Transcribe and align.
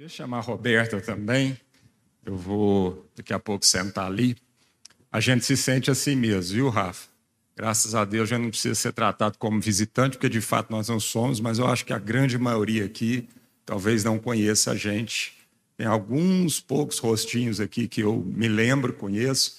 Deixa 0.00 0.14
eu 0.14 0.24
chamar 0.24 0.38
a 0.38 0.40
Roberta 0.40 0.98
também. 0.98 1.58
Eu 2.24 2.34
vou 2.34 3.06
daqui 3.14 3.34
a 3.34 3.38
pouco 3.38 3.66
sentar 3.66 4.06
ali. 4.06 4.34
A 5.12 5.20
gente 5.20 5.44
se 5.44 5.58
sente 5.58 5.90
assim 5.90 6.16
mesmo, 6.16 6.54
viu, 6.54 6.70
Rafa? 6.70 7.10
Graças 7.54 7.94
a 7.94 8.02
Deus 8.06 8.26
já 8.26 8.38
não 8.38 8.48
precisa 8.48 8.74
ser 8.74 8.94
tratado 8.94 9.36
como 9.36 9.60
visitante, 9.60 10.16
porque 10.16 10.30
de 10.30 10.40
fato 10.40 10.70
nós 10.70 10.88
não 10.88 10.98
somos, 10.98 11.38
mas 11.38 11.58
eu 11.58 11.66
acho 11.66 11.84
que 11.84 11.92
a 11.92 11.98
grande 11.98 12.38
maioria 12.38 12.86
aqui 12.86 13.28
talvez 13.66 14.02
não 14.02 14.18
conheça 14.18 14.70
a 14.70 14.74
gente. 14.74 15.34
Tem 15.76 15.86
alguns 15.86 16.60
poucos 16.60 16.98
rostinhos 16.98 17.60
aqui 17.60 17.86
que 17.86 18.00
eu 18.00 18.24
me 18.26 18.48
lembro, 18.48 18.94
conheço, 18.94 19.58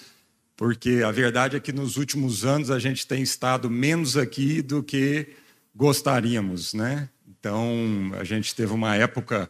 porque 0.57 1.03
a 1.05 1.11
verdade 1.11 1.55
é 1.55 1.59
que 1.59 1.71
nos 1.71 1.97
últimos 1.97 2.45
anos 2.45 2.71
a 2.71 2.79
gente 2.79 3.05
tem 3.05 3.21
estado 3.21 3.69
menos 3.69 4.17
aqui 4.17 4.63
do 4.63 4.81
que 4.81 5.35
gostaríamos, 5.75 6.73
né? 6.73 7.09
Então, 7.29 8.11
a 8.19 8.23
gente 8.23 8.55
teve 8.55 8.73
uma 8.73 8.95
época 8.95 9.47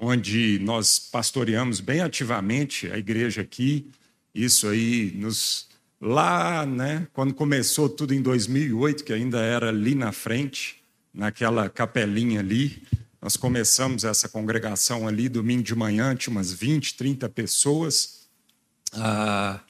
onde 0.00 0.58
nós 0.60 0.98
pastoreamos 0.98 1.78
bem 1.78 2.00
ativamente 2.00 2.90
a 2.90 2.96
igreja 2.96 3.42
aqui. 3.42 3.90
Isso 4.34 4.66
aí 4.66 5.12
nos 5.14 5.68
lá, 6.00 6.64
né, 6.64 7.06
quando 7.12 7.34
começou 7.34 7.88
tudo 7.88 8.14
em 8.14 8.22
2008, 8.22 9.04
que 9.04 9.12
ainda 9.12 9.40
era 9.40 9.68
ali 9.68 9.94
na 9.94 10.12
frente, 10.12 10.82
naquela 11.12 11.68
capelinha 11.68 12.40
ali, 12.40 12.82
nós 13.20 13.36
começamos 13.36 14.02
essa 14.04 14.28
congregação 14.28 15.06
ali 15.06 15.28
domingo 15.28 15.62
de 15.62 15.74
manhã, 15.74 16.16
tinha 16.16 16.32
umas 16.32 16.50
20, 16.50 16.96
30 16.96 17.28
pessoas. 17.28 18.20
Ah, 18.94 19.60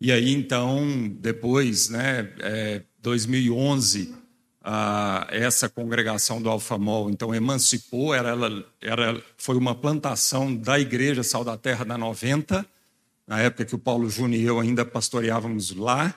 e 0.00 0.12
aí 0.12 0.32
então, 0.32 1.08
depois, 1.20 1.88
né, 1.88 2.32
é, 2.38 2.82
2011, 3.02 4.14
essa 5.30 5.68
congregação 5.68 6.40
do 6.40 6.48
Alfamol, 6.48 7.10
então 7.10 7.34
emancipou, 7.34 8.14
era, 8.14 8.30
era, 8.80 9.22
foi 9.36 9.56
uma 9.56 9.74
plantação 9.74 10.54
da 10.54 10.78
Igreja 10.78 11.22
Sal 11.22 11.42
da 11.42 11.56
Terra 11.56 11.84
da 11.84 11.98
90, 11.98 12.64
na 13.26 13.40
época 13.40 13.64
que 13.64 13.74
o 13.74 13.78
Paulo 13.78 14.08
Júnior 14.08 14.40
e 14.40 14.44
eu 14.44 14.60
ainda 14.60 14.84
pastoreávamos 14.84 15.74
lá. 15.74 16.14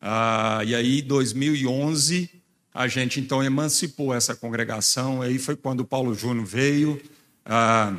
Ah, 0.00 0.62
e 0.64 0.74
aí, 0.74 1.00
em 1.00 1.04
2011, 1.04 2.30
a 2.74 2.88
gente 2.88 3.20
então 3.20 3.42
emancipou 3.42 4.14
essa 4.14 4.34
congregação. 4.34 5.22
Aí 5.22 5.38
foi 5.38 5.56
quando 5.56 5.80
o 5.80 5.84
Paulo 5.84 6.14
Júnior 6.14 6.46
veio 6.46 7.00
ah, 7.44 7.94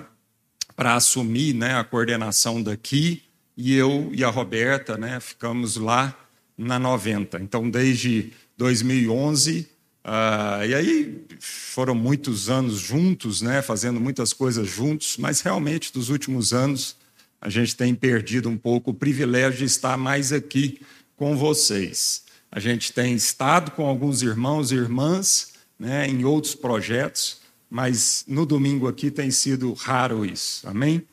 para 0.75 0.95
assumir 0.95 1.53
né, 1.53 1.75
a 1.75 1.83
coordenação 1.83 2.61
daqui, 2.61 3.23
e 3.55 3.75
eu 3.75 4.09
e 4.11 4.23
a 4.23 4.29
Roberta 4.29 4.97
né, 4.97 5.19
ficamos 5.19 5.75
lá 5.75 6.17
na 6.57 6.79
90. 6.79 7.39
Então, 7.39 7.69
desde 7.69 8.33
2011, 8.57 9.67
ah, 10.03 10.65
e 10.67 10.73
aí 10.73 11.25
foram 11.39 11.95
muitos 11.95 12.49
anos 12.49 12.79
juntos, 12.79 13.41
né, 13.41 13.61
fazendo 13.61 14.01
muitas 14.01 14.33
coisas 14.33 14.67
juntos, 14.67 15.15
mas 15.17 15.39
realmente 15.41 15.93
dos 15.93 16.09
últimos 16.09 16.53
anos 16.53 16.97
a 17.39 17.49
gente 17.49 17.75
tem 17.75 17.95
perdido 17.95 18.49
um 18.49 18.57
pouco 18.57 18.91
o 18.91 18.93
privilégio 18.93 19.59
de 19.59 19.65
estar 19.65 19.97
mais 19.97 20.33
aqui 20.33 20.81
com 21.15 21.37
vocês. 21.37 22.23
A 22.51 22.59
gente 22.59 22.91
tem 22.91 23.15
estado 23.15 23.71
com 23.71 23.85
alguns 23.85 24.21
irmãos 24.21 24.71
e 24.71 24.75
irmãs 24.75 25.53
né, 25.79 26.07
em 26.07 26.23
outros 26.25 26.53
projetos, 26.53 27.41
mas 27.69 28.25
no 28.27 28.45
domingo 28.45 28.87
aqui 28.87 29.09
tem 29.09 29.31
sido 29.31 29.73
raro 29.73 30.25
isso. 30.25 30.67
Amém? 30.67 31.05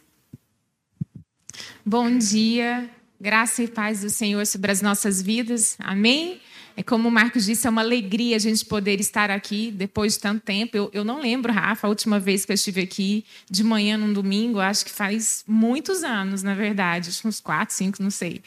Bom 1.85 2.19
dia, 2.19 2.91
graça 3.21 3.63
e 3.63 3.69
paz 3.69 4.03
do 4.03 4.11
Senhor 4.11 4.47
sobre 4.47 4.71
as 4.71 4.83
nossas 4.83 5.23
vidas. 5.23 5.77
Amém? 5.79 6.41
É 6.77 6.83
como 6.83 7.09
o 7.09 7.11
Marcos 7.11 7.45
disse, 7.45 7.67
é 7.67 7.71
uma 7.71 7.81
alegria 7.81 8.37
a 8.37 8.39
gente 8.39 8.65
poder 8.65 9.01
estar 9.01 9.31
aqui 9.31 9.71
depois 9.71 10.15
de 10.15 10.21
tanto 10.21 10.43
tempo. 10.43 10.77
Eu, 10.77 10.91
eu 10.93 11.05
não 11.05 11.21
lembro, 11.21 11.53
Rafa, 11.53 11.87
a 11.87 11.91
última 11.91 12.19
vez 12.19 12.45
que 12.45 12.53
eu 12.53 12.55
estive 12.55 12.81
aqui 12.83 13.25
de 13.51 13.63
manhã 13.63 13.97
num 13.97 14.13
domingo, 14.13 14.61
acho 14.61 14.85
que 14.85 14.91
faz 14.91 15.45
muitos 15.47 16.03
anos, 16.03 16.43
na 16.43 16.55
verdade, 16.55 17.11
acho 17.11 17.27
uns 17.27 17.41
quatro, 17.41 17.75
cinco, 17.75 18.03
não 18.03 18.11
sei. 18.11 18.43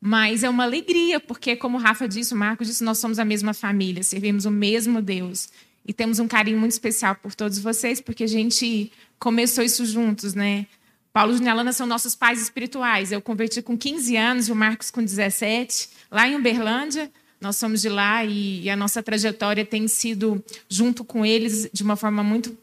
Mas 0.00 0.42
é 0.42 0.50
uma 0.50 0.64
alegria, 0.64 1.18
porque, 1.18 1.56
como 1.56 1.78
o 1.78 1.80
Rafa 1.80 2.06
disse, 2.06 2.34
o 2.34 2.36
Marcos 2.36 2.66
disse, 2.66 2.84
nós 2.84 2.98
somos 2.98 3.18
a 3.18 3.24
mesma 3.24 3.54
família, 3.54 4.02
servimos 4.02 4.44
o 4.44 4.50
mesmo 4.50 5.00
Deus. 5.00 5.48
E 5.86 5.92
temos 5.92 6.18
um 6.18 6.26
carinho 6.26 6.58
muito 6.58 6.72
especial 6.72 7.14
por 7.14 7.34
todos 7.34 7.58
vocês, 7.58 8.00
porque 8.00 8.24
a 8.24 8.28
gente 8.28 8.92
começou 9.18 9.64
isso 9.64 9.84
juntos, 9.86 10.34
né? 10.34 10.66
Paulo 11.12 11.32
e 11.32 11.38
Junelana 11.38 11.72
são 11.72 11.86
nossos 11.86 12.14
pais 12.14 12.42
espirituais. 12.42 13.10
Eu 13.10 13.22
converti 13.22 13.62
com 13.62 13.74
15 13.74 14.16
anos 14.16 14.48
e 14.48 14.52
o 14.52 14.54
Marcos 14.54 14.90
com 14.90 15.02
17, 15.02 15.88
lá 16.10 16.28
em 16.28 16.36
Uberlândia. 16.36 17.10
Nós 17.40 17.56
somos 17.56 17.82
de 17.82 17.88
lá 17.88 18.24
e, 18.24 18.62
e 18.62 18.70
a 18.70 18.76
nossa 18.76 19.02
trajetória 19.02 19.64
tem 19.64 19.86
sido, 19.88 20.42
junto 20.68 21.04
com 21.04 21.24
eles, 21.24 21.68
de 21.72 21.82
uma 21.82 21.96
forma 21.96 22.22
muito 22.22 22.56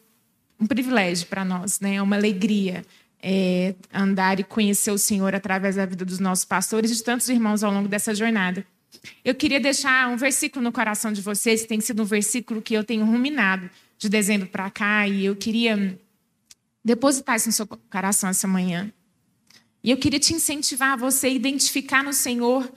um 0.60 0.66
privilégio 0.66 1.26
para 1.26 1.44
nós, 1.44 1.80
né? 1.80 1.96
É 1.96 2.02
uma 2.02 2.16
alegria 2.16 2.84
é, 3.22 3.74
andar 3.92 4.38
e 4.38 4.44
conhecer 4.44 4.90
o 4.90 4.98
Senhor 4.98 5.34
através 5.34 5.76
da 5.76 5.86
vida 5.86 6.04
dos 6.04 6.18
nossos 6.18 6.44
pastores 6.44 6.90
e 6.90 6.94
de 6.96 7.02
tantos 7.02 7.28
irmãos 7.28 7.62
ao 7.64 7.72
longo 7.72 7.88
dessa 7.88 8.14
jornada. 8.14 8.66
Eu 9.24 9.34
queria 9.34 9.58
deixar 9.58 10.08
um 10.08 10.16
versículo 10.16 10.62
no 10.62 10.70
coração 10.70 11.12
de 11.12 11.20
vocês, 11.20 11.64
tem 11.64 11.80
sido 11.80 12.02
um 12.02 12.06
versículo 12.06 12.62
que 12.62 12.74
eu 12.74 12.84
tenho 12.84 13.04
ruminado 13.04 13.68
de 13.98 14.08
dezembro 14.08 14.48
para 14.48 14.70
cá, 14.70 15.08
e 15.08 15.24
eu 15.24 15.34
queria 15.34 15.98
depositar 16.84 17.36
isso 17.36 17.48
no 17.48 17.52
seu 17.52 17.66
coração 17.66 18.30
essa 18.30 18.46
manhã. 18.46 18.92
E 19.82 19.90
eu 19.90 19.96
queria 19.96 20.20
te 20.20 20.34
incentivar 20.34 20.92
a 20.92 20.96
você 20.96 21.28
identificar 21.28 22.02
no 22.02 22.12
Senhor 22.12 22.70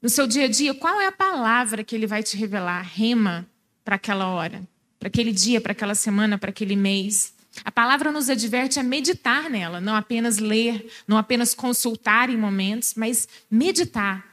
no 0.00 0.08
seu 0.08 0.26
dia 0.26 0.44
a 0.44 0.48
dia, 0.48 0.74
qual 0.74 1.00
é 1.00 1.06
a 1.06 1.12
palavra 1.12 1.82
que 1.82 1.94
ele 1.94 2.06
vai 2.06 2.22
te 2.22 2.36
revelar? 2.36 2.82
Rema 2.82 3.46
para 3.84 3.96
aquela 3.96 4.28
hora, 4.28 4.62
para 4.98 5.08
aquele 5.08 5.32
dia, 5.32 5.60
para 5.60 5.72
aquela 5.72 5.94
semana, 5.94 6.38
para 6.38 6.50
aquele 6.50 6.76
mês. 6.76 7.34
A 7.64 7.72
palavra 7.72 8.12
nos 8.12 8.30
adverte 8.30 8.78
a 8.78 8.82
meditar 8.82 9.50
nela, 9.50 9.80
não 9.80 9.96
apenas 9.96 10.38
ler, 10.38 10.88
não 11.06 11.16
apenas 11.16 11.54
consultar 11.54 12.30
em 12.30 12.36
momentos, 12.36 12.94
mas 12.96 13.28
meditar. 13.50 14.24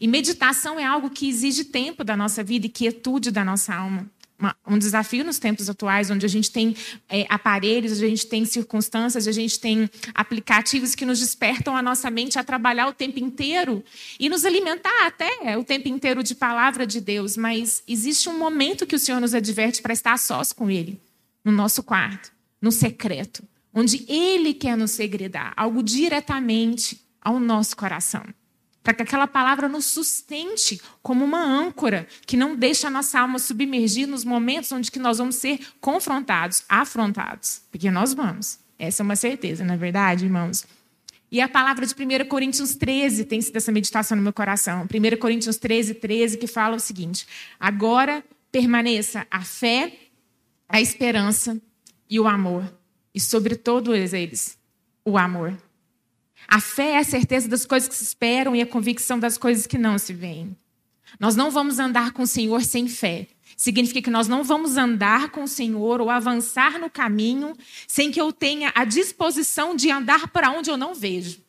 E 0.00 0.06
meditação 0.06 0.78
é 0.78 0.84
algo 0.84 1.10
que 1.10 1.28
exige 1.28 1.64
tempo 1.64 2.04
da 2.04 2.16
nossa 2.16 2.42
vida 2.42 2.66
e 2.66 2.68
quietude 2.68 3.30
da 3.30 3.44
nossa 3.44 3.74
alma 3.74 4.10
uma, 4.42 4.56
um 4.66 4.76
desafio 4.76 5.24
nos 5.24 5.38
tempos 5.38 5.70
atuais, 5.70 6.10
onde 6.10 6.26
a 6.26 6.28
gente 6.28 6.50
tem 6.50 6.74
é, 7.08 7.24
aparelhos, 7.28 7.92
a 7.92 8.08
gente 8.08 8.26
tem 8.26 8.44
circunstâncias, 8.44 9.28
a 9.28 9.32
gente 9.32 9.60
tem 9.60 9.88
aplicativos 10.12 10.96
que 10.96 11.06
nos 11.06 11.20
despertam 11.20 11.76
a 11.76 11.82
nossa 11.82 12.10
mente 12.10 12.38
a 12.38 12.44
trabalhar 12.44 12.88
o 12.88 12.92
tempo 12.92 13.20
inteiro 13.20 13.84
e 14.18 14.28
nos 14.28 14.44
alimentar 14.44 15.06
até 15.06 15.56
o 15.56 15.62
tempo 15.62 15.88
inteiro 15.88 16.24
de 16.24 16.34
palavra 16.34 16.84
de 16.84 17.00
Deus. 17.00 17.36
Mas 17.36 17.84
existe 17.86 18.28
um 18.28 18.36
momento 18.36 18.86
que 18.86 18.96
o 18.96 18.98
Senhor 18.98 19.20
nos 19.20 19.32
adverte 19.32 19.80
para 19.80 19.92
estar 19.92 20.18
sós 20.18 20.52
com 20.52 20.68
Ele, 20.68 21.00
no 21.44 21.52
nosso 21.52 21.82
quarto, 21.82 22.32
no 22.60 22.72
secreto, 22.72 23.44
onde 23.72 24.04
Ele 24.08 24.52
quer 24.52 24.76
nos 24.76 24.90
segredar, 24.90 25.52
algo 25.56 25.82
diretamente 25.82 27.00
ao 27.20 27.38
nosso 27.38 27.76
coração 27.76 28.24
para 28.82 28.94
que 28.94 29.02
aquela 29.02 29.26
palavra 29.26 29.68
nos 29.68 29.86
sustente 29.86 30.80
como 31.02 31.24
uma 31.24 31.42
âncora 31.42 32.06
que 32.26 32.36
não 32.36 32.56
deixa 32.56 32.88
a 32.88 32.90
nossa 32.90 33.20
alma 33.20 33.38
submergir 33.38 34.06
nos 34.06 34.24
momentos 34.24 34.72
onde 34.72 34.90
que 34.90 34.98
nós 34.98 35.18
vamos 35.18 35.36
ser 35.36 35.60
confrontados, 35.80 36.64
afrontados, 36.68 37.62
porque 37.70 37.90
nós 37.90 38.12
vamos. 38.12 38.58
Essa 38.78 39.02
é 39.02 39.04
uma 39.04 39.16
certeza, 39.16 39.64
não 39.64 39.74
é 39.74 39.76
verdade, 39.76 40.24
irmãos? 40.24 40.66
E 41.30 41.40
a 41.40 41.48
palavra 41.48 41.86
de 41.86 41.94
1 41.94 42.28
Coríntios 42.28 42.74
13 42.74 43.24
tem 43.24 43.40
sido 43.40 43.56
essa 43.56 43.72
meditação 43.72 44.16
no 44.16 44.22
meu 44.22 44.34
coração. 44.34 44.84
1 44.84 45.16
Coríntios 45.18 45.56
13, 45.56 45.94
13, 45.94 46.36
que 46.36 46.46
fala 46.46 46.76
o 46.76 46.80
seguinte: 46.80 47.26
Agora 47.58 48.22
permaneça 48.50 49.26
a 49.30 49.40
fé, 49.42 49.98
a 50.68 50.78
esperança 50.78 51.58
e 52.10 52.20
o 52.20 52.28
amor. 52.28 52.70
E 53.14 53.20
sobre 53.20 53.56
todos 53.56 54.12
eles, 54.12 54.58
o 55.06 55.16
amor. 55.16 55.56
A 56.48 56.60
fé 56.60 56.92
é 56.92 56.98
a 56.98 57.04
certeza 57.04 57.48
das 57.48 57.64
coisas 57.64 57.88
que 57.88 57.94
se 57.94 58.04
esperam 58.04 58.54
e 58.54 58.60
a 58.60 58.66
convicção 58.66 59.18
das 59.18 59.38
coisas 59.38 59.66
que 59.66 59.78
não 59.78 59.98
se 59.98 60.12
veem. 60.12 60.56
Nós 61.18 61.36
não 61.36 61.50
vamos 61.50 61.78
andar 61.78 62.12
com 62.12 62.22
o 62.22 62.26
Senhor 62.26 62.62
sem 62.62 62.88
fé. 62.88 63.28
Significa 63.56 64.02
que 64.02 64.10
nós 64.10 64.28
não 64.28 64.42
vamos 64.42 64.76
andar 64.76 65.30
com 65.30 65.44
o 65.44 65.48
Senhor 65.48 66.00
ou 66.00 66.10
avançar 66.10 66.78
no 66.78 66.90
caminho 66.90 67.54
sem 67.86 68.10
que 68.10 68.20
eu 68.20 68.32
tenha 68.32 68.72
a 68.74 68.84
disposição 68.84 69.76
de 69.76 69.90
andar 69.90 70.28
para 70.28 70.50
onde 70.50 70.70
eu 70.70 70.76
não 70.76 70.94
vejo. 70.94 71.40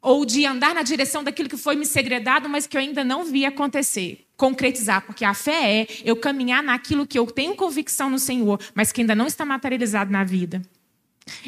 Ou 0.00 0.24
de 0.24 0.44
andar 0.46 0.74
na 0.74 0.82
direção 0.82 1.22
daquilo 1.22 1.48
que 1.48 1.56
foi 1.56 1.76
me 1.76 1.86
segredado, 1.86 2.48
mas 2.48 2.66
que 2.66 2.76
eu 2.76 2.80
ainda 2.80 3.04
não 3.04 3.24
vi 3.24 3.44
acontecer. 3.44 4.26
Concretizar, 4.36 5.02
porque 5.02 5.24
a 5.24 5.34
fé 5.34 5.82
é 5.82 5.86
eu 6.04 6.16
caminhar 6.16 6.62
naquilo 6.62 7.06
que 7.06 7.18
eu 7.18 7.26
tenho 7.26 7.54
convicção 7.54 8.10
no 8.10 8.18
Senhor, 8.18 8.60
mas 8.74 8.90
que 8.90 9.02
ainda 9.02 9.14
não 9.14 9.26
está 9.26 9.44
materializado 9.44 10.10
na 10.10 10.24
vida. 10.24 10.62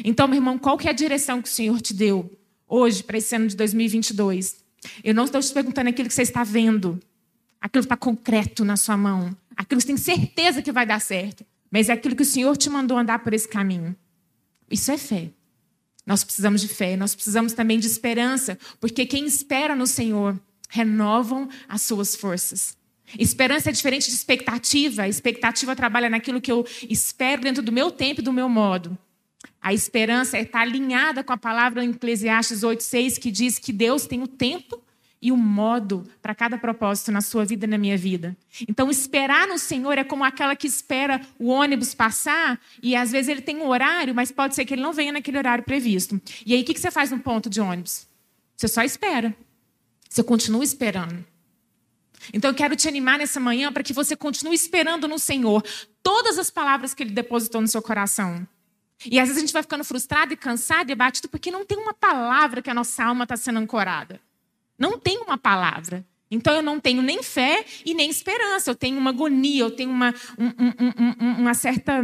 Então, 0.03 0.27
meu 0.27 0.37
irmão, 0.37 0.57
qual 0.57 0.77
que 0.77 0.87
é 0.87 0.91
a 0.91 0.93
direção 0.93 1.41
que 1.41 1.49
o 1.49 1.51
Senhor 1.51 1.81
te 1.81 1.93
deu? 1.93 2.31
Hoje, 2.67 3.03
para 3.03 3.17
esse 3.17 3.35
ano 3.35 3.47
de 3.47 3.55
2022. 3.55 4.57
Eu 5.03 5.13
não 5.13 5.25
estou 5.25 5.41
te 5.41 5.51
perguntando 5.53 5.89
aquilo 5.89 6.07
que 6.07 6.13
você 6.13 6.21
está 6.21 6.43
vendo, 6.43 6.99
aquilo 7.59 7.83
que 7.83 7.85
está 7.85 7.97
concreto 7.97 8.63
na 8.63 8.77
sua 8.77 8.97
mão, 8.97 9.35
aquilo 9.55 9.79
que 9.79 9.87
você 9.87 9.93
tem 9.93 9.97
certeza 9.97 10.61
que 10.61 10.71
vai 10.71 10.85
dar 10.85 10.99
certo, 10.99 11.45
mas 11.71 11.89
é 11.89 11.93
aquilo 11.93 12.15
que 12.15 12.23
o 12.23 12.25
Senhor 12.25 12.55
te 12.55 12.69
mandou 12.69 12.97
andar 12.97 13.19
por 13.19 13.33
esse 13.33 13.47
caminho. 13.47 13.95
Isso 14.69 14.91
é 14.91 14.97
fé. 14.97 15.29
Nós 16.05 16.23
precisamos 16.23 16.61
de 16.61 16.67
fé, 16.67 16.95
nós 16.95 17.13
precisamos 17.13 17.53
também 17.53 17.79
de 17.79 17.87
esperança, 17.87 18.57
porque 18.79 19.05
quem 19.05 19.25
espera 19.25 19.75
no 19.75 19.85
Senhor 19.85 20.39
renovam 20.69 21.49
as 21.67 21.81
suas 21.81 22.15
forças. 22.15 22.77
Esperança 23.17 23.69
é 23.69 23.73
diferente 23.73 24.07
de 24.07 24.15
expectativa. 24.15 25.03
A 25.03 25.07
expectativa 25.07 25.75
trabalha 25.75 26.09
naquilo 26.09 26.41
que 26.41 26.51
eu 26.51 26.65
espero 26.89 27.41
dentro 27.41 27.63
do 27.63 27.71
meu 27.71 27.89
tempo 27.89 28.21
e 28.21 28.23
do 28.23 28.33
meu 28.33 28.49
modo. 28.49 28.97
A 29.67 29.73
esperança 29.73 30.37
é 30.37 30.43
estar 30.43 30.61
alinhada 30.61 31.25
com 31.25 31.33
a 31.33 31.37
palavra 31.37 31.83
em 31.83 31.89
Eclesiastes 31.89 32.61
8,6, 32.61 33.19
que 33.19 33.29
diz 33.29 33.59
que 33.59 33.73
Deus 33.73 34.07
tem 34.07 34.23
o 34.23 34.27
tempo 34.27 34.81
e 35.21 35.29
o 35.29 35.35
modo 35.35 36.09
para 36.21 36.33
cada 36.33 36.57
propósito 36.57 37.11
na 37.11 37.19
sua 37.19 37.43
vida 37.43 37.65
e 37.65 37.67
na 37.67 37.77
minha 37.77 37.97
vida. 37.97 38.33
Então, 38.65 38.89
esperar 38.89 39.45
no 39.45 39.57
Senhor 39.57 39.97
é 39.97 40.05
como 40.05 40.23
aquela 40.23 40.55
que 40.55 40.67
espera 40.67 41.19
o 41.37 41.49
ônibus 41.49 41.93
passar 41.93 42.57
e 42.81 42.95
às 42.95 43.11
vezes 43.11 43.27
ele 43.27 43.41
tem 43.41 43.57
um 43.57 43.67
horário, 43.67 44.15
mas 44.15 44.31
pode 44.31 44.55
ser 44.55 44.63
que 44.63 44.73
ele 44.73 44.81
não 44.81 44.93
venha 44.93 45.11
naquele 45.11 45.37
horário 45.37 45.65
previsto. 45.65 46.17
E 46.45 46.53
aí, 46.53 46.61
o 46.61 46.63
que 46.63 46.79
você 46.79 46.89
faz 46.89 47.11
no 47.11 47.19
ponto 47.19 47.49
de 47.49 47.59
ônibus? 47.59 48.07
Você 48.55 48.69
só 48.69 48.83
espera. 48.83 49.35
Você 50.09 50.23
continua 50.23 50.63
esperando. 50.63 51.25
Então, 52.33 52.51
eu 52.51 52.55
quero 52.55 52.77
te 52.77 52.87
animar 52.87 53.19
nessa 53.19 53.41
manhã 53.41 53.69
para 53.73 53.83
que 53.83 53.91
você 53.91 54.15
continue 54.15 54.55
esperando 54.55 55.09
no 55.09 55.19
Senhor 55.19 55.61
todas 56.01 56.39
as 56.39 56.49
palavras 56.49 56.93
que 56.93 57.03
Ele 57.03 57.11
depositou 57.11 57.59
no 57.59 57.67
seu 57.67 57.81
coração. 57.81 58.47
E 59.05 59.19
às 59.19 59.27
vezes 59.27 59.37
a 59.37 59.45
gente 59.45 59.53
vai 59.53 59.61
ficando 59.61 59.83
frustrado 59.83 60.33
e 60.33 60.37
cansado 60.37 60.91
e 60.91 61.27
porque 61.29 61.51
não 61.51 61.65
tem 61.65 61.77
uma 61.77 61.93
palavra 61.93 62.61
que 62.61 62.69
a 62.69 62.73
nossa 62.73 63.03
alma 63.03 63.23
está 63.23 63.37
sendo 63.37 63.59
ancorada. 63.59 64.19
Não 64.77 64.97
tem 64.97 65.19
uma 65.19 65.37
palavra. 65.37 66.05
Então 66.29 66.55
eu 66.55 66.61
não 66.61 66.79
tenho 66.79 67.01
nem 67.01 67.23
fé 67.23 67.65
e 67.85 67.93
nem 67.93 68.09
esperança. 68.09 68.69
Eu 68.69 68.75
tenho 68.75 68.97
uma 68.97 69.11
agonia, 69.11 69.61
eu 69.61 69.71
tenho 69.71 69.89
uma, 69.89 70.13
um, 70.37 70.47
um, 70.47 71.25
um, 71.25 71.31
uma 71.41 71.53
certa 71.53 72.01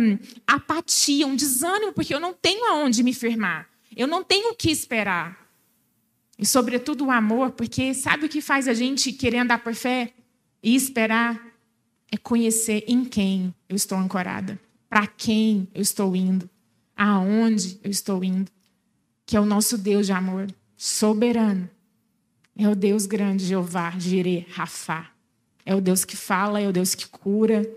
apatia, 0.48 1.28
um 1.28 1.36
desânimo, 1.36 1.94
porque 1.94 2.14
eu 2.14 2.20
não 2.20 2.34
tenho 2.34 2.66
aonde 2.66 3.04
me 3.04 3.14
firmar. 3.14 3.68
Eu 3.96 4.08
não 4.08 4.24
tenho 4.24 4.52
o 4.52 4.56
que 4.56 4.72
esperar. 4.72 5.44
E, 6.38 6.46
sobretudo, 6.46 7.06
o 7.06 7.12
amor, 7.12 7.52
porque 7.52 7.94
sabe 7.94 8.26
o 8.26 8.30
que 8.30 8.42
faz 8.42 8.68
a 8.68 8.74
gente 8.74 9.12
querer 9.12 9.40
andar 9.40 9.60
por 9.60 9.76
fé 9.76 10.14
e 10.62 10.76
esperar? 10.76 11.40
É 12.12 12.18
conhecer 12.18 12.84
em 12.88 13.04
quem 13.04 13.54
eu 13.68 13.76
estou 13.76 13.98
ancorada, 13.98 14.60
para 14.90 15.08
quem 15.08 15.68
eu 15.74 15.82
estou 15.82 16.16
indo, 16.16 16.50
aonde 16.96 17.80
eu 17.84 17.90
estou 17.90 18.24
indo, 18.24 18.52
que 19.26 19.36
é 19.36 19.40
o 19.40 19.46
nosso 19.46 19.78
Deus 19.78 20.06
de 20.06 20.12
amor, 20.12 20.48
soberano. 20.78 21.70
É 22.56 22.70
o 22.70 22.76
Deus 22.76 23.06
grande, 23.06 23.46
Jeová, 23.46 23.92
Jireh, 23.98 24.46
Rafá. 24.50 25.12
É 25.66 25.74
o 25.76 25.82
Deus 25.82 26.06
que 26.06 26.16
fala, 26.16 26.62
é 26.62 26.68
o 26.68 26.74
Deus 26.74 26.94
que 26.94 27.08
cura, 27.08 27.68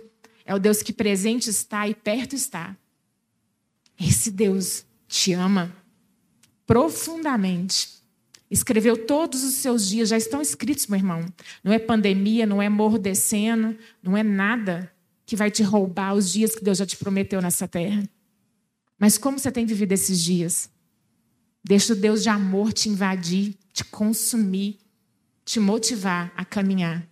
é 0.44 0.54
o 0.54 0.58
Deus 0.58 0.82
que 0.82 0.92
presente 0.92 1.48
está 1.48 1.88
e 1.88 1.94
perto 1.94 2.34
está. 2.34 2.76
Esse 3.98 4.30
Deus 4.30 4.84
te 5.08 5.32
ama 5.32 5.74
profundamente 6.66 7.96
Escreveu 8.50 8.96
todos 8.96 9.42
os 9.42 9.54
seus 9.54 9.88
dias, 9.88 10.08
já 10.08 10.16
estão 10.16 10.40
escritos, 10.40 10.86
meu 10.86 10.98
irmão. 10.98 11.24
Não 11.64 11.72
é 11.72 11.78
pandemia, 11.78 12.46
não 12.46 12.62
é 12.62 12.68
morro 12.68 12.98
descendo, 12.98 13.76
não 14.02 14.16
é 14.16 14.22
nada 14.22 14.90
que 15.24 15.34
vai 15.34 15.50
te 15.50 15.64
roubar 15.64 16.14
os 16.14 16.30
dias 16.30 16.54
que 16.54 16.62
Deus 16.62 16.78
já 16.78 16.86
te 16.86 16.96
prometeu 16.96 17.42
nessa 17.42 17.66
terra. 17.66 18.08
Mas 18.98 19.18
como 19.18 19.38
você 19.38 19.50
tem 19.52 19.66
vivido 19.66 19.92
esses 19.92 20.22
dias? 20.22 20.70
Deixa 21.62 21.92
o 21.92 21.96
Deus 21.96 22.22
de 22.22 22.28
amor 22.28 22.72
te 22.72 22.88
invadir, 22.88 23.56
te 23.72 23.84
consumir, 23.84 24.78
te 25.44 25.58
motivar 25.60 26.32
a 26.36 26.44
caminhar. 26.44 27.06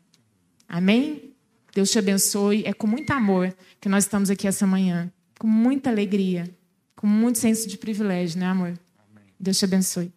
Amém? 0.69 1.35
Deus 1.75 1.91
te 1.91 1.99
abençoe. 1.99 2.65
É 2.65 2.73
com 2.73 2.87
muito 2.87 3.11
amor 3.11 3.55
que 3.81 3.89
nós 3.89 4.05
estamos 4.05 4.31
aqui 4.31 4.47
essa 4.47 4.67
manhã. 4.67 5.13
Com 5.39 5.47
muita 5.47 5.91
alegria. 5.91 6.49
Com 6.95 7.07
muito 7.07 7.39
senso 7.39 7.69
de 7.69 7.77
privilégio, 7.77 8.39
né, 8.39 8.47
amor? 8.47 8.79
Amém. 9.11 9.25
Deus 9.39 9.59
te 9.59 9.65
abençoe. 9.65 10.13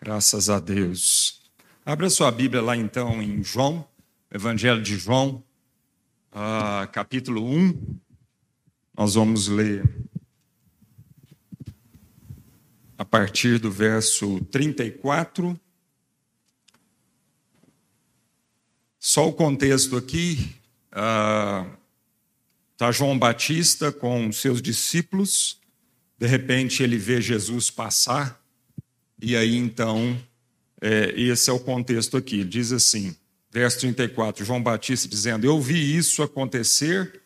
Graças 0.00 0.48
a 0.48 0.60
Deus. 0.60 1.42
Abra 1.84 2.08
sua 2.08 2.30
Bíblia 2.30 2.62
lá 2.62 2.76
então 2.76 3.20
em 3.20 3.42
João, 3.42 3.86
Evangelho 4.30 4.80
de 4.80 4.96
João, 4.96 5.42
uh, 6.32 6.86
capítulo 6.92 7.44
1. 7.44 7.98
Nós 8.96 9.14
vamos 9.14 9.48
ler 9.48 9.84
a 12.96 13.04
partir 13.04 13.58
do 13.58 13.70
verso 13.70 14.40
34. 14.50 15.58
Só 18.98 19.28
o 19.28 19.32
contexto 19.32 19.96
aqui. 19.96 20.56
Está 20.90 22.88
uh, 22.88 22.92
João 22.92 23.18
Batista 23.18 23.92
com 23.92 24.32
seus 24.32 24.62
discípulos. 24.62 25.60
De 26.18 26.26
repente 26.26 26.82
ele 26.82 26.96
vê 26.96 27.20
Jesus 27.20 27.70
passar 27.70 28.40
e 29.20 29.34
aí, 29.34 29.56
então, 29.56 30.20
é, 30.80 31.14
esse 31.16 31.48
é 31.48 31.52
o 31.52 31.58
contexto 31.58 32.16
aqui. 32.16 32.44
Diz 32.44 32.70
assim, 32.70 33.16
verso 33.50 33.80
34, 33.80 34.44
João 34.44 34.62
Batista 34.62 35.08
dizendo: 35.08 35.46
Eu 35.46 35.60
vi 35.60 35.96
isso 35.96 36.22
acontecer 36.22 37.22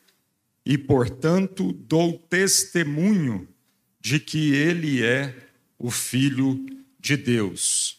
e, 0.65 0.77
portanto, 0.77 1.73
dou 1.73 2.19
testemunho 2.19 3.49
de 4.01 4.19
que 4.19 4.55
ele 4.55 5.03
é 5.03 5.35
o 5.79 5.91
Filho 5.91 6.65
de 6.99 7.17
Deus. 7.17 7.99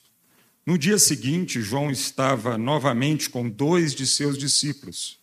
No 0.66 0.78
dia 0.78 1.00
seguinte, 1.00 1.62
João 1.62 1.90
estava 1.90 2.58
novamente 2.58 3.30
com 3.30 3.50
dois 3.50 3.96
de 3.96 4.06
seus 4.06 4.38
discípulos. 4.38 5.20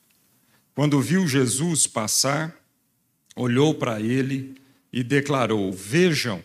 Quando 0.74 1.00
viu 1.00 1.26
Jesus 1.26 1.86
passar, 1.86 2.54
olhou 3.36 3.74
para 3.74 4.00
ele 4.00 4.56
e 4.92 5.02
declarou: 5.02 5.72
Vejam, 5.72 6.42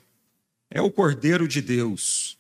é 0.70 0.82
o 0.82 0.92
Cordeiro 0.92 1.48
de 1.48 1.62
Deus. 1.62 2.38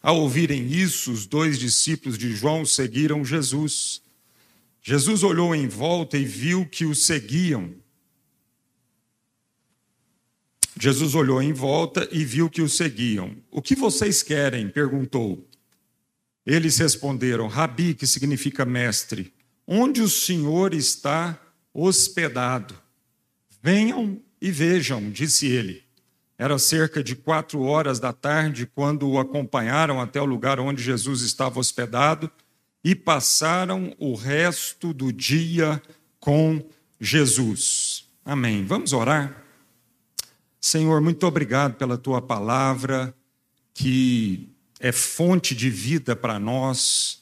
Ao 0.00 0.20
ouvirem 0.20 0.72
isso, 0.72 1.12
os 1.12 1.26
dois 1.26 1.58
discípulos 1.58 2.16
de 2.16 2.32
João 2.34 2.64
seguiram 2.64 3.24
Jesus. 3.24 4.00
Jesus 4.80 5.22
olhou 5.22 5.54
em 5.54 5.66
volta 5.66 6.16
e 6.16 6.24
viu 6.24 6.64
que 6.64 6.84
o 6.84 6.94
seguiam. 6.94 7.74
Jesus 10.80 11.14
olhou 11.14 11.42
em 11.42 11.52
volta 11.52 12.08
e 12.12 12.24
viu 12.24 12.48
que 12.48 12.62
o 12.62 12.68
seguiam. 12.68 13.36
O 13.50 13.60
que 13.60 13.74
vocês 13.74 14.22
querem? 14.22 14.68
perguntou. 14.68 15.44
Eles 16.46 16.78
responderam: 16.78 17.48
Rabi, 17.48 17.94
que 17.94 18.06
significa 18.06 18.64
mestre, 18.64 19.32
onde 19.66 20.00
o 20.00 20.08
Senhor 20.08 20.72
está 20.72 21.38
hospedado? 21.74 22.74
Venham 23.60 24.20
e 24.40 24.50
vejam, 24.50 25.10
disse 25.10 25.46
ele. 25.46 25.82
Era 26.38 26.56
cerca 26.58 27.02
de 27.02 27.16
quatro 27.16 27.62
horas 27.62 27.98
da 27.98 28.12
tarde 28.12 28.64
quando 28.64 29.08
o 29.08 29.18
acompanharam 29.18 30.00
até 30.00 30.20
o 30.20 30.24
lugar 30.24 30.60
onde 30.60 30.80
Jesus 30.80 31.22
estava 31.22 31.58
hospedado 31.58 32.30
e 32.84 32.94
passaram 32.94 33.92
o 33.98 34.14
resto 34.14 34.94
do 34.94 35.12
dia 35.12 35.82
com 36.20 36.64
Jesus. 37.00 38.04
Amém. 38.24 38.64
Vamos 38.64 38.92
orar? 38.92 39.47
Senhor, 40.60 41.00
muito 41.00 41.26
obrigado 41.26 41.74
pela 41.74 41.96
tua 41.96 42.20
palavra, 42.20 43.14
que 43.72 44.48
é 44.80 44.90
fonte 44.90 45.54
de 45.54 45.70
vida 45.70 46.16
para 46.16 46.38
nós, 46.38 47.20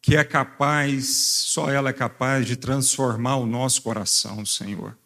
que 0.00 0.16
é 0.16 0.24
capaz, 0.24 1.06
só 1.06 1.70
ela 1.70 1.90
é 1.90 1.92
capaz 1.92 2.46
de 2.46 2.56
transformar 2.56 3.36
o 3.36 3.46
nosso 3.46 3.82
coração, 3.82 4.44
Senhor. 4.46 4.96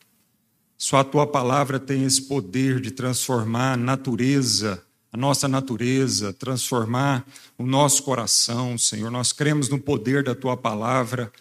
Só 0.79 0.99
a 0.99 1.05
tua 1.05 1.27
palavra 1.27 1.79
tem 1.79 2.05
esse 2.05 2.23
poder 2.23 2.81
de 2.81 2.91
transformar 2.91 3.73
a 3.73 3.77
natureza, 3.77 4.83
a 5.12 5.17
nossa 5.17 5.47
natureza, 5.49 6.33
transformar 6.33 7.25
o 7.59 7.65
nosso 7.65 8.03
coração, 8.03 8.79
Senhor. 8.79 9.11
Nós 9.11 9.33
cremos 9.33 9.69
no 9.69 9.79
poder 9.79 10.25
da 10.25 10.35
tua 10.35 10.57
palavra. 10.57 11.33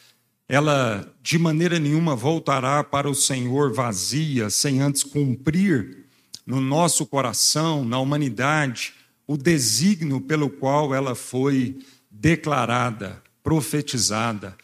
Ela 0.48 1.12
de 1.22 1.38
maneira 1.38 1.80
nenhuma 1.80 2.16
voltará 2.16 2.84
para 2.84 3.10
o 3.10 3.16
Senhor 3.16 3.74
vazia, 3.74 4.50
sem 4.50 4.82
antes 4.82 5.04
cumprir 5.04 6.00
no 6.46 6.60
nosso 6.60 7.06
coração, 7.06 7.86
na 7.86 8.00
humanidade, 8.00 8.94
o 9.28 9.38
desígnio 9.38 10.20
pelo 10.20 10.50
qual 10.50 10.94
ela 10.94 11.16
foi 11.16 11.80
declarada, 12.10 13.22
profetizada. 13.42 14.56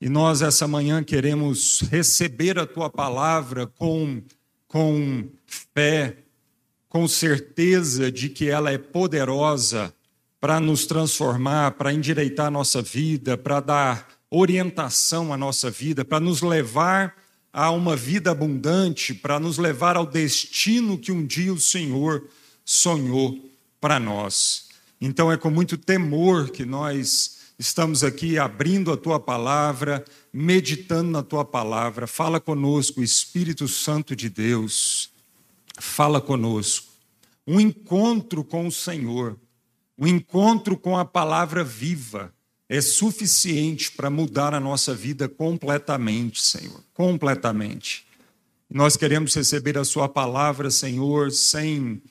E 0.00 0.08
nós, 0.08 0.42
essa 0.42 0.68
manhã, 0.68 1.02
queremos 1.02 1.80
receber 1.90 2.58
a 2.58 2.66
tua 2.66 2.90
palavra 2.90 3.66
com, 3.66 4.22
com 4.68 5.28
fé, 5.46 6.18
com 6.88 7.08
certeza 7.08 8.12
de 8.12 8.28
que 8.28 8.48
ela 8.48 8.70
é 8.70 8.78
poderosa 8.78 9.92
para 10.40 10.60
nos 10.60 10.86
transformar, 10.86 11.72
para 11.72 11.92
endireitar 11.92 12.46
a 12.46 12.50
nossa 12.50 12.82
vida, 12.82 13.36
para 13.36 13.60
dar 13.60 14.08
orientação 14.30 15.32
à 15.32 15.36
nossa 15.36 15.70
vida, 15.70 16.04
para 16.04 16.20
nos 16.20 16.42
levar 16.42 17.16
a 17.54 17.70
uma 17.70 17.94
vida 17.94 18.32
abundante, 18.32 19.14
para 19.14 19.38
nos 19.38 19.58
levar 19.58 19.96
ao 19.96 20.04
destino 20.04 20.98
que 20.98 21.12
um 21.12 21.24
dia 21.24 21.54
o 21.54 21.60
Senhor 21.60 22.28
sonhou 22.64 23.38
para 23.80 24.00
nós. 24.00 24.68
Então 25.00 25.30
é 25.30 25.36
com 25.36 25.50
muito 25.50 25.78
temor 25.78 26.50
que 26.50 26.64
nós 26.64 27.34
Estamos 27.56 28.02
aqui 28.02 28.36
abrindo 28.36 28.90
a 28.90 28.96
tua 28.96 29.20
palavra, 29.20 30.04
meditando 30.32 31.12
na 31.12 31.22
tua 31.22 31.44
palavra. 31.44 32.04
Fala 32.04 32.40
conosco, 32.40 33.00
Espírito 33.00 33.68
Santo 33.68 34.16
de 34.16 34.28
Deus. 34.28 35.08
Fala 35.78 36.20
conosco. 36.20 36.92
Um 37.46 37.60
encontro 37.60 38.42
com 38.42 38.66
o 38.66 38.72
Senhor, 38.72 39.38
um 39.96 40.04
encontro 40.04 40.76
com 40.76 40.98
a 40.98 41.04
palavra 41.04 41.62
viva 41.62 42.33
é 42.68 42.80
suficiente 42.80 43.92
para 43.92 44.08
mudar 44.08 44.54
a 44.54 44.60
nossa 44.60 44.94
vida 44.94 45.28
completamente, 45.28 46.40
Senhor. 46.40 46.80
Completamente. 46.94 48.06
Nós 48.70 48.96
queremos 48.96 49.34
receber 49.34 49.76
a 49.76 49.84
Sua 49.84 50.08
palavra, 50.08 50.70
Senhor, 50.70 51.30
sem, 51.30 52.02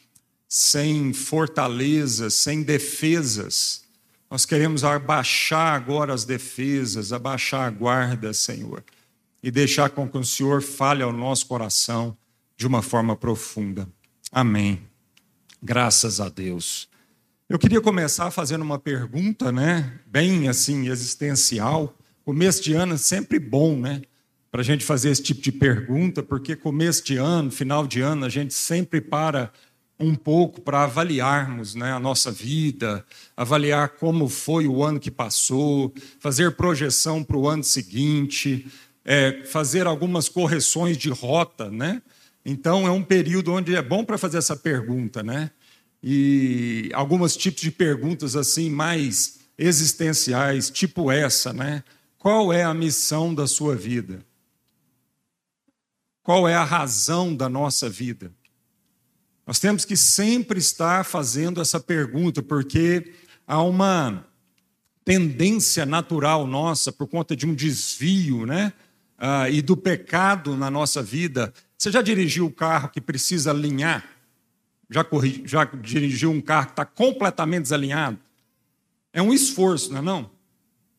sem 0.47 1.11
fortalezas, 1.11 2.35
sem 2.35 2.61
defesas. 2.61 3.83
Nós 4.29 4.45
queremos 4.45 4.83
abaixar 4.83 5.75
agora 5.75 6.13
as 6.13 6.23
defesas, 6.23 7.11
abaixar 7.11 7.67
a 7.67 7.71
guarda, 7.71 8.33
Senhor, 8.33 8.83
e 9.41 9.51
deixar 9.51 9.89
com 9.89 10.07
que 10.07 10.17
o 10.17 10.23
Senhor 10.23 10.61
fale 10.61 11.03
ao 11.03 11.11
nosso 11.11 11.47
coração 11.47 12.15
de 12.55 12.65
uma 12.65 12.81
forma 12.81 13.15
profunda. 13.15 13.87
Amém. 14.31 14.81
Graças 15.61 16.19
a 16.19 16.29
Deus. 16.29 16.87
Eu 17.49 17.59
queria 17.59 17.81
começar 17.81 18.31
fazendo 18.31 18.61
uma 18.61 18.79
pergunta, 18.79 19.51
né? 19.51 19.99
Bem 20.07 20.47
assim, 20.47 20.87
existencial. 20.87 21.93
Começo 22.23 22.63
de 22.63 22.73
ano 22.73 22.93
é 22.93 22.97
sempre 22.97 23.37
bom, 23.37 23.75
né? 23.75 24.01
Para 24.49 24.61
a 24.61 24.63
gente 24.63 24.85
fazer 24.85 25.09
esse 25.09 25.21
tipo 25.21 25.41
de 25.41 25.51
pergunta, 25.51 26.23
porque 26.23 26.55
começo 26.55 27.03
de 27.03 27.17
ano, 27.17 27.51
final 27.51 27.85
de 27.85 27.99
ano, 27.99 28.25
a 28.25 28.29
gente 28.29 28.53
sempre 28.53 29.01
para 29.01 29.51
um 29.99 30.15
pouco 30.15 30.61
para 30.61 30.83
avaliarmos 30.83 31.75
né, 31.75 31.91
a 31.91 31.99
nossa 31.99 32.31
vida, 32.31 33.05
avaliar 33.35 33.89
como 33.89 34.29
foi 34.29 34.65
o 34.65 34.81
ano 34.81 34.99
que 34.99 35.11
passou, 35.11 35.93
fazer 36.19 36.55
projeção 36.55 37.23
para 37.23 37.37
o 37.37 37.47
ano 37.47 37.63
seguinte, 37.63 38.65
é, 39.03 39.43
fazer 39.45 39.85
algumas 39.85 40.29
correções 40.29 40.97
de 40.97 41.09
rota, 41.09 41.69
né? 41.69 42.01
Então 42.45 42.87
é 42.87 42.91
um 42.91 43.03
período 43.03 43.51
onde 43.51 43.75
é 43.75 43.81
bom 43.81 44.03
para 44.03 44.17
fazer 44.17 44.37
essa 44.37 44.55
pergunta, 44.55 45.21
né? 45.21 45.51
E 46.03 46.89
alguns 46.93 47.37
tipos 47.37 47.61
de 47.61 47.71
perguntas 47.71 48.35
assim 48.35 48.69
mais 48.69 49.39
existenciais, 49.57 50.69
tipo 50.69 51.09
essa, 51.09 51.53
né? 51.53 51.81
Qual 52.17 52.51
é 52.51 52.63
a 52.63 52.73
missão 52.73 53.33
da 53.33 53.47
sua 53.47 53.75
vida? 53.75 54.25
Qual 56.21 56.47
é 56.47 56.55
a 56.55 56.63
razão 56.63 57.33
da 57.33 57.47
nossa 57.47 57.89
vida? 57.89 58.33
Nós 59.47 59.59
temos 59.59 59.85
que 59.85 59.95
sempre 59.95 60.59
estar 60.59 61.05
fazendo 61.05 61.61
essa 61.61 61.79
pergunta, 61.79 62.41
porque 62.41 63.13
há 63.47 63.61
uma 63.61 64.25
tendência 65.05 65.85
natural 65.85 66.47
nossa, 66.47 66.91
por 66.91 67.07
conta 67.07 67.35
de 67.35 67.45
um 67.45 67.53
desvio, 67.53 68.45
né? 68.45 68.73
Ah, 69.17 69.49
e 69.49 69.61
do 69.61 69.77
pecado 69.77 70.55
na 70.57 70.69
nossa 70.69 71.01
vida. 71.01 71.53
Você 71.77 71.91
já 71.91 72.01
dirigiu 72.01 72.45
o 72.45 72.51
carro 72.51 72.89
que 72.89 73.01
precisa 73.01 73.51
alinhar? 73.51 74.12
Já, 74.93 75.03
corri, 75.03 75.41
já 75.45 75.65
dirigiu 75.65 76.29
um 76.29 76.39
carro 76.39 76.67
que 76.67 76.73
está 76.73 76.85
completamente 76.85 77.63
desalinhado? 77.63 78.19
É 79.11 79.21
um 79.21 79.33
esforço, 79.33 79.91
não 79.91 79.99
é 79.99 80.01
não? 80.01 80.31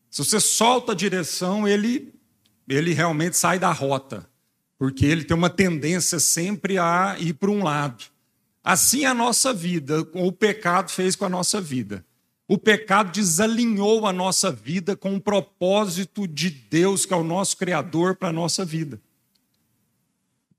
Se 0.09 0.23
você 0.23 0.39
solta 0.39 0.91
a 0.91 0.95
direção, 0.95 1.67
ele, 1.67 2.13
ele 2.67 2.93
realmente 2.93 3.37
sai 3.37 3.57
da 3.57 3.71
rota, 3.71 4.29
porque 4.77 5.05
ele 5.05 5.23
tem 5.23 5.35
uma 5.35 5.49
tendência 5.49 6.19
sempre 6.19 6.77
a 6.77 7.15
ir 7.19 7.33
para 7.33 7.49
um 7.49 7.63
lado. 7.63 8.03
Assim 8.63 9.05
é 9.05 9.07
a 9.07 9.13
nossa 9.13 9.53
vida, 9.53 10.05
o 10.13 10.31
pecado 10.31 10.91
fez 10.91 11.15
com 11.15 11.25
a 11.25 11.29
nossa 11.29 11.61
vida. 11.61 12.05
O 12.47 12.57
pecado 12.57 13.11
desalinhou 13.11 14.05
a 14.05 14.13
nossa 14.13 14.51
vida 14.51 14.95
com 14.95 15.15
o 15.15 15.21
propósito 15.21 16.27
de 16.27 16.49
Deus, 16.49 17.05
que 17.05 17.13
é 17.13 17.17
o 17.17 17.23
nosso 17.23 17.57
Criador, 17.57 18.15
para 18.15 18.29
a 18.29 18.33
nossa 18.33 18.63
vida. 18.65 19.01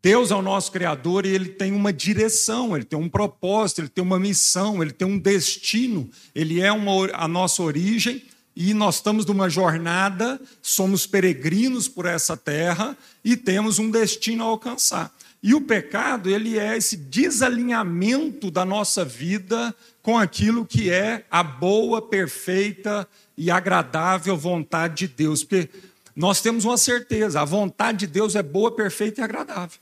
Deus 0.06 0.30
é 0.30 0.36
o 0.36 0.40
nosso 0.40 0.70
Criador 0.70 1.26
e 1.26 1.30
ele 1.30 1.48
tem 1.48 1.72
uma 1.72 1.92
direção, 1.92 2.76
ele 2.76 2.84
tem 2.84 2.96
um 2.96 3.08
propósito, 3.08 3.80
ele 3.80 3.88
tem 3.88 4.04
uma 4.04 4.20
missão, 4.20 4.80
ele 4.80 4.92
tem 4.92 5.04
um 5.04 5.18
destino, 5.18 6.08
ele 6.32 6.60
é 6.60 6.70
uma, 6.70 7.10
a 7.12 7.26
nossa 7.26 7.60
origem 7.60 8.22
e 8.54 8.72
nós 8.72 8.94
estamos 8.94 9.26
numa 9.26 9.50
jornada, 9.50 10.40
somos 10.62 11.08
peregrinos 11.08 11.88
por 11.88 12.06
essa 12.06 12.36
terra 12.36 12.96
e 13.24 13.36
temos 13.36 13.80
um 13.80 13.90
destino 13.90 14.44
a 14.44 14.46
alcançar. 14.46 15.12
E 15.42 15.52
o 15.56 15.60
pecado, 15.60 16.30
ele 16.30 16.56
é 16.56 16.76
esse 16.76 16.96
desalinhamento 16.96 18.48
da 18.48 18.64
nossa 18.64 19.04
vida 19.04 19.74
com 20.04 20.16
aquilo 20.16 20.64
que 20.64 20.88
é 20.88 21.24
a 21.28 21.42
boa, 21.42 22.00
perfeita 22.00 23.08
e 23.36 23.50
agradável 23.50 24.36
vontade 24.36 25.08
de 25.08 25.14
Deus. 25.14 25.42
Porque 25.42 25.68
nós 26.14 26.40
temos 26.40 26.64
uma 26.64 26.76
certeza, 26.76 27.40
a 27.40 27.44
vontade 27.44 27.98
de 27.98 28.06
Deus 28.06 28.36
é 28.36 28.42
boa, 28.44 28.70
perfeita 28.70 29.20
e 29.20 29.24
agradável. 29.24 29.80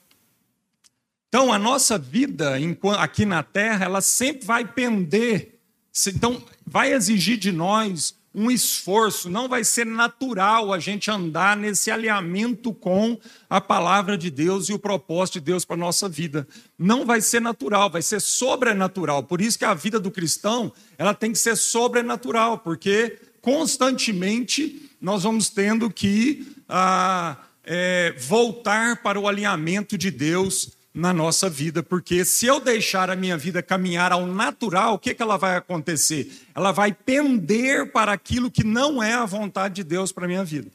Então, 1.34 1.52
a 1.52 1.58
nossa 1.58 1.98
vida 1.98 2.54
aqui 2.96 3.26
na 3.26 3.42
terra, 3.42 3.86
ela 3.86 4.00
sempre 4.00 4.46
vai 4.46 4.64
pender, 4.64 5.58
então, 6.06 6.40
vai 6.64 6.92
exigir 6.92 7.36
de 7.36 7.50
nós 7.50 8.14
um 8.32 8.52
esforço, 8.52 9.28
não 9.28 9.48
vai 9.48 9.64
ser 9.64 9.84
natural 9.84 10.72
a 10.72 10.78
gente 10.78 11.10
andar 11.10 11.56
nesse 11.56 11.90
alinhamento 11.90 12.72
com 12.72 13.18
a 13.50 13.60
palavra 13.60 14.16
de 14.16 14.30
Deus 14.30 14.68
e 14.68 14.74
o 14.74 14.78
propósito 14.78 15.40
de 15.40 15.46
Deus 15.46 15.64
para 15.64 15.74
a 15.74 15.76
nossa 15.76 16.08
vida. 16.08 16.46
Não 16.78 17.04
vai 17.04 17.20
ser 17.20 17.40
natural, 17.40 17.90
vai 17.90 18.02
ser 18.02 18.20
sobrenatural. 18.20 19.24
Por 19.24 19.40
isso 19.40 19.58
que 19.58 19.64
a 19.64 19.74
vida 19.74 19.98
do 19.98 20.12
cristão, 20.12 20.72
ela 20.96 21.14
tem 21.14 21.32
que 21.32 21.38
ser 21.38 21.56
sobrenatural, 21.56 22.58
porque 22.58 23.18
constantemente 23.40 24.88
nós 25.00 25.24
vamos 25.24 25.50
tendo 25.50 25.90
que 25.90 26.46
ah, 26.68 27.38
é, 27.64 28.14
voltar 28.20 29.02
para 29.02 29.18
o 29.18 29.26
alinhamento 29.26 29.98
de 29.98 30.12
Deus 30.12 30.73
na 30.94 31.12
nossa 31.12 31.50
vida, 31.50 31.82
porque 31.82 32.24
se 32.24 32.46
eu 32.46 32.60
deixar 32.60 33.10
a 33.10 33.16
minha 33.16 33.36
vida 33.36 33.60
caminhar 33.60 34.12
ao 34.12 34.24
natural, 34.26 34.94
o 34.94 34.98
que, 34.98 35.12
que 35.12 35.20
ela 35.20 35.36
vai 35.36 35.56
acontecer? 35.56 36.30
Ela 36.54 36.70
vai 36.70 36.92
pender 36.92 37.90
para 37.90 38.12
aquilo 38.12 38.48
que 38.48 38.62
não 38.62 39.02
é 39.02 39.12
a 39.12 39.24
vontade 39.24 39.74
de 39.74 39.84
Deus 39.84 40.12
para 40.12 40.24
a 40.24 40.28
minha 40.28 40.44
vida. 40.44 40.70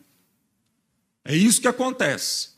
É 1.24 1.34
isso 1.34 1.62
que 1.62 1.70
acontece. 1.70 2.50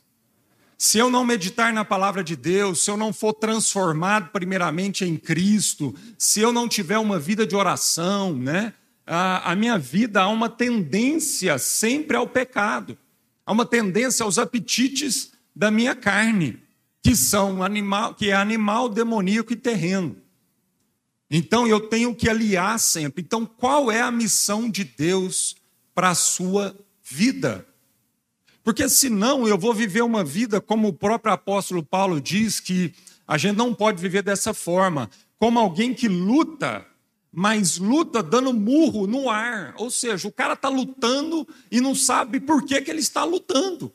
Se 0.76 0.98
eu 0.98 1.08
não 1.08 1.24
meditar 1.24 1.72
na 1.72 1.84
palavra 1.84 2.24
de 2.24 2.34
Deus, 2.34 2.82
se 2.82 2.90
eu 2.90 2.96
não 2.96 3.12
for 3.12 3.32
transformado 3.32 4.30
primeiramente 4.30 5.04
em 5.04 5.16
Cristo, 5.16 5.94
se 6.18 6.40
eu 6.40 6.52
não 6.52 6.68
tiver 6.68 6.98
uma 6.98 7.20
vida 7.20 7.46
de 7.46 7.54
oração, 7.54 8.34
né? 8.34 8.74
A, 9.06 9.52
a 9.52 9.54
minha 9.54 9.78
vida 9.78 10.22
há 10.22 10.28
uma 10.28 10.48
tendência 10.48 11.56
sempre 11.58 12.16
ao 12.16 12.26
pecado, 12.26 12.98
há 13.46 13.52
uma 13.52 13.64
tendência 13.64 14.24
aos 14.24 14.36
apetites 14.38 15.30
da 15.54 15.70
minha 15.70 15.94
carne 15.94 16.60
que 17.02 17.16
são 17.16 17.62
animal, 17.62 18.14
que 18.14 18.30
é 18.30 18.34
animal 18.34 18.88
demoníaco 18.88 19.52
e 19.52 19.56
terreno. 19.56 20.16
Então 21.28 21.66
eu 21.66 21.80
tenho 21.80 22.14
que 22.14 22.28
aliar 22.28 22.78
sempre. 22.78 23.24
Então, 23.24 23.44
qual 23.44 23.90
é 23.90 24.02
a 24.02 24.10
missão 24.10 24.70
de 24.70 24.84
Deus 24.84 25.56
para 25.94 26.10
a 26.10 26.14
sua 26.14 26.76
vida? 27.02 27.66
Porque 28.62 28.88
senão 28.88 29.48
eu 29.48 29.58
vou 29.58 29.74
viver 29.74 30.02
uma 30.02 30.22
vida 30.22 30.60
como 30.60 30.88
o 30.88 30.92
próprio 30.92 31.32
apóstolo 31.32 31.82
Paulo 31.82 32.20
diz 32.20 32.60
que 32.60 32.94
a 33.26 33.36
gente 33.36 33.56
não 33.56 33.74
pode 33.74 34.00
viver 34.00 34.22
dessa 34.22 34.54
forma, 34.54 35.10
como 35.38 35.58
alguém 35.58 35.94
que 35.94 36.06
luta, 36.06 36.86
mas 37.32 37.78
luta 37.78 38.22
dando 38.22 38.52
murro 38.52 39.06
no 39.06 39.28
ar. 39.28 39.74
Ou 39.78 39.90
seja, 39.90 40.28
o 40.28 40.32
cara 40.32 40.52
está 40.52 40.68
lutando 40.68 41.48
e 41.70 41.80
não 41.80 41.94
sabe 41.94 42.38
por 42.38 42.64
que, 42.64 42.80
que 42.80 42.90
ele 42.90 43.00
está 43.00 43.24
lutando. 43.24 43.92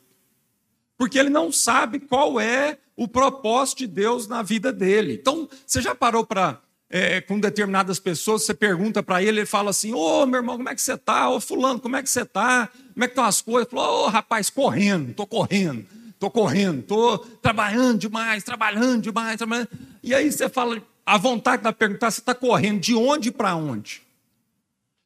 Porque 0.96 1.18
ele 1.18 1.30
não 1.30 1.52
sabe 1.52 2.00
qual 2.00 2.40
é 2.40 2.78
o 2.98 3.06
propósito 3.06 3.78
de 3.78 3.86
Deus 3.86 4.26
na 4.26 4.42
vida 4.42 4.72
dele. 4.72 5.12
Então, 5.14 5.48
você 5.64 5.80
já 5.80 5.94
parou 5.94 6.26
para, 6.26 6.60
é, 6.90 7.20
com 7.20 7.38
determinadas 7.38 8.00
pessoas, 8.00 8.42
você 8.42 8.52
pergunta 8.52 9.04
para 9.04 9.22
ele, 9.22 9.38
ele 9.38 9.46
fala 9.46 9.70
assim: 9.70 9.94
Ô 9.94 10.26
meu 10.26 10.40
irmão, 10.40 10.56
como 10.56 10.68
é 10.68 10.74
que 10.74 10.82
você 10.82 10.94
está? 10.94 11.30
Ô 11.30 11.40
Fulano, 11.40 11.78
como 11.78 11.94
é 11.94 12.02
que 12.02 12.10
você 12.10 12.22
está? 12.22 12.68
Como 12.92 13.04
é 13.04 13.06
que 13.06 13.12
estão 13.12 13.24
as 13.24 13.40
coisas? 13.40 13.72
Ô 13.72 14.08
rapaz, 14.08 14.50
correndo, 14.50 15.12
estou 15.12 15.28
correndo, 15.28 15.86
estou 16.10 16.28
correndo, 16.28 16.80
estou 16.80 17.18
trabalhando 17.18 18.00
demais, 18.00 18.42
trabalhando 18.42 19.02
demais, 19.02 19.36
trabalhando. 19.36 19.68
E 20.02 20.12
aí 20.12 20.32
você 20.32 20.48
fala, 20.48 20.82
a 21.06 21.16
vontade 21.16 21.62
de 21.62 21.72
perguntar: 21.72 22.10
você 22.10 22.18
está 22.18 22.34
correndo 22.34 22.80
de 22.80 22.96
onde 22.96 23.30
para 23.30 23.54
onde? 23.54 24.02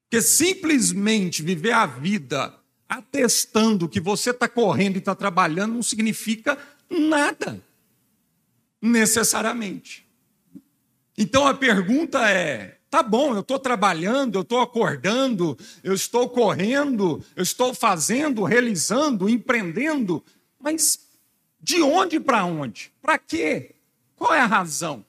Porque 0.04 0.22
simplesmente 0.22 1.42
viver 1.42 1.72
a 1.72 1.84
vida 1.84 2.54
atestando 2.88 3.86
que 3.86 4.00
você 4.00 4.30
está 4.30 4.48
correndo 4.48 4.96
e 4.96 4.98
está 4.98 5.14
trabalhando 5.14 5.74
não 5.74 5.82
significa 5.82 6.56
nada 6.88 7.60
necessariamente. 8.82 10.04
Então 11.16 11.46
a 11.46 11.54
pergunta 11.54 12.28
é: 12.28 12.78
tá 12.90 13.02
bom, 13.02 13.34
eu 13.34 13.40
estou 13.40 13.58
trabalhando, 13.58 14.36
eu 14.36 14.42
estou 14.42 14.60
acordando, 14.60 15.56
eu 15.84 15.94
estou 15.94 16.28
correndo, 16.28 17.24
eu 17.36 17.42
estou 17.44 17.72
fazendo, 17.72 18.42
realizando, 18.42 19.28
empreendendo, 19.28 20.22
mas 20.58 20.98
de 21.60 21.80
onde 21.80 22.18
para 22.18 22.44
onde? 22.44 22.92
Para 23.00 23.16
quê? 23.18 23.76
Qual 24.16 24.34
é 24.34 24.40
a 24.40 24.46
razão? 24.46 25.04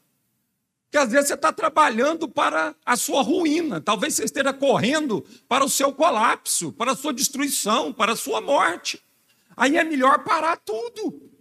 Porque 0.86 0.98
às 1.04 1.12
vezes 1.12 1.30
você 1.30 1.34
está 1.34 1.52
trabalhando 1.52 2.28
para 2.28 2.76
a 2.86 2.96
sua 2.96 3.24
ruína, 3.24 3.82
talvez 3.82 4.14
você 4.14 4.26
esteja 4.26 4.54
correndo 4.54 5.26
para 5.48 5.66
o 5.66 5.70
seu 5.70 5.92
colapso, 5.92 6.72
para 6.72 6.92
a 6.92 6.96
sua 6.96 7.12
destruição, 7.12 7.92
para 7.92 8.12
a 8.12 8.16
sua 8.16 8.40
morte. 8.40 9.04
Aí 9.58 9.76
é 9.76 9.84
melhor 9.84 10.24
parar 10.24 10.58
tudo 10.58 11.33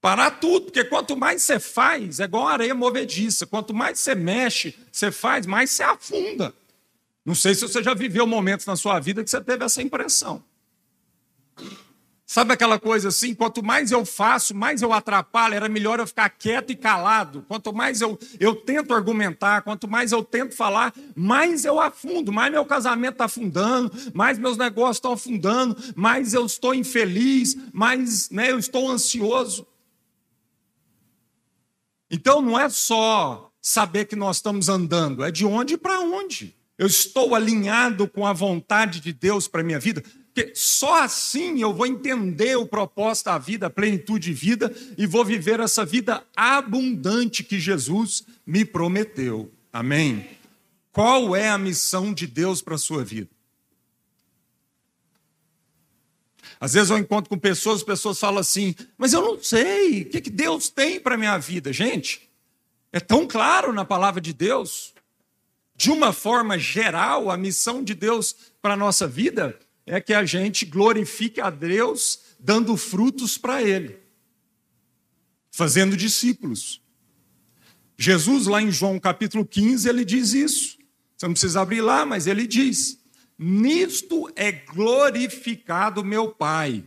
Parar 0.00 0.30
tudo, 0.30 0.66
porque 0.66 0.84
quanto 0.84 1.14
mais 1.16 1.42
você 1.42 1.60
faz, 1.60 2.20
é 2.20 2.24
igual 2.24 2.48
areia 2.48 2.74
movediça. 2.74 3.46
Quanto 3.46 3.74
mais 3.74 3.98
você 3.98 4.14
mexe, 4.14 4.74
você 4.90 5.12
faz, 5.12 5.44
mais 5.46 5.70
você 5.70 5.82
afunda. 5.82 6.54
Não 7.24 7.34
sei 7.34 7.54
se 7.54 7.60
você 7.60 7.82
já 7.82 7.92
viveu 7.92 8.26
momentos 8.26 8.64
na 8.64 8.76
sua 8.76 8.98
vida 8.98 9.22
que 9.22 9.28
você 9.28 9.40
teve 9.42 9.62
essa 9.64 9.82
impressão. 9.82 10.42
Sabe 12.24 12.52
aquela 12.52 12.78
coisa 12.78 13.08
assim? 13.08 13.34
Quanto 13.34 13.60
mais 13.60 13.90
eu 13.90 14.06
faço, 14.06 14.54
mais 14.54 14.82
eu 14.82 14.92
atrapalho, 14.92 15.54
era 15.54 15.68
melhor 15.68 15.98
eu 15.98 16.06
ficar 16.06 16.30
quieto 16.30 16.70
e 16.70 16.76
calado. 16.76 17.44
Quanto 17.48 17.72
mais 17.72 18.00
eu, 18.00 18.16
eu 18.38 18.54
tento 18.54 18.94
argumentar, 18.94 19.62
quanto 19.62 19.88
mais 19.88 20.12
eu 20.12 20.22
tento 20.22 20.54
falar, 20.54 20.94
mais 21.14 21.64
eu 21.64 21.80
afundo, 21.80 22.32
mais 22.32 22.52
meu 22.52 22.64
casamento 22.64 23.14
está 23.14 23.24
afundando, 23.24 23.90
mais 24.14 24.38
meus 24.38 24.56
negócios 24.56 24.98
estão 24.98 25.12
afundando, 25.12 25.76
mais 25.96 26.32
eu 26.32 26.46
estou 26.46 26.72
infeliz, 26.72 27.56
mais 27.72 28.30
né, 28.30 28.52
eu 28.52 28.60
estou 28.60 28.88
ansioso. 28.88 29.66
Então 32.10 32.42
não 32.42 32.58
é 32.58 32.68
só 32.68 33.50
saber 33.60 34.06
que 34.06 34.16
nós 34.16 34.36
estamos 34.36 34.68
andando, 34.68 35.22
é 35.22 35.30
de 35.30 35.44
onde 35.44 35.76
para 35.76 36.00
onde. 36.00 36.56
Eu 36.76 36.86
estou 36.86 37.34
alinhado 37.34 38.08
com 38.08 38.26
a 38.26 38.32
vontade 38.32 39.00
de 39.00 39.12
Deus 39.12 39.46
para 39.46 39.62
minha 39.62 39.78
vida. 39.78 40.02
Porque 40.32 40.52
só 40.54 41.02
assim 41.02 41.60
eu 41.60 41.74
vou 41.74 41.86
entender 41.86 42.56
o 42.56 42.66
propósito 42.66 43.26
da 43.26 43.36
vida, 43.36 43.66
a 43.66 43.70
plenitude 43.70 44.28
de 44.28 44.32
vida, 44.32 44.74
e 44.96 45.06
vou 45.06 45.24
viver 45.24 45.60
essa 45.60 45.84
vida 45.84 46.24
abundante 46.34 47.44
que 47.44 47.60
Jesus 47.60 48.24
me 48.46 48.64
prometeu. 48.64 49.52
Amém? 49.72 50.26
Qual 50.92 51.36
é 51.36 51.48
a 51.48 51.58
missão 51.58 52.14
de 52.14 52.26
Deus 52.26 52.62
para 52.62 52.76
a 52.76 52.78
sua 52.78 53.04
vida? 53.04 53.28
Às 56.60 56.74
vezes 56.74 56.90
eu 56.90 56.98
encontro 56.98 57.30
com 57.30 57.38
pessoas, 57.38 57.78
as 57.78 57.82
pessoas 57.82 58.20
falam 58.20 58.38
assim, 58.38 58.74
mas 58.98 59.14
eu 59.14 59.22
não 59.22 59.42
sei, 59.42 60.02
o 60.02 60.10
que, 60.10 60.20
que 60.20 60.30
Deus 60.30 60.68
tem 60.68 61.00
para 61.00 61.14
a 61.14 61.18
minha 61.18 61.38
vida? 61.38 61.72
Gente, 61.72 62.30
é 62.92 63.00
tão 63.00 63.26
claro 63.26 63.72
na 63.72 63.84
palavra 63.84 64.20
de 64.20 64.34
Deus. 64.34 64.92
De 65.74 65.90
uma 65.90 66.12
forma 66.12 66.58
geral, 66.58 67.30
a 67.30 67.36
missão 67.38 67.82
de 67.82 67.94
Deus 67.94 68.36
para 68.60 68.74
a 68.74 68.76
nossa 68.76 69.08
vida 69.08 69.58
é 69.86 69.98
que 69.98 70.12
a 70.12 70.26
gente 70.26 70.66
glorifique 70.66 71.40
a 71.40 71.48
Deus 71.48 72.20
dando 72.38 72.76
frutos 72.76 73.38
para 73.38 73.62
Ele, 73.62 73.98
fazendo 75.50 75.96
discípulos. 75.96 76.82
Jesus, 77.96 78.46
lá 78.46 78.60
em 78.60 78.70
João 78.70 78.98
capítulo 78.98 79.46
15, 79.46 79.88
ele 79.88 80.04
diz 80.04 80.32
isso. 80.32 80.78
Você 81.16 81.26
não 81.26 81.32
precisa 81.34 81.60
abrir 81.60 81.80
lá, 81.80 82.06
mas 82.06 82.26
ele 82.26 82.46
diz: 82.46 82.98
Nisto 83.42 84.30
é 84.36 84.52
glorificado 84.52 86.04
meu 86.04 86.28
Pai, 86.28 86.84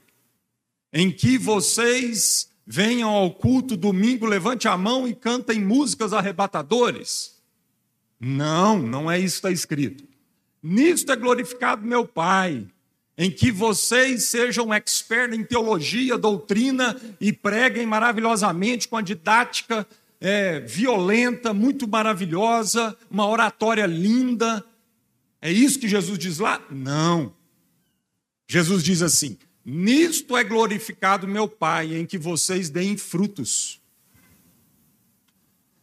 em 0.93 1.09
que 1.09 1.35
vocês 1.35 2.47
venham 2.63 3.09
ao 3.09 3.31
culto 3.31 3.75
domingo, 3.75 4.27
levante 4.27 4.67
a 4.67 4.77
mão 4.77 5.07
e 5.07 5.15
cantem 5.15 5.59
músicas 5.59 6.13
arrebatadores. 6.13 7.41
Não, 8.19 8.77
não 8.77 9.09
é 9.09 9.17
isso 9.17 9.41
que 9.41 9.47
está 9.47 9.51
escrito. 9.51 10.03
Nisto 10.61 11.11
é 11.11 11.15
glorificado 11.15 11.87
meu 11.87 12.05
Pai, 12.05 12.67
em 13.17 13.31
que 13.31 13.51
vocês 13.51 14.25
sejam 14.25 14.71
expertos 14.71 15.39
em 15.39 15.43
teologia, 15.43 16.19
doutrina 16.19 16.95
e 17.19 17.33
preguem 17.33 17.87
maravilhosamente 17.87 18.87
com 18.87 18.97
a 18.97 19.01
didática 19.01 19.87
é, 20.21 20.59
violenta, 20.59 21.51
muito 21.51 21.87
maravilhosa, 21.87 22.95
uma 23.09 23.27
oratória 23.27 23.87
linda. 23.87 24.63
É 25.43 25.51
isso 25.51 25.77
que 25.77 25.89
Jesus 25.89 26.17
diz 26.17 26.39
lá? 26.39 26.61
Não. 26.71 27.33
Jesus 28.47 28.81
diz 28.81 29.01
assim: 29.01 29.37
Nisto 29.65 30.37
é 30.37 30.43
glorificado 30.43 31.27
meu 31.27 31.49
Pai, 31.49 31.97
em 31.97 32.05
que 32.05 32.17
vocês 32.17 32.69
deem 32.69 32.95
frutos. 32.95 33.81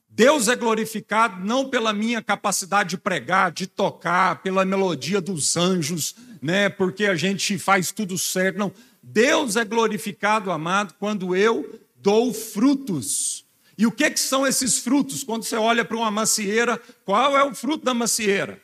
Deus 0.09 0.49
é 0.49 0.57
glorificado 0.57 1.45
não 1.45 1.69
pela 1.69 1.93
minha 1.93 2.23
capacidade 2.23 2.91
de 2.91 2.99
pregar, 2.99 3.53
de 3.53 3.67
tocar, 3.67 4.43
pela 4.43 4.65
melodia 4.65 5.21
dos 5.21 5.59
anjos, 5.59 6.17
né, 6.41 6.71
porque 6.71 7.05
a 7.05 7.15
gente 7.15 7.59
faz 7.59 7.93
tudo 7.93 8.17
certo. 8.17 8.59
Não. 8.59 8.73
Deus 9.03 9.57
é 9.57 9.65
glorificado, 9.65 10.51
amado, 10.51 10.95
quando 10.99 11.37
eu 11.37 11.79
dou 11.97 12.33
frutos. 12.33 13.45
E 13.77 13.87
o 13.87 13.93
que, 13.93 14.11
que 14.11 14.21
são 14.21 14.47
esses 14.47 14.79
frutos? 14.79 15.23
Quando 15.23 15.43
você 15.43 15.57
olha 15.57 15.85
para 15.85 15.99
uma 15.99 16.11
macieira, 16.11 16.81
qual 17.05 17.37
é 17.37 17.45
o 17.45 17.55
fruto 17.55 17.85
da 17.85 17.93
macieira? 17.93 18.59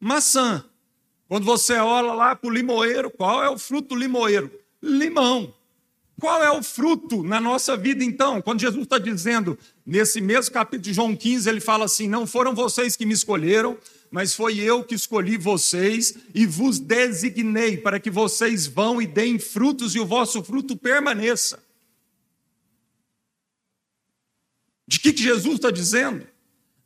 Maçã. 0.00 0.64
Quando 1.28 1.44
você 1.44 1.74
olha 1.74 2.12
lá 2.12 2.34
para 2.34 2.48
o 2.48 2.52
limoeiro, 2.52 3.10
qual 3.10 3.44
é 3.44 3.48
o 3.48 3.58
fruto 3.58 3.94
limoeiro? 3.94 4.50
Limão. 4.82 5.54
Qual 6.18 6.42
é 6.42 6.50
o 6.50 6.62
fruto 6.62 7.22
na 7.22 7.40
nossa 7.40 7.76
vida 7.76 8.04
então? 8.04 8.42
Quando 8.42 8.60
Jesus 8.60 8.82
está 8.82 8.98
dizendo, 8.98 9.58
nesse 9.86 10.20
mesmo 10.20 10.52
capítulo 10.52 10.82
de 10.82 10.92
João 10.92 11.16
15, 11.16 11.48
ele 11.48 11.60
fala 11.60 11.86
assim: 11.86 12.08
Não 12.08 12.26
foram 12.26 12.54
vocês 12.54 12.94
que 12.94 13.06
me 13.06 13.14
escolheram, 13.14 13.78
mas 14.10 14.34
foi 14.34 14.58
eu 14.58 14.84
que 14.84 14.94
escolhi 14.94 15.38
vocês 15.38 16.14
e 16.34 16.44
vos 16.44 16.78
designei 16.78 17.78
para 17.78 17.98
que 17.98 18.10
vocês 18.10 18.66
vão 18.66 19.00
e 19.00 19.06
deem 19.06 19.38
frutos 19.38 19.94
e 19.94 20.00
o 20.00 20.04
vosso 20.06 20.42
fruto 20.42 20.76
permaneça. 20.76 21.62
De 24.86 24.98
que, 24.98 25.12
que 25.12 25.22
Jesus 25.22 25.54
está 25.54 25.70
dizendo? 25.70 26.26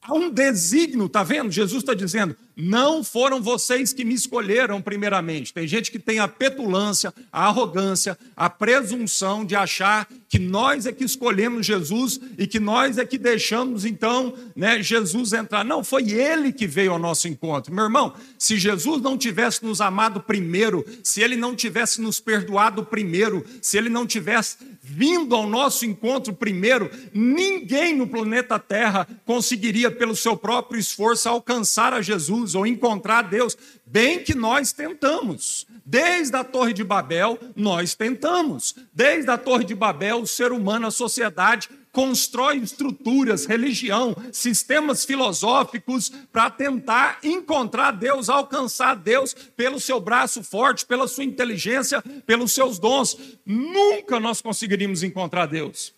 Há 0.01 0.13
um 0.13 0.29
desígnio, 0.31 1.07
está 1.07 1.23
vendo? 1.23 1.51
Jesus 1.51 1.83
está 1.83 1.95
dizendo: 1.95 2.37
não 2.57 3.03
foram 3.03 3.43
vocês 3.43 3.93
que 3.93 4.05
me 4.05 4.15
escolheram 4.15 4.81
primeiramente. 4.81 5.53
Tem 5.53 5.67
gente 5.67 5.91
que 5.91 5.99
tem 5.99 6.19
a 6.19 6.29
petulância, 6.29 7.13
a 7.33 7.47
arrogância, 7.47 8.17
a 8.37 8.49
presunção 8.49 9.45
de 9.45 9.57
achar 9.57 10.09
que 10.29 10.39
nós 10.39 10.87
é 10.87 10.93
que 10.93 11.05
escolhemos 11.05 11.67
Jesus 11.67 12.21
e 12.39 12.47
que 12.47 12.61
nós 12.61 12.99
é 12.99 13.05
que 13.05 13.19
deixamos 13.19 13.85
então 13.85 14.35
né, 14.55 14.83
Jesus 14.83 15.33
entrar. 15.33 15.65
Não, 15.65 15.83
foi 15.83 16.11
ele 16.11 16.53
que 16.53 16.67
veio 16.67 16.93
ao 16.93 16.99
nosso 16.99 17.29
encontro. 17.29 17.75
Meu 17.75 17.85
irmão, 17.85 18.15
se 18.39 18.59
Jesus 18.59 19.01
não 19.03 19.17
tivesse 19.17 19.65
nos 19.65 19.81
amado 19.81 20.21
primeiro, 20.21 20.85
se 21.03 21.21
ele 21.21 21.37
não 21.37 21.55
tivesse 21.55 22.01
nos 22.01 22.21
perdoado 22.21 22.85
primeiro, 22.85 23.45
se 23.63 23.77
ele 23.77 23.89
não 23.89 24.07
tivesse 24.07 24.59
vindo 24.83 25.35
ao 25.35 25.47
nosso 25.47 25.87
encontro 25.87 26.35
primeiro, 26.35 26.91
ninguém 27.13 27.97
no 27.97 28.07
planeta 28.07 28.59
Terra 28.59 29.09
conseguiria, 29.25 29.91
pelo 29.91 30.15
seu 30.15 30.37
próprio 30.37 30.79
esforço, 30.79 31.29
alcançar 31.29 31.95
a 31.95 32.03
Jesus 32.03 32.44
ou 32.53 32.67
encontrar 32.67 33.23
Deus. 33.23 33.57
Bem 33.87 34.25
que 34.25 34.35
nós 34.35 34.73
tentamos. 34.73 35.67
Desde 35.87 36.35
a 36.37 36.43
Torre 36.43 36.73
de 36.73 36.83
Babel, 36.83 37.39
nós 37.55 37.95
tentamos. 37.95 38.75
Desde 38.93 39.31
a 39.31 39.39
Torre 39.39 39.65
de 39.65 39.75
Babel, 39.75 40.23
o 40.23 40.27
ser 40.27 40.51
humano, 40.51 40.89
a 40.89 40.91
sociedade, 40.91 41.69
constrói 41.93 42.57
estruturas, 42.57 43.47
religião, 43.47 44.17
sistemas 44.33 45.05
filosóficos 45.05 46.11
para 46.33 46.51
tentar 46.51 47.21
encontrar 47.23 47.93
Deus, 47.93 48.29
alcançar 48.29 48.97
Deus 48.97 49.33
pelo 49.57 49.79
seu 49.79 50.01
braço 50.01 50.43
forte, 50.43 50.85
pela 50.85 51.07
sua 51.07 51.23
inteligência, 51.23 52.03
pelos 52.27 52.53
seus 52.53 52.81
dons. 52.81 53.17
Nunca 53.47 54.19
nós 54.19 54.43
conseguiríamos 54.43 55.05
encontrar 55.05 55.47
Deus. 55.47 55.95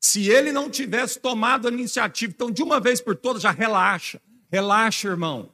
Se 0.00 0.30
ele 0.30 0.50
não 0.50 0.70
tivesse 0.70 1.18
tomado 1.18 1.68
a 1.68 1.70
iniciativa, 1.70 2.32
então 2.34 2.50
de 2.50 2.62
uma 2.62 2.80
vez 2.80 3.00
por 3.00 3.14
todas 3.14 3.42
já 3.42 3.50
relaxa, 3.50 4.20
relaxa, 4.50 5.08
irmão. 5.08 5.50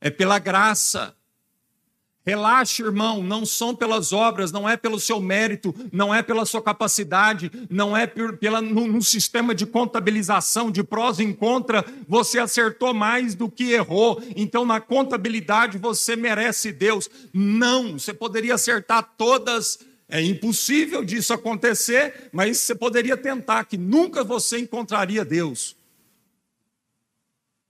É 0.00 0.10
pela 0.10 0.38
graça, 0.38 1.16
Relaxe, 2.28 2.82
irmão, 2.82 3.22
não 3.22 3.46
são 3.46 3.74
pelas 3.74 4.12
obras, 4.12 4.52
não 4.52 4.68
é 4.68 4.76
pelo 4.76 5.00
seu 5.00 5.18
mérito, 5.18 5.74
não 5.90 6.14
é 6.14 6.22
pela 6.22 6.44
sua 6.44 6.60
capacidade, 6.60 7.50
não 7.70 7.96
é 7.96 8.06
pela, 8.06 8.60
no, 8.60 8.86
no 8.86 9.00
sistema 9.00 9.54
de 9.54 9.64
contabilização, 9.64 10.70
de 10.70 10.84
prós 10.84 11.18
e 11.20 11.32
contra, 11.32 11.82
você 12.06 12.38
acertou 12.38 12.92
mais 12.92 13.34
do 13.34 13.50
que 13.50 13.72
errou, 13.72 14.22
então 14.36 14.66
na 14.66 14.78
contabilidade 14.78 15.78
você 15.78 16.16
merece 16.16 16.70
Deus. 16.70 17.08
Não, 17.32 17.98
você 17.98 18.12
poderia 18.12 18.56
acertar 18.56 19.14
todas, 19.16 19.78
é 20.06 20.20
impossível 20.20 21.02
disso 21.02 21.32
acontecer, 21.32 22.28
mas 22.30 22.58
você 22.58 22.74
poderia 22.74 23.16
tentar, 23.16 23.64
que 23.64 23.78
nunca 23.78 24.22
você 24.22 24.58
encontraria 24.58 25.24
Deus. 25.24 25.74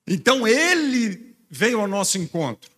Então 0.04 0.48
ele 0.48 1.27
veio 1.50 1.80
ao 1.80 1.88
nosso 1.88 2.18
encontro. 2.18 2.70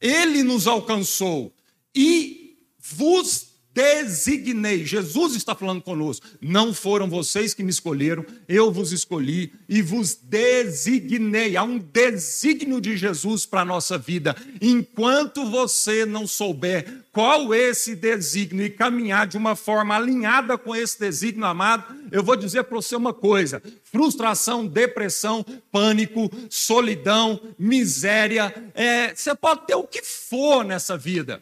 Ele 0.00 0.42
nos 0.42 0.66
alcançou 0.66 1.52
e 1.94 2.56
vos 2.78 3.47
designei. 3.78 4.84
Jesus 4.84 5.36
está 5.36 5.54
falando 5.54 5.80
conosco. 5.80 6.26
Não 6.40 6.74
foram 6.74 7.08
vocês 7.08 7.54
que 7.54 7.62
me 7.62 7.70
escolheram, 7.70 8.26
eu 8.48 8.72
vos 8.72 8.90
escolhi 8.90 9.52
e 9.68 9.80
vos 9.80 10.16
designei. 10.16 11.56
Há 11.56 11.62
um 11.62 11.78
desígnio 11.78 12.80
de 12.80 12.96
Jesus 12.96 13.46
para 13.46 13.60
a 13.60 13.64
nossa 13.64 13.96
vida. 13.96 14.34
Enquanto 14.60 15.48
você 15.48 16.04
não 16.04 16.26
souber 16.26 17.04
qual 17.12 17.54
esse 17.54 17.94
desígnio 17.94 18.66
e 18.66 18.70
caminhar 18.70 19.28
de 19.28 19.36
uma 19.36 19.54
forma 19.54 19.94
alinhada 19.94 20.58
com 20.58 20.74
esse 20.74 20.98
desígnio, 20.98 21.44
amado, 21.44 21.84
eu 22.10 22.24
vou 22.24 22.34
dizer 22.34 22.64
para 22.64 22.74
você 22.74 22.96
uma 22.96 23.14
coisa: 23.14 23.62
frustração, 23.84 24.66
depressão, 24.66 25.46
pânico, 25.70 26.28
solidão, 26.50 27.40
miséria, 27.56 28.52
é, 28.74 29.14
você 29.14 29.36
pode 29.36 29.68
ter 29.68 29.76
o 29.76 29.84
que 29.84 30.02
for 30.02 30.64
nessa 30.64 30.96
vida 30.96 31.40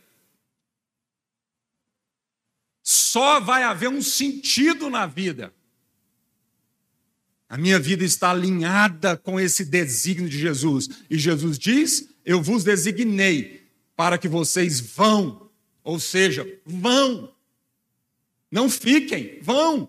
só 2.88 3.40
vai 3.40 3.64
haver 3.64 3.88
um 3.88 4.00
sentido 4.00 4.88
na 4.88 5.06
vida. 5.06 5.52
A 7.48 7.58
minha 7.58 7.80
vida 7.80 8.04
está 8.04 8.30
alinhada 8.30 9.16
com 9.16 9.40
esse 9.40 9.64
desígnio 9.64 10.30
de 10.30 10.38
Jesus. 10.38 10.88
E 11.10 11.18
Jesus 11.18 11.58
diz: 11.58 12.08
Eu 12.24 12.40
vos 12.40 12.62
designei 12.62 13.68
para 13.96 14.16
que 14.16 14.28
vocês 14.28 14.78
vão, 14.78 15.50
ou 15.82 15.98
seja, 15.98 16.46
vão 16.64 17.34
Não 18.48 18.70
fiquem, 18.70 19.40
vão. 19.42 19.88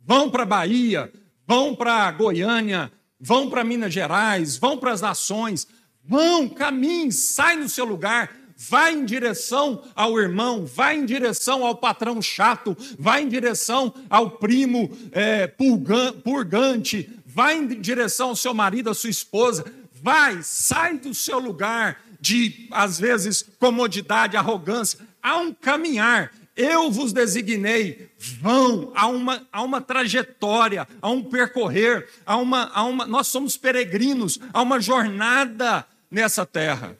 Vão 0.00 0.30
para 0.30 0.44
a 0.44 0.46
Bahia, 0.46 1.12
vão 1.46 1.76
para 1.76 2.10
Goiânia, 2.12 2.90
vão 3.20 3.50
para 3.50 3.62
Minas 3.62 3.92
Gerais, 3.92 4.56
vão 4.56 4.78
para 4.78 4.90
as 4.90 5.02
nações, 5.02 5.68
vão, 6.02 6.48
caminhe, 6.48 7.12
sai 7.12 7.56
no 7.56 7.68
seu 7.68 7.84
lugar, 7.84 8.34
vai 8.68 8.94
em 8.94 9.04
direção 9.04 9.82
ao 9.94 10.18
irmão, 10.18 10.64
vai 10.64 10.96
em 10.96 11.04
direção 11.04 11.66
ao 11.66 11.74
patrão 11.74 12.22
chato, 12.22 12.76
vai 12.98 13.22
em 13.22 13.28
direção 13.28 13.92
ao 14.08 14.30
primo 14.30 14.90
é, 15.10 15.46
purgante, 15.46 17.10
vai 17.26 17.56
em 17.56 17.66
direção 17.80 18.30
ao 18.30 18.36
seu 18.36 18.54
marido, 18.54 18.90
à 18.90 18.94
sua 18.94 19.10
esposa, 19.10 19.64
vai, 19.92 20.42
sai 20.42 20.98
do 20.98 21.12
seu 21.12 21.38
lugar 21.38 22.02
de, 22.20 22.68
às 22.70 22.98
vezes, 22.98 23.44
comodidade, 23.58 24.36
arrogância, 24.36 25.00
há 25.22 25.38
um 25.38 25.52
caminhar. 25.52 26.32
Eu 26.54 26.90
vos 26.90 27.12
designei, 27.12 28.10
vão, 28.18 28.92
há 28.94 29.06
uma, 29.06 29.42
há 29.50 29.62
uma 29.62 29.80
trajetória, 29.80 30.86
há 31.00 31.10
um 31.10 31.22
percorrer, 31.22 32.08
há 32.24 32.36
uma, 32.36 32.70
há 32.72 32.84
uma, 32.84 33.06
nós 33.06 33.26
somos 33.26 33.56
peregrinos, 33.56 34.38
há 34.52 34.62
uma 34.62 34.78
jornada 34.78 35.84
nessa 36.10 36.44
terra. 36.44 36.96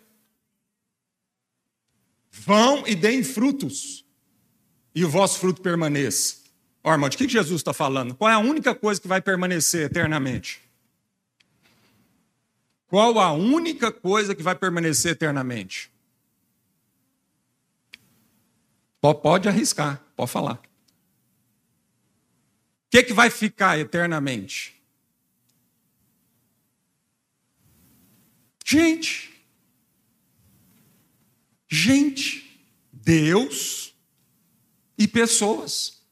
Vão 2.32 2.86
e 2.86 2.94
deem 2.94 3.22
frutos, 3.22 4.04
e 4.94 5.04
o 5.04 5.08
vosso 5.08 5.38
fruto 5.38 5.60
permaneça. 5.60 6.36
Ó, 6.82 6.90
irmão, 6.90 7.08
de 7.08 7.16
que 7.16 7.28
Jesus 7.28 7.60
está 7.60 7.72
falando? 7.72 8.14
Qual 8.14 8.28
é 8.30 8.34
a 8.34 8.38
única 8.38 8.74
coisa 8.74 9.00
que 9.00 9.06
vai 9.06 9.20
permanecer 9.20 9.86
eternamente? 9.86 10.60
Qual 12.88 13.18
a 13.20 13.32
única 13.32 13.92
coisa 13.92 14.34
que 14.34 14.42
vai 14.42 14.54
permanecer 14.54 15.12
eternamente? 15.12 15.92
Pode 19.00 19.48
arriscar, 19.48 20.02
pode 20.16 20.30
falar. 20.30 20.54
O 20.54 20.60
que, 22.90 23.02
que 23.02 23.12
vai 23.12 23.30
ficar 23.30 23.78
eternamente? 23.78 24.80
Gente. 28.64 29.31
Gente. 31.72 32.42
Deus 32.92 33.94
e 34.98 35.08
pessoas. 35.08 36.02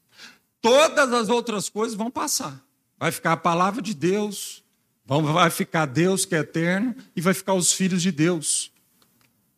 Todas 0.59 1.13
as 1.13 1.29
outras 1.29 1.69
coisas 1.69 1.95
vão 1.95 2.09
passar. 2.09 2.59
Vai 2.97 3.11
ficar 3.11 3.33
a 3.33 3.37
palavra 3.37 3.79
de 3.81 3.93
Deus, 3.93 4.63
vai 5.05 5.49
ficar 5.51 5.85
Deus 5.85 6.25
que 6.25 6.35
é 6.35 6.39
eterno, 6.39 6.95
e 7.15 7.21
vai 7.21 7.33
ficar 7.33 7.53
os 7.53 7.71
filhos 7.71 8.01
de 8.01 8.11
Deus, 8.11 8.71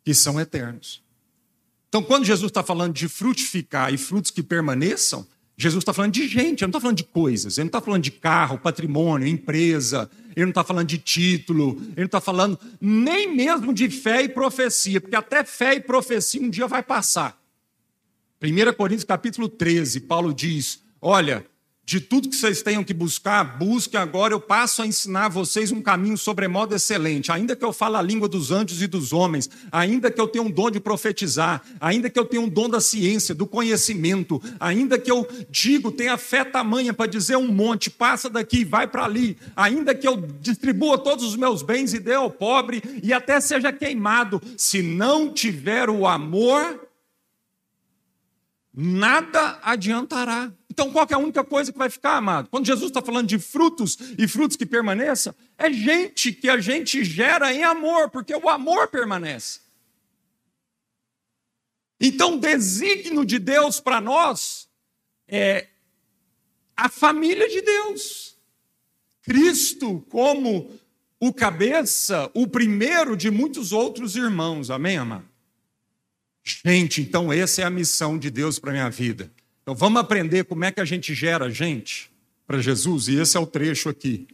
que 0.03 0.13
são 0.13 0.39
eternos. 0.39 1.01
Então, 1.87 2.03
quando 2.03 2.25
Jesus 2.25 2.49
está 2.49 2.63
falando 2.63 2.93
de 2.93 3.07
frutificar 3.07 3.93
e 3.93 3.97
frutos 3.97 4.29
que 4.29 4.43
permaneçam, 4.43 5.25
Jesus 5.57 5.81
está 5.81 5.93
falando 5.93 6.13
de 6.13 6.27
gente, 6.27 6.63
ele 6.63 6.67
não 6.67 6.69
está 6.69 6.81
falando 6.81 6.97
de 6.97 7.03
coisas, 7.05 7.57
ele 7.57 7.65
não 7.65 7.69
está 7.69 7.81
falando 7.81 8.03
de 8.03 8.11
carro, 8.11 8.57
patrimônio, 8.57 9.27
empresa, 9.27 10.09
ele 10.35 10.45
não 10.45 10.49
está 10.49 10.63
falando 10.63 10.87
de 10.87 10.97
título, 10.97 11.77
ele 11.89 12.01
não 12.01 12.05
está 12.05 12.21
falando 12.21 12.59
nem 12.79 13.33
mesmo 13.35 13.73
de 13.73 13.89
fé 13.89 14.23
e 14.23 14.29
profecia, 14.29 14.99
porque 14.99 15.15
até 15.15 15.43
fé 15.43 15.75
e 15.75 15.79
profecia 15.79 16.41
um 16.41 16.49
dia 16.49 16.67
vai 16.67 16.83
passar. 16.83 17.41
1 18.41 18.73
Coríntios 18.73 19.05
capítulo 19.05 19.47
13, 19.47 20.01
Paulo 20.01 20.33
diz: 20.33 20.83
Olha, 20.99 21.45
de 21.85 21.99
tudo 21.99 22.29
que 22.29 22.35
vocês 22.35 22.61
tenham 22.61 22.83
que 22.83 22.93
buscar, 22.93 23.43
busquem 23.57 23.99
agora, 23.99 24.33
eu 24.33 24.39
passo 24.39 24.81
a 24.81 24.87
ensinar 24.87 25.27
vocês 25.27 25.69
um 25.69 25.81
caminho 25.81 26.17
sobremodo 26.17 26.73
excelente. 26.73 27.29
Ainda 27.29 27.57
que 27.57 27.65
eu 27.65 27.73
fale 27.73 27.97
a 27.97 28.01
língua 28.01 28.29
dos 28.29 28.51
anjos 28.51 28.81
e 28.81 28.87
dos 28.87 29.11
homens, 29.11 29.49
ainda 29.69 30.09
que 30.09 30.19
eu 30.19 30.27
tenha 30.27 30.43
um 30.43 30.49
dom 30.49 30.71
de 30.71 30.79
profetizar, 30.79 31.61
ainda 31.81 32.09
que 32.09 32.17
eu 32.17 32.23
tenha 32.23 32.41
um 32.41 32.47
dom 32.47 32.69
da 32.69 32.79
ciência, 32.79 33.35
do 33.35 33.45
conhecimento, 33.45 34.41
ainda 34.59 34.97
que 34.97 35.11
eu 35.11 35.27
digo, 35.49 35.91
tenha 35.91 36.17
fé 36.17 36.45
tamanha 36.45 36.93
para 36.93 37.09
dizer 37.09 37.35
um 37.35 37.51
monte, 37.51 37.89
passa 37.89 38.29
daqui 38.29 38.63
vai 38.63 38.87
para 38.87 39.03
ali, 39.03 39.37
ainda 39.53 39.93
que 39.93 40.07
eu 40.07 40.15
distribua 40.39 40.97
todos 40.97 41.25
os 41.25 41.35
meus 41.35 41.61
bens 41.61 41.93
e 41.93 41.99
dê 41.99 42.13
ao 42.13 42.31
pobre 42.31 42.81
e 43.03 43.11
até 43.11 43.41
seja 43.41 43.73
queimado, 43.73 44.41
se 44.57 44.81
não 44.81 45.33
tiver 45.33 45.89
o 45.89 46.07
amor, 46.07 46.87
nada 48.73 49.59
adiantará. 49.61 50.51
Então, 50.73 50.91
qual 50.91 51.05
é 51.07 51.13
a 51.13 51.19
única 51.19 51.43
coisa 51.43 51.71
que 51.71 51.77
vai 51.77 51.87
ficar, 51.87 52.17
amado? 52.17 52.49
Quando 52.49 52.65
Jesus 52.65 52.89
está 52.89 52.99
falando 52.99 53.27
de 53.27 53.37
frutos 53.37 53.95
e 54.17 54.27
frutos 54.27 54.57
que 54.57 54.65
permaneçam, 54.65 55.35
é 55.55 55.71
gente 55.71 56.33
que 56.33 56.49
a 56.49 56.57
gente 56.57 57.05
gera 57.05 57.53
em 57.53 57.63
amor, 57.63 58.09
porque 58.09 58.33
o 58.33 58.49
amor 58.49 58.87
permanece. 58.87 59.59
Então, 62.01 62.37
o 62.37 62.39
desígnio 62.39 63.23
de 63.23 63.37
Deus 63.37 63.79
para 63.79 64.01
nós 64.01 64.67
é 65.27 65.67
a 66.75 66.89
família 66.89 67.47
de 67.47 67.61
Deus. 67.61 68.35
Cristo 69.21 70.03
como 70.09 70.71
o 71.19 71.31
cabeça, 71.31 72.31
o 72.33 72.47
primeiro 72.47 73.15
de 73.15 73.29
muitos 73.29 73.71
outros 73.71 74.15
irmãos. 74.15 74.71
Amém, 74.71 74.97
amado? 74.97 75.29
Gente, 76.43 76.99
então 76.99 77.31
essa 77.31 77.61
é 77.61 77.63
a 77.63 77.69
missão 77.69 78.17
de 78.17 78.31
Deus 78.31 78.57
para 78.57 78.71
minha 78.71 78.89
vida. 78.89 79.31
Então 79.63 79.73
vamos 79.73 79.99
aprender 79.99 80.43
como 80.43 80.65
é 80.65 80.71
que 80.71 80.81
a 80.81 80.85
gente 80.85 81.15
gera 81.15 81.49
gente 81.49 82.11
para 82.45 82.61
Jesus, 82.61 83.07
e 83.07 83.15
esse 83.15 83.35
é 83.37 83.39
o 83.39 83.47
trecho 83.47 83.89
aqui 83.89 84.27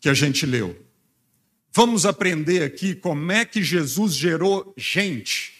que 0.00 0.08
a 0.08 0.14
gente 0.14 0.46
leu. 0.46 0.74
Vamos 1.70 2.06
aprender 2.06 2.62
aqui 2.62 2.94
como 2.94 3.30
é 3.30 3.44
que 3.44 3.62
Jesus 3.62 4.14
gerou 4.14 4.72
gente. 4.76 5.52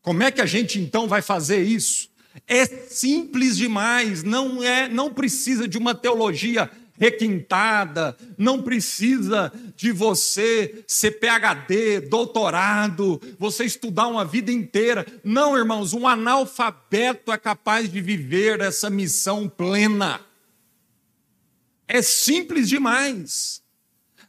Como 0.00 0.22
é 0.22 0.30
que 0.30 0.40
a 0.40 0.46
gente 0.46 0.78
então 0.78 1.08
vai 1.08 1.20
fazer 1.20 1.62
isso? 1.62 2.08
É 2.46 2.64
simples 2.64 3.56
demais, 3.56 4.22
não 4.22 4.62
é, 4.62 4.88
não 4.88 5.12
precisa 5.12 5.66
de 5.66 5.76
uma 5.76 5.94
teologia 5.94 6.70
requintada, 6.98 8.16
não 8.36 8.62
precisa 8.62 9.52
de 9.76 9.92
você 9.92 10.84
ser 10.86 11.12
PhD, 11.12 12.00
doutorado, 12.00 13.20
você 13.38 13.64
estudar 13.64 14.08
uma 14.08 14.24
vida 14.24 14.50
inteira. 14.50 15.06
Não, 15.22 15.56
irmãos, 15.56 15.92
um 15.92 16.06
analfabeto 16.06 17.32
é 17.32 17.38
capaz 17.38 17.90
de 17.90 18.00
viver 18.00 18.60
essa 18.60 18.90
missão 18.90 19.48
plena. 19.48 20.20
É 21.86 22.02
simples 22.02 22.68
demais. 22.68 23.62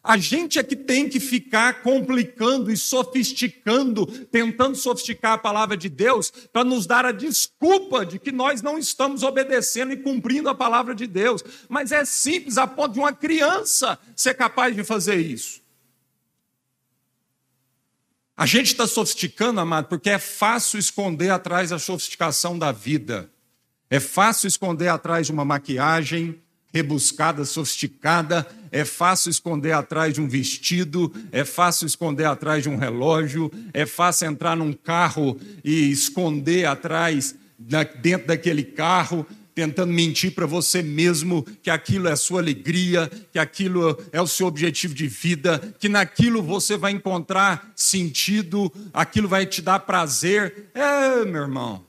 A 0.04 0.18
gente 0.18 0.58
é 0.58 0.64
que 0.64 0.76
tem 0.76 1.10
que 1.10 1.20
ficar 1.20 1.82
complicando 1.82 2.72
e 2.72 2.78
sofisticando, 2.78 4.06
tentando 4.06 4.76
sofisticar 4.76 5.34
a 5.34 5.38
palavra 5.38 5.76
de 5.76 5.90
Deus, 5.90 6.32
para 6.54 6.64
nos 6.64 6.86
dar 6.86 7.06
a 7.06 7.12
desculpa 7.12 8.06
de 8.06 8.18
que 8.18 8.32
nós 8.32 8.62
não 8.62 8.78
estamos 8.78 9.24
obedecendo 9.24 9.92
e 9.92 9.98
cumprindo 9.98 10.48
a 10.48 10.56
palavra 10.56 10.96
de 10.96 11.06
Deus. 11.06 11.44
Mas 11.68 11.92
é 11.92 12.06
simples, 12.06 12.58
a 12.58 12.66
ponto 12.66 12.94
de 12.94 13.00
uma 13.00 13.12
criança 13.12 14.00
ser 14.16 14.36
capaz 14.36 14.74
de 14.74 14.84
fazer 14.84 15.18
isso. 15.18 15.62
A 18.38 18.46
gente 18.46 18.68
está 18.68 18.88
sofisticando, 18.88 19.60
amado, 19.60 19.88
porque 19.90 20.10
é 20.10 20.18
fácil 20.18 20.80
esconder 20.80 21.30
atrás 21.30 21.72
da 21.72 21.78
sofisticação 21.78 22.58
da 22.58 22.72
vida. 22.72 23.30
É 23.90 24.00
fácil 24.00 24.48
esconder 24.48 24.88
atrás 24.88 25.26
de 25.26 25.34
uma 25.34 25.44
maquiagem, 25.44 26.42
rebuscada, 26.74 27.46
sofisticada, 27.46 28.48
é 28.72 28.86
fácil 28.86 29.30
esconder 29.30 29.72
atrás 29.72 30.14
de 30.14 30.22
um 30.22 30.28
vestido, 30.28 31.12
é 31.32 31.44
fácil 31.44 31.88
esconder 31.88 32.26
atrás 32.26 32.64
de 32.64 32.70
um 32.70 32.78
relógio, 32.78 33.52
é 33.74 33.86
fácil 33.86 34.28
entrar 34.28 34.56
num 34.56 34.74
carro 34.74 35.40
e 35.64 35.90
esconder 35.90 36.66
atrás, 36.66 37.36
dentro 38.02 38.28
daquele 38.28 38.64
carro, 38.64 39.26
tentando 39.54 39.92
mentir 39.92 40.34
para 40.34 40.46
você 40.46 40.82
mesmo 40.82 41.44
que 41.62 41.70
aquilo 41.70 42.08
é 42.08 42.14
a 42.14 42.16
sua 42.16 42.40
alegria, 42.40 43.12
que 43.32 43.38
aquilo 43.38 43.98
é 44.12 44.22
o 44.22 44.28
seu 44.28 44.48
objetivo 44.48 44.94
de 44.94 45.08
vida, 45.08 45.60
que 45.78 45.90
naquilo 45.90 46.42
você 46.42 46.78
vai 46.78 46.94
encontrar 46.94 47.74
sentido, 47.76 48.72
aquilo 48.94 49.28
vai 49.28 49.46
te 49.46 49.62
dar 49.62 49.80
prazer. 49.80 50.70
É, 50.74 51.26
meu 51.26 51.42
irmão. 51.42 51.89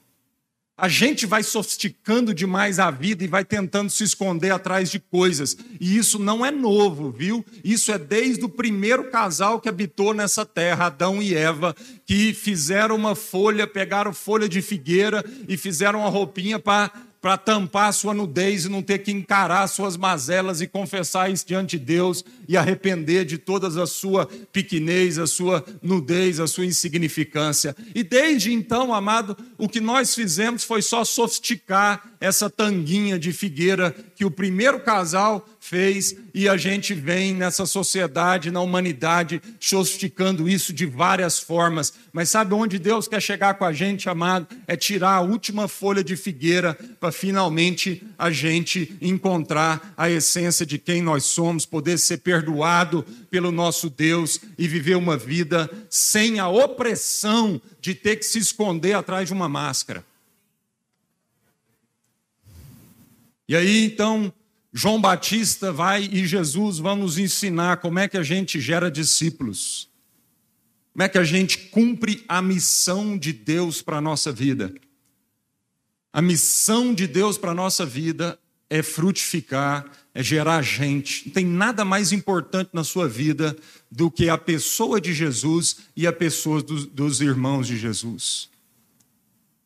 A 0.80 0.88
gente 0.88 1.26
vai 1.26 1.42
sofisticando 1.42 2.32
demais 2.32 2.78
a 2.78 2.90
vida 2.90 3.22
e 3.22 3.26
vai 3.26 3.44
tentando 3.44 3.90
se 3.90 4.02
esconder 4.02 4.50
atrás 4.50 4.90
de 4.90 4.98
coisas. 4.98 5.54
E 5.78 5.98
isso 5.98 6.18
não 6.18 6.44
é 6.44 6.50
novo, 6.50 7.10
viu? 7.10 7.44
Isso 7.62 7.92
é 7.92 7.98
desde 7.98 8.46
o 8.46 8.48
primeiro 8.48 9.10
casal 9.10 9.60
que 9.60 9.68
habitou 9.68 10.14
nessa 10.14 10.46
terra, 10.46 10.86
Adão 10.86 11.20
e 11.20 11.34
Eva, 11.34 11.76
que 12.06 12.32
fizeram 12.32 12.96
uma 12.96 13.14
folha, 13.14 13.66
pegaram 13.66 14.14
folha 14.14 14.48
de 14.48 14.62
figueira 14.62 15.22
e 15.46 15.54
fizeram 15.58 16.00
uma 16.00 16.08
roupinha 16.08 16.58
para 16.58 16.90
para 17.20 17.36
tampar 17.36 17.92
sua 17.92 18.14
nudez 18.14 18.64
e 18.64 18.68
não 18.68 18.82
ter 18.82 18.98
que 18.98 19.10
encarar 19.12 19.66
suas 19.68 19.96
mazelas 19.96 20.60
e 20.60 20.66
confessar 20.66 21.30
isso 21.30 21.46
diante 21.46 21.78
de 21.78 21.84
Deus 21.84 22.24
e 22.48 22.56
arrepender 22.56 23.26
de 23.26 23.36
todas 23.36 23.76
a 23.76 23.86
sua 23.86 24.26
pequenez, 24.52 25.18
a 25.18 25.26
sua 25.26 25.64
nudez, 25.82 26.40
a 26.40 26.46
sua 26.46 26.64
insignificância. 26.64 27.76
E 27.94 28.02
desde 28.02 28.52
então, 28.52 28.94
amado, 28.94 29.36
o 29.58 29.68
que 29.68 29.80
nós 29.80 30.14
fizemos 30.14 30.64
foi 30.64 30.80
só 30.80 31.04
sofisticar 31.04 32.10
essa 32.20 32.48
tanguinha 32.48 33.18
de 33.18 33.32
figueira 33.32 33.94
que 34.20 34.24
o 34.26 34.30
primeiro 34.30 34.78
casal 34.80 35.48
fez 35.58 36.14
e 36.34 36.46
a 36.46 36.54
gente 36.54 36.92
vem 36.92 37.32
nessa 37.32 37.64
sociedade, 37.64 38.50
na 38.50 38.60
humanidade, 38.60 39.40
sofisticando 39.58 40.46
isso 40.46 40.74
de 40.74 40.84
várias 40.84 41.38
formas. 41.38 41.94
Mas 42.12 42.28
sabe 42.28 42.52
onde 42.52 42.78
Deus 42.78 43.08
quer 43.08 43.22
chegar 43.22 43.54
com 43.54 43.64
a 43.64 43.72
gente, 43.72 44.10
amado? 44.10 44.46
É 44.66 44.76
tirar 44.76 45.14
a 45.14 45.20
última 45.22 45.68
folha 45.68 46.04
de 46.04 46.16
figueira 46.16 46.74
para 47.00 47.10
finalmente 47.10 48.06
a 48.18 48.30
gente 48.30 48.94
encontrar 49.00 49.94
a 49.96 50.10
essência 50.10 50.66
de 50.66 50.76
quem 50.76 51.00
nós 51.00 51.24
somos, 51.24 51.64
poder 51.64 51.96
ser 51.96 52.18
perdoado 52.18 53.02
pelo 53.30 53.50
nosso 53.50 53.88
Deus 53.88 54.38
e 54.58 54.68
viver 54.68 54.98
uma 54.98 55.16
vida 55.16 55.70
sem 55.88 56.38
a 56.38 56.46
opressão 56.46 57.58
de 57.80 57.94
ter 57.94 58.16
que 58.16 58.26
se 58.26 58.38
esconder 58.38 58.92
atrás 58.92 59.28
de 59.28 59.32
uma 59.32 59.48
máscara. 59.48 60.04
E 63.50 63.56
aí, 63.56 63.84
então, 63.84 64.32
João 64.72 65.00
Batista 65.00 65.72
vai 65.72 66.04
e 66.04 66.24
Jesus 66.24 66.78
vão 66.78 66.94
nos 66.94 67.18
ensinar 67.18 67.78
como 67.78 67.98
é 67.98 68.06
que 68.06 68.16
a 68.16 68.22
gente 68.22 68.60
gera 68.60 68.88
discípulos. 68.88 69.90
Como 70.92 71.02
é 71.02 71.08
que 71.08 71.18
a 71.18 71.24
gente 71.24 71.58
cumpre 71.58 72.24
a 72.28 72.40
missão 72.40 73.18
de 73.18 73.32
Deus 73.32 73.82
para 73.82 73.96
a 73.96 74.00
nossa 74.00 74.30
vida? 74.30 74.72
A 76.12 76.22
missão 76.22 76.94
de 76.94 77.08
Deus 77.08 77.36
para 77.36 77.50
a 77.50 77.54
nossa 77.54 77.84
vida 77.84 78.38
é 78.70 78.84
frutificar, 78.84 79.84
é 80.14 80.22
gerar 80.22 80.62
gente. 80.62 81.26
Não 81.26 81.32
tem 81.32 81.44
nada 81.44 81.84
mais 81.84 82.12
importante 82.12 82.70
na 82.72 82.84
sua 82.84 83.08
vida 83.08 83.56
do 83.90 84.12
que 84.12 84.28
a 84.28 84.38
pessoa 84.38 85.00
de 85.00 85.12
Jesus 85.12 85.78
e 85.96 86.06
a 86.06 86.12
pessoa 86.12 86.62
dos, 86.62 86.86
dos 86.86 87.20
irmãos 87.20 87.66
de 87.66 87.76
Jesus. 87.76 88.48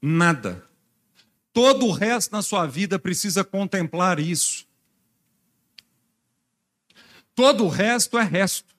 Nada. 0.00 0.64
Todo 1.54 1.86
o 1.86 1.92
resto 1.92 2.32
na 2.32 2.42
sua 2.42 2.66
vida 2.66 2.98
precisa 2.98 3.44
contemplar 3.44 4.18
isso. 4.18 4.66
Todo 7.32 7.64
o 7.64 7.68
resto 7.68 8.18
é 8.18 8.24
resto. 8.24 8.74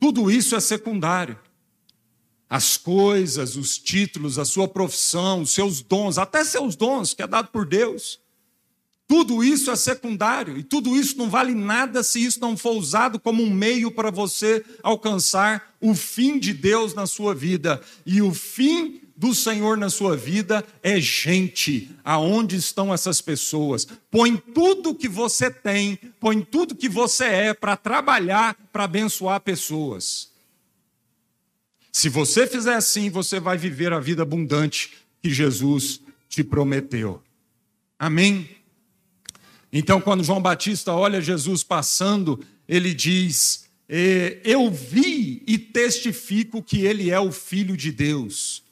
Tudo 0.00 0.28
isso 0.28 0.56
é 0.56 0.60
secundário. 0.60 1.38
As 2.50 2.76
coisas, 2.76 3.54
os 3.54 3.78
títulos, 3.78 4.40
a 4.40 4.44
sua 4.44 4.66
profissão, 4.66 5.42
os 5.42 5.50
seus 5.50 5.82
dons, 5.82 6.18
até 6.18 6.44
seus 6.44 6.74
dons 6.74 7.14
que 7.14 7.22
é 7.22 7.28
dado 7.28 7.48
por 7.52 7.64
Deus. 7.64 8.18
Tudo 9.06 9.44
isso 9.44 9.70
é 9.70 9.76
secundário 9.76 10.58
e 10.58 10.64
tudo 10.64 10.96
isso 10.96 11.16
não 11.16 11.30
vale 11.30 11.54
nada 11.54 12.02
se 12.02 12.24
isso 12.24 12.40
não 12.40 12.56
for 12.56 12.72
usado 12.72 13.20
como 13.20 13.40
um 13.40 13.50
meio 13.50 13.92
para 13.92 14.10
você 14.10 14.64
alcançar 14.82 15.76
o 15.80 15.94
fim 15.94 16.40
de 16.40 16.52
Deus 16.52 16.92
na 16.92 17.06
sua 17.06 17.32
vida. 17.32 17.80
E 18.04 18.20
o 18.20 18.34
fim 18.34 19.05
do 19.16 19.34
Senhor 19.34 19.76
na 19.78 19.88
sua 19.88 20.16
vida 20.16 20.64
é 20.82 21.00
gente. 21.00 21.90
Aonde 22.04 22.56
estão 22.56 22.92
essas 22.92 23.20
pessoas? 23.20 23.86
Põe 24.10 24.36
tudo 24.36 24.94
que 24.94 25.08
você 25.08 25.50
tem, 25.50 25.98
põe 26.20 26.42
tudo 26.42 26.74
que 26.74 26.88
você 26.88 27.24
é 27.24 27.54
para 27.54 27.76
trabalhar, 27.76 28.54
para 28.72 28.84
abençoar 28.84 29.40
pessoas. 29.40 30.30
Se 31.90 32.10
você 32.10 32.46
fizer 32.46 32.74
assim, 32.74 33.08
você 33.08 33.40
vai 33.40 33.56
viver 33.56 33.92
a 33.92 33.98
vida 33.98 34.22
abundante 34.22 34.92
que 35.22 35.30
Jesus 35.30 36.02
te 36.28 36.44
prometeu. 36.44 37.22
Amém? 37.98 38.50
Então, 39.72 39.98
quando 40.00 40.22
João 40.22 40.42
Batista 40.42 40.92
olha 40.92 41.22
Jesus 41.22 41.62
passando, 41.64 42.44
ele 42.68 42.92
diz: 42.92 43.66
Eu 44.44 44.70
vi 44.70 45.42
e 45.46 45.56
testifico 45.56 46.62
que 46.62 46.84
ele 46.84 47.10
é 47.10 47.18
o 47.18 47.32
Filho 47.32 47.76
de 47.76 47.90
Deus. 47.90 48.65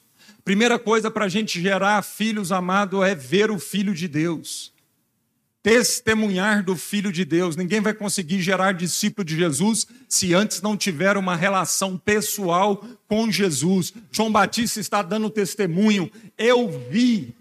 Primeira 0.45 0.77
coisa 0.77 1.09
para 1.09 1.25
a 1.25 1.27
gente 1.27 1.59
gerar 1.59 2.03
filhos 2.03 2.51
amados 2.51 3.03
é 3.03 3.15
ver 3.15 3.49
o 3.49 3.57
Filho 3.57 3.95
de 3.95 4.07
Deus. 4.07 4.71
Testemunhar 5.63 6.63
do 6.63 6.75
Filho 6.75 7.11
de 7.11 7.25
Deus. 7.25 7.55
Ninguém 7.55 7.81
vai 7.81 7.95
conseguir 7.95 8.39
gerar 8.39 8.71
discípulo 8.73 9.25
de 9.25 9.35
Jesus 9.35 9.87
se 10.07 10.35
antes 10.35 10.61
não 10.61 10.77
tiver 10.77 11.17
uma 11.17 11.35
relação 11.35 11.97
pessoal 11.97 12.87
com 13.07 13.31
Jesus. 13.31 13.91
João 14.11 14.31
Batista 14.31 14.79
está 14.79 15.01
dando 15.01 15.31
testemunho. 15.31 16.11
Eu 16.37 16.69
vi 16.91 17.33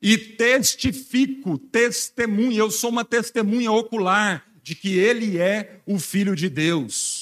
e 0.00 0.16
testifico, 0.16 1.58
testemunho. 1.58 2.56
Eu 2.56 2.70
sou 2.70 2.88
uma 2.88 3.04
testemunha 3.04 3.72
ocular 3.72 4.46
de 4.62 4.74
que 4.74 4.96
ele 4.96 5.38
é 5.38 5.80
o 5.84 5.98
Filho 5.98 6.36
de 6.36 6.48
Deus. 6.48 7.21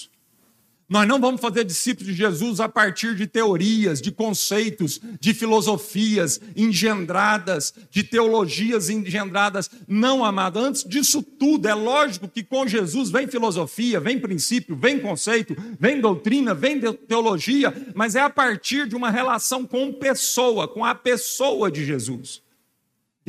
Nós 0.90 1.06
não 1.06 1.20
vamos 1.20 1.40
fazer 1.40 1.62
discípulos 1.64 2.08
de 2.08 2.18
Jesus 2.18 2.58
a 2.58 2.68
partir 2.68 3.14
de 3.14 3.24
teorias, 3.24 4.02
de 4.02 4.10
conceitos, 4.10 5.00
de 5.20 5.32
filosofias 5.32 6.40
engendradas, 6.56 7.72
de 7.88 8.02
teologias 8.02 8.90
engendradas. 8.90 9.70
Não, 9.86 10.24
amado, 10.24 10.58
antes 10.58 10.82
disso 10.82 11.22
tudo, 11.22 11.68
é 11.68 11.74
lógico 11.74 12.26
que 12.26 12.42
com 12.42 12.66
Jesus 12.66 13.08
vem 13.08 13.28
filosofia, 13.28 14.00
vem 14.00 14.18
princípio, 14.18 14.74
vem 14.74 14.98
conceito, 14.98 15.56
vem 15.78 16.00
doutrina, 16.00 16.54
vem 16.54 16.80
teologia, 16.80 17.72
mas 17.94 18.16
é 18.16 18.20
a 18.20 18.28
partir 18.28 18.88
de 18.88 18.96
uma 18.96 19.12
relação 19.12 19.64
com 19.64 19.92
pessoa, 19.92 20.66
com 20.66 20.84
a 20.84 20.92
pessoa 20.92 21.70
de 21.70 21.84
Jesus. 21.84 22.42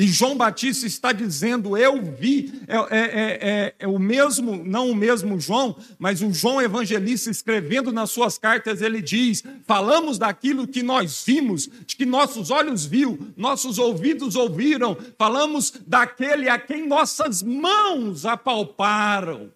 E 0.01 0.07
João 0.07 0.35
Batista 0.35 0.87
está 0.87 1.11
dizendo: 1.11 1.77
Eu 1.77 2.01
vi, 2.01 2.51
é, 2.67 2.75
é, 2.75 2.99
é, 2.99 3.75
é, 3.77 3.87
o 3.87 3.99
mesmo, 3.99 4.63
não 4.65 4.89
o 4.89 4.95
mesmo 4.95 5.39
João, 5.39 5.75
mas 5.99 6.23
o 6.23 6.33
João 6.33 6.59
evangelista 6.59 7.29
escrevendo 7.29 7.91
nas 7.91 8.09
suas 8.09 8.35
cartas, 8.35 8.81
ele 8.81 8.99
diz: 8.99 9.43
Falamos 9.63 10.17
daquilo 10.17 10.67
que 10.67 10.81
nós 10.81 11.23
vimos, 11.23 11.69
de 11.85 11.95
que 11.95 12.03
nossos 12.03 12.49
olhos 12.49 12.83
viu, 12.83 13.31
nossos 13.37 13.77
ouvidos 13.77 14.35
ouviram, 14.35 14.97
falamos 15.19 15.71
daquele 15.85 16.49
a 16.49 16.57
quem 16.57 16.87
nossas 16.87 17.43
mãos 17.43 18.25
apalparam, 18.25 19.53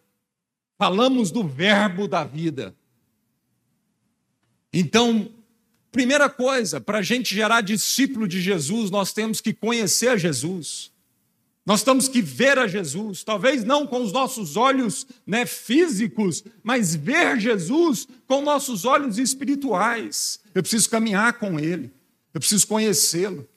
falamos 0.78 1.32
do 1.32 1.44
Verbo 1.44 2.08
da 2.08 2.24
vida. 2.24 2.76
Então, 4.72 5.28
Primeira 5.96 6.30
coisa, 6.30 6.82
para 6.82 6.98
a 6.98 7.02
gente 7.02 7.34
gerar 7.34 7.62
discípulo 7.62 8.28
de 8.28 8.42
Jesus, 8.42 8.92
nós 8.92 9.14
temos 9.14 9.40
que 9.40 9.54
conhecer 9.54 10.10
a 10.10 10.18
Jesus. 10.18 10.92
Nós 11.66 11.84
temos 11.84 12.10
que 12.10 12.22
ver 12.22 12.60
a 12.60 12.68
Jesus, 12.68 13.24
talvez 13.24 13.64
não 13.64 13.88
com 13.88 14.04
os 14.04 14.12
nossos 14.12 14.58
olhos 14.58 15.08
né, 15.26 15.46
físicos, 15.46 16.44
mas 16.62 16.94
ver 16.94 17.40
Jesus 17.40 18.10
com 18.28 18.42
nossos 18.42 18.84
olhos 18.84 19.18
espirituais. 19.18 20.42
Eu 20.54 20.62
preciso 20.62 20.90
caminhar 20.90 21.40
com 21.40 21.58
Ele, 21.58 21.90
eu 22.34 22.42
preciso 22.42 22.68
conhecê-lo. 22.68 23.48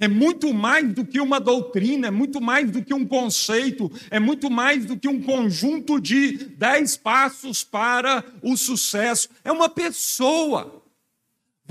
É 0.00 0.08
muito 0.08 0.54
mais 0.54 0.94
do 0.94 1.04
que 1.04 1.20
uma 1.20 1.38
doutrina, 1.38 2.06
é 2.08 2.10
muito 2.10 2.40
mais 2.40 2.70
do 2.70 2.82
que 2.82 2.94
um 2.94 3.06
conceito, 3.06 3.92
é 4.10 4.18
muito 4.18 4.50
mais 4.50 4.86
do 4.86 4.96
que 4.96 5.08
um 5.08 5.20
conjunto 5.20 6.00
de 6.00 6.38
dez 6.56 6.96
passos 6.96 7.62
para 7.62 8.24
o 8.42 8.56
sucesso. 8.56 9.28
É 9.44 9.52
uma 9.52 9.68
pessoa. 9.68 10.81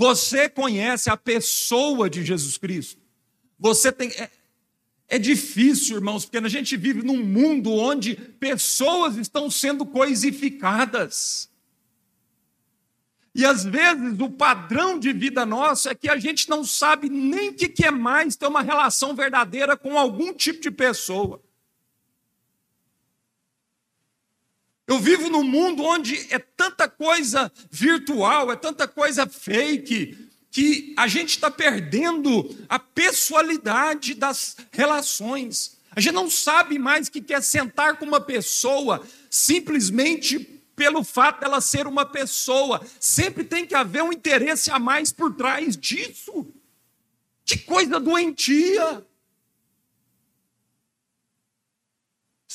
Você 0.02 0.48
conhece 0.48 1.08
a 1.08 1.16
pessoa 1.16 2.10
de 2.10 2.24
Jesus 2.24 2.58
Cristo. 2.58 3.00
Você 3.56 3.92
tem. 3.92 4.08
É, 4.10 4.28
é 5.06 5.16
difícil, 5.16 5.94
irmãos, 5.94 6.24
porque 6.24 6.38
a 6.38 6.48
gente 6.48 6.76
vive 6.76 7.02
num 7.04 7.22
mundo 7.22 7.70
onde 7.70 8.16
pessoas 8.16 9.16
estão 9.16 9.48
sendo 9.48 9.86
coisificadas. 9.86 11.48
E 13.32 13.44
às 13.46 13.62
vezes 13.62 14.18
o 14.18 14.28
padrão 14.28 14.98
de 14.98 15.12
vida 15.12 15.46
nosso 15.46 15.88
é 15.88 15.94
que 15.94 16.08
a 16.08 16.16
gente 16.16 16.50
não 16.50 16.64
sabe 16.64 17.08
nem 17.08 17.50
o 17.50 17.54
que 17.54 17.84
é 17.84 17.92
mais 17.92 18.34
ter 18.34 18.48
uma 18.48 18.60
relação 18.60 19.14
verdadeira 19.14 19.76
com 19.76 19.96
algum 19.96 20.34
tipo 20.34 20.60
de 20.60 20.72
pessoa. 20.72 21.40
Eu 24.92 24.98
vivo 24.98 25.30
num 25.30 25.42
mundo 25.42 25.82
onde 25.84 26.26
é 26.28 26.38
tanta 26.38 26.86
coisa 26.86 27.50
virtual, 27.70 28.52
é 28.52 28.56
tanta 28.56 28.86
coisa 28.86 29.26
fake, 29.26 30.28
que 30.50 30.92
a 30.98 31.08
gente 31.08 31.30
está 31.30 31.50
perdendo 31.50 32.54
a 32.68 32.78
pessoalidade 32.78 34.12
das 34.12 34.54
relações. 34.70 35.78
A 35.96 35.98
gente 35.98 36.12
não 36.12 36.28
sabe 36.28 36.78
mais 36.78 37.08
que 37.08 37.22
quer 37.22 37.42
sentar 37.42 37.96
com 37.96 38.04
uma 38.04 38.20
pessoa 38.20 39.02
simplesmente 39.30 40.38
pelo 40.76 41.02
fato 41.02 41.40
dela 41.40 41.62
ser 41.62 41.86
uma 41.86 42.04
pessoa. 42.04 42.82
Sempre 43.00 43.44
tem 43.44 43.64
que 43.64 43.74
haver 43.74 44.02
um 44.02 44.12
interesse 44.12 44.70
a 44.70 44.78
mais 44.78 45.10
por 45.10 45.34
trás 45.34 45.74
disso. 45.74 46.46
Que 47.46 47.56
coisa 47.56 47.98
doentia! 47.98 49.02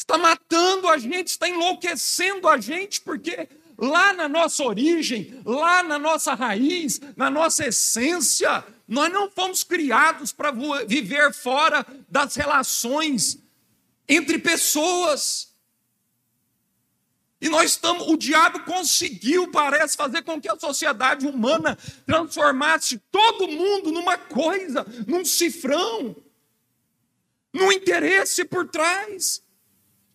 Está 0.07 0.17
matando 0.17 0.87
a 0.87 0.97
gente, 0.97 1.27
está 1.27 1.49
enlouquecendo 1.49 2.47
a 2.47 2.57
gente, 2.57 3.01
porque 3.01 3.49
lá 3.77 4.13
na 4.13 4.29
nossa 4.29 4.63
origem, 4.63 5.41
lá 5.45 5.83
na 5.83 5.99
nossa 5.99 6.33
raiz, 6.33 7.01
na 7.17 7.29
nossa 7.29 7.67
essência. 7.67 8.63
Nós 8.87 9.11
não 9.11 9.29
fomos 9.29 9.65
criados 9.65 10.31
para 10.31 10.51
viver 10.87 11.33
fora 11.33 11.85
das 12.07 12.35
relações 12.35 13.37
entre 14.07 14.39
pessoas. 14.39 15.53
E 17.41 17.49
nós 17.49 17.71
estamos, 17.71 18.07
o 18.07 18.15
diabo 18.15 18.61
conseguiu, 18.61 19.51
parece, 19.51 19.97
fazer 19.97 20.21
com 20.21 20.39
que 20.39 20.49
a 20.49 20.57
sociedade 20.57 21.27
humana 21.27 21.77
transformasse 22.05 22.97
todo 23.11 23.47
mundo 23.47 23.91
numa 23.91 24.17
coisa, 24.17 24.87
num 25.05 25.25
cifrão, 25.25 26.15
num 27.53 27.71
interesse 27.73 28.45
por 28.45 28.69
trás. 28.69 29.45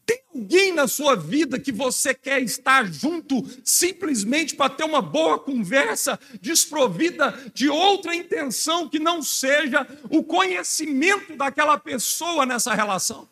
Tem 0.04 0.20
alguém 0.34 0.72
na 0.72 0.88
sua 0.88 1.14
vida 1.14 1.58
que 1.58 1.70
você 1.70 2.12
quer 2.12 2.42
estar 2.42 2.90
junto 2.92 3.44
simplesmente 3.64 4.54
para 4.54 4.70
ter 4.70 4.84
uma 4.84 5.00
boa 5.00 5.38
conversa, 5.38 6.18
desprovida 6.40 7.32
de 7.54 7.68
outra 7.68 8.14
intenção 8.14 8.88
que 8.88 8.98
não 8.98 9.22
seja 9.22 9.86
o 10.10 10.22
conhecimento 10.22 11.36
daquela 11.36 11.78
pessoa 11.78 12.44
nessa 12.44 12.74
relação? 12.74 13.28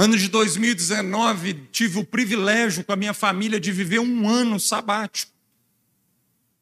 Ano 0.00 0.16
de 0.16 0.28
2019, 0.28 1.54
tive 1.72 1.98
o 1.98 2.04
privilégio 2.04 2.84
com 2.84 2.92
a 2.92 2.96
minha 2.96 3.12
família 3.12 3.58
de 3.58 3.72
viver 3.72 3.98
um 3.98 4.28
ano 4.28 4.60
sabático. 4.60 5.32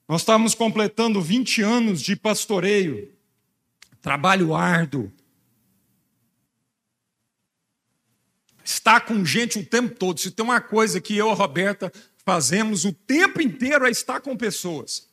Nós 0.08 0.22
estávamos 0.22 0.54
completando 0.54 1.20
20 1.20 1.60
anos 1.60 2.00
de 2.00 2.16
pastoreio, 2.16 3.12
trabalho 4.06 4.54
árduo. 4.54 5.12
Estar 8.64 9.00
com 9.00 9.24
gente 9.24 9.58
o 9.58 9.66
tempo 9.66 9.96
todo. 9.96 10.20
Se 10.20 10.30
tem 10.30 10.44
uma 10.44 10.60
coisa 10.60 11.00
que 11.00 11.16
eu 11.16 11.26
e 11.26 11.30
a 11.32 11.34
Roberta 11.34 11.92
fazemos 12.24 12.84
o 12.84 12.92
tempo 12.92 13.42
inteiro 13.42 13.84
é 13.84 13.90
estar 13.90 14.20
com 14.20 14.36
pessoas. 14.36 15.08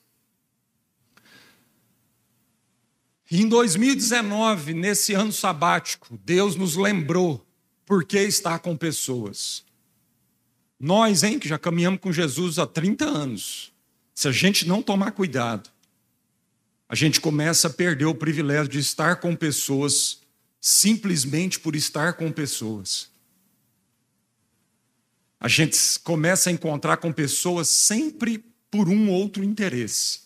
Em 3.31 3.49
2019, 3.49 4.75
nesse 4.75 5.15
ano 5.15 5.31
sabático, 5.31 6.15
Deus 6.23 6.55
nos 6.55 6.75
lembrou 6.75 7.43
por 7.87 8.05
que 8.05 8.19
estar 8.19 8.59
com 8.59 8.77
pessoas? 8.77 9.65
Nós, 10.79 11.23
hein, 11.23 11.39
que 11.39 11.49
já 11.49 11.57
caminhamos 11.57 11.99
com 11.99 12.11
Jesus 12.11 12.59
há 12.59 12.67
30 12.67 13.05
anos, 13.05 13.73
se 14.13 14.27
a 14.27 14.31
gente 14.31 14.67
não 14.67 14.83
tomar 14.83 15.13
cuidado, 15.13 15.73
a 16.87 16.95
gente 16.95 17.19
começa 17.19 17.67
a 17.67 17.71
perder 17.71 18.05
o 18.05 18.15
privilégio 18.15 18.67
de 18.67 18.79
estar 18.79 19.17
com 19.17 19.35
pessoas 19.35 20.21
simplesmente 20.59 21.59
por 21.59 21.75
estar 21.75 22.13
com 22.13 22.31
pessoas. 22.31 23.09
A 25.39 25.47
gente 25.47 25.77
começa 26.03 26.49
a 26.49 26.53
encontrar 26.53 26.97
com 26.97 27.11
pessoas 27.11 27.67
sempre 27.67 28.43
por 28.71 28.87
um 28.87 29.09
outro 29.09 29.43
interesse 29.43 30.23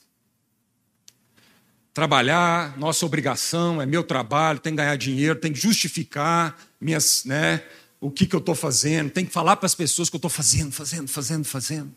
trabalhar, 1.98 2.78
nossa 2.78 3.08
obrigação, 3.08 3.82
é 3.82 3.86
meu 3.88 4.04
trabalho, 4.04 4.60
tem 4.60 4.72
que 4.72 4.78
ganhar 4.78 4.96
dinheiro, 4.98 5.40
tem 5.40 5.52
que 5.52 5.60
justificar 5.60 6.56
minhas, 6.80 7.26
né, 7.26 7.64
o 8.00 8.12
que, 8.12 8.28
que 8.28 8.36
eu 8.36 8.40
estou 8.40 8.54
fazendo, 8.54 9.10
tem 9.10 9.26
que 9.26 9.32
falar 9.32 9.56
para 9.56 9.66
as 9.66 9.74
pessoas 9.74 10.08
que 10.08 10.16
eu 10.16 10.20
estou 10.20 10.30
fazendo, 10.30 10.72
fazendo, 10.72 11.08
fazendo, 11.08 11.44
fazendo. 11.44 11.96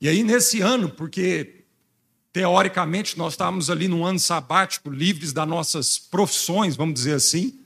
E 0.00 0.08
aí, 0.08 0.24
nesse 0.24 0.62
ano, 0.62 0.88
porque 0.88 1.57
teoricamente 2.32 3.16
nós 3.16 3.32
estávamos 3.32 3.70
ali 3.70 3.88
num 3.88 4.04
ano 4.04 4.18
sabático, 4.18 4.90
livres 4.90 5.32
das 5.32 5.48
nossas 5.48 5.98
profissões, 5.98 6.76
vamos 6.76 6.94
dizer 6.94 7.14
assim, 7.14 7.58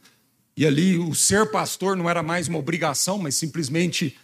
e 0.57 0.67
ali 0.67 0.99
o 0.99 1.15
ser 1.15 1.51
pastor 1.51 1.97
não 1.97 2.09
era 2.09 2.23
mais 2.23 2.49
uma 2.49 2.59
obrigação, 2.59 3.19
mas 3.19 3.35
simplesmente 3.35 4.19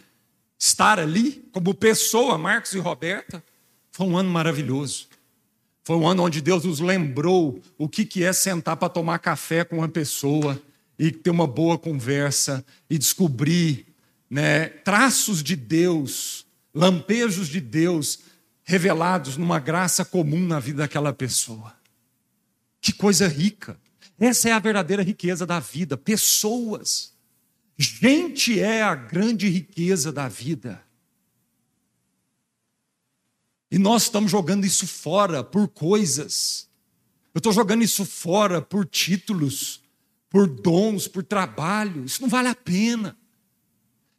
estar 0.57 0.99
ali 0.99 1.43
como 1.51 1.73
pessoa, 1.73 2.37
Marcos 2.37 2.73
e 2.73 2.79
Roberta, 2.79 3.43
foi 3.91 4.07
um 4.07 4.17
ano 4.17 4.29
maravilhoso. 4.29 5.07
Foi 5.83 5.95
um 5.95 6.07
ano 6.07 6.23
onde 6.23 6.39
Deus 6.39 6.65
nos 6.65 6.79
lembrou 6.79 7.61
o 7.77 7.89
que 7.89 8.23
é 8.23 8.31
sentar 8.31 8.77
para 8.77 8.89
tomar 8.89 9.17
café 9.19 9.63
com 9.63 9.77
uma 9.77 9.89
pessoa 9.89 10.61
e 10.99 11.11
ter 11.11 11.31
uma 11.31 11.47
boa 11.47 11.79
conversa 11.79 12.63
e 12.89 12.97
descobrir 12.97 13.87
né, 14.29 14.67
traços 14.67 15.41
de 15.41 15.55
Deus, 15.55 16.45
lampejos 16.75 17.47
de 17.47 17.59
Deus 17.59 18.19
revelados 18.69 19.35
numa 19.35 19.59
graça 19.59 20.05
comum 20.05 20.45
na 20.45 20.59
vida 20.59 20.83
daquela 20.83 21.11
pessoa. 21.11 21.75
Que 22.79 22.93
coisa 22.93 23.27
rica! 23.27 23.79
Essa 24.19 24.49
é 24.49 24.51
a 24.51 24.59
verdadeira 24.59 25.01
riqueza 25.01 25.43
da 25.43 25.59
vida, 25.59 25.97
pessoas. 25.97 27.11
Gente 27.75 28.59
é 28.59 28.83
a 28.83 28.93
grande 28.93 29.49
riqueza 29.49 30.11
da 30.11 30.27
vida. 30.27 30.79
E 33.71 33.79
nós 33.79 34.03
estamos 34.03 34.29
jogando 34.29 34.65
isso 34.65 34.85
fora 34.85 35.43
por 35.43 35.67
coisas. 35.69 36.69
Eu 37.33 37.39
estou 37.39 37.51
jogando 37.51 37.83
isso 37.83 38.05
fora 38.05 38.61
por 38.61 38.85
títulos, 38.85 39.81
por 40.29 40.45
dons, 40.45 41.07
por 41.07 41.23
trabalho. 41.23 42.05
Isso 42.05 42.21
não 42.21 42.29
vale 42.29 42.49
a 42.49 42.55
pena. 42.55 43.17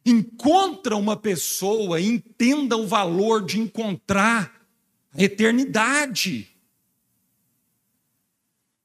Encontra 0.04 0.96
uma 0.96 1.16
pessoa, 1.16 2.00
entenda 2.00 2.76
o 2.76 2.86
valor 2.86 3.44
de 3.44 3.60
encontrar 3.60 4.66
a 5.14 5.22
eternidade. 5.22 6.48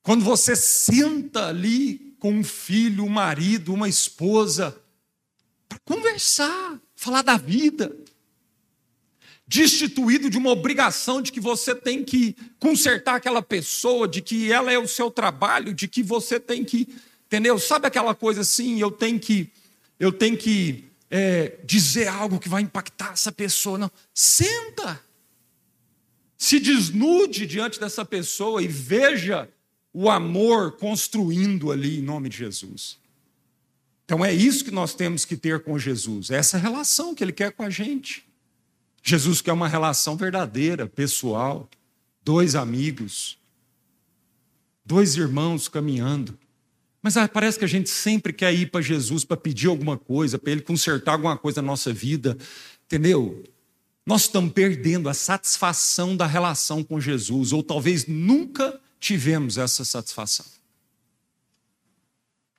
Quando 0.03 0.23
você 0.23 0.55
senta 0.55 1.47
ali 1.47 2.15
com 2.19 2.31
um 2.31 2.43
filho, 2.43 3.05
um 3.05 3.09
marido, 3.09 3.73
uma 3.73 3.87
esposa, 3.87 4.79
para 5.67 5.79
conversar, 5.79 6.79
falar 6.95 7.21
da 7.21 7.37
vida 7.37 7.95
destituído 9.47 10.29
de 10.29 10.37
uma 10.37 10.49
obrigação 10.49 11.21
de 11.21 11.31
que 11.31 11.39
você 11.39 11.75
tem 11.75 12.03
que 12.03 12.35
consertar 12.59 13.15
aquela 13.15 13.41
pessoa, 13.41 14.07
de 14.07 14.21
que 14.21 14.51
ela 14.51 14.71
é 14.71 14.79
o 14.79 14.87
seu 14.87 15.11
trabalho, 15.11 15.73
de 15.73 15.87
que 15.87 16.01
você 16.01 16.39
tem 16.39 16.63
que, 16.63 16.87
entendeu? 17.27 17.59
Sabe 17.59 17.87
aquela 17.87 18.15
coisa 18.15 18.41
assim, 18.41 18.79
eu 18.79 18.89
tenho 18.89 19.19
que, 19.19 19.51
eu 19.99 20.11
tenho 20.11 20.35
que 20.35 20.85
é, 21.17 21.57
dizer 21.63 22.09
algo 22.09 22.41
que 22.41 22.49
vai 22.49 22.61
impactar 22.61 23.13
essa 23.13 23.31
pessoa. 23.31 23.77
Não, 23.77 23.89
senta, 24.13 24.99
se 26.37 26.59
desnude 26.59 27.47
diante 27.47 27.79
dessa 27.79 28.03
pessoa 28.03 28.61
e 28.61 28.67
veja 28.67 29.47
o 29.93 30.09
amor 30.09 30.73
construindo 30.73 31.71
ali 31.71 31.99
em 31.99 32.01
nome 32.01 32.27
de 32.27 32.35
Jesus. 32.35 32.99
Então 34.03 34.25
é 34.25 34.33
isso 34.33 34.65
que 34.65 34.71
nós 34.71 34.93
temos 34.93 35.23
que 35.23 35.37
ter 35.37 35.63
com 35.63 35.79
Jesus, 35.79 36.31
é 36.31 36.35
essa 36.35 36.57
relação 36.57 37.15
que 37.15 37.23
Ele 37.23 37.31
quer 37.31 37.53
com 37.53 37.63
a 37.63 37.69
gente. 37.69 38.27
Jesus 39.01 39.39
quer 39.39 39.53
uma 39.53 39.69
relação 39.69 40.17
verdadeira, 40.17 40.85
pessoal, 40.85 41.69
dois 42.25 42.55
amigos, 42.55 43.37
dois 44.85 45.15
irmãos 45.15 45.69
caminhando. 45.69 46.37
Mas 47.05 47.17
ah, 47.17 47.27
parece 47.27 47.59
que 47.59 47.63
a 47.63 47.67
gente 47.67 47.87
sempre 47.87 48.33
quer 48.33 48.51
ir 48.51 48.71
para 48.71 48.81
Jesus 48.81 49.23
para 49.23 49.37
pedir 49.37 49.67
alguma 49.67 49.95
coisa, 49.95 50.39
para 50.39 50.51
Ele 50.51 50.61
consertar 50.61 51.11
alguma 51.11 51.37
coisa 51.37 51.61
na 51.61 51.67
nossa 51.67 51.93
vida, 51.93 52.35
entendeu? 52.83 53.43
Nós 54.03 54.23
estamos 54.23 54.51
perdendo 54.51 55.07
a 55.07 55.13
satisfação 55.13 56.17
da 56.17 56.25
relação 56.25 56.83
com 56.83 56.99
Jesus, 56.99 57.53
ou 57.53 57.61
talvez 57.61 58.07
nunca 58.07 58.81
tivemos 58.99 59.59
essa 59.59 59.85
satisfação. 59.85 60.47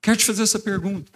Quero 0.01 0.17
te 0.17 0.25
fazer 0.25 0.45
essa 0.45 0.61
pergunta. 0.61 1.11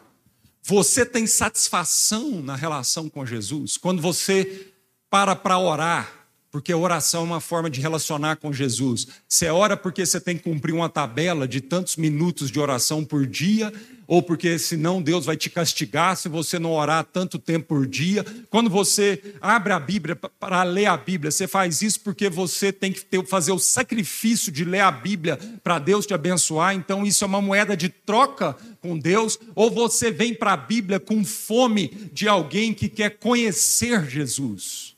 Você 0.65 1.07
tem 1.07 1.25
satisfação 1.25 2.43
na 2.43 2.57
relação 2.57 3.09
com 3.09 3.25
Jesus? 3.25 3.77
Quando 3.77 4.03
você 4.03 4.73
para 5.09 5.37
para 5.37 5.57
orar, 5.57 6.20
porque 6.51 6.75
oração 6.75 7.23
é 7.23 7.25
uma 7.25 7.41
forma 7.41 7.71
de 7.71 7.81
relacionar 7.81 8.37
com 8.37 8.53
Jesus. 8.53 9.07
Você 9.29 9.49
ora 9.49 9.77
porque 9.77 10.05
você 10.05 10.21
tem 10.21 10.37
que 10.37 10.43
cumprir 10.43 10.75
uma 10.75 10.89
tabela 10.89 11.47
de 11.47 11.61
tantos 11.61 11.97
minutos 11.97 12.51
de 12.51 12.59
oração 12.59 13.05
por 13.05 13.27
dia, 13.27 13.73
ou 14.11 14.21
porque 14.21 14.59
senão 14.59 15.01
Deus 15.01 15.25
vai 15.25 15.37
te 15.37 15.49
castigar 15.49 16.17
se 16.17 16.29
você 16.29 16.59
não 16.59 16.73
orar 16.73 17.05
tanto 17.05 17.39
tempo 17.39 17.69
por 17.69 17.87
dia. 17.87 18.27
Quando 18.51 18.69
você 18.69 19.23
abre 19.41 19.73
a 19.73 19.79
Bíblia 19.79 20.17
para 20.17 20.65
ler 20.65 20.87
a 20.87 20.97
Bíblia, 20.97 21.31
você 21.31 21.47
faz 21.47 21.81
isso 21.81 22.01
porque 22.01 22.29
você 22.29 22.73
tem 22.73 22.93
que 22.93 23.05
ter, 23.05 23.25
fazer 23.25 23.53
o 23.53 23.59
sacrifício 23.61 24.51
de 24.51 24.65
ler 24.65 24.81
a 24.81 24.91
Bíblia 24.91 25.39
para 25.63 25.79
Deus 25.79 26.07
te 26.07 26.13
abençoar. 26.13 26.75
Então 26.75 27.07
isso 27.07 27.23
é 27.23 27.27
uma 27.29 27.41
moeda 27.41 27.77
de 27.77 27.89
troca 27.89 28.57
com 28.81 28.99
Deus, 28.99 29.39
ou 29.55 29.71
você 29.71 30.11
vem 30.11 30.35
para 30.35 30.55
a 30.55 30.57
Bíblia 30.57 30.99
com 30.99 31.25
fome 31.25 32.11
de 32.13 32.27
alguém 32.27 32.75
que 32.75 32.89
quer 32.89 33.11
conhecer 33.11 34.11
Jesus. 34.11 34.90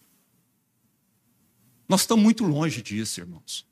Nós 1.88 2.02
estamos 2.02 2.22
muito 2.22 2.44
longe 2.44 2.82
disso, 2.82 3.20
irmãos. 3.20 3.66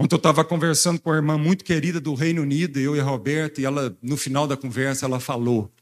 Ontem 0.00 0.14
eu 0.14 0.18
estava 0.18 0.44
conversando 0.44 1.00
com 1.00 1.10
uma 1.10 1.16
irmã 1.16 1.36
muito 1.36 1.64
querida 1.64 2.00
do 2.00 2.14
Reino 2.14 2.42
Unido, 2.42 2.78
eu 2.78 2.94
e 2.94 3.00
a 3.00 3.02
Roberta, 3.02 3.60
e 3.60 3.64
ela, 3.64 3.96
no 4.00 4.16
final 4.16 4.46
da 4.46 4.56
conversa, 4.56 5.04
ela 5.04 5.18
falou. 5.18 5.72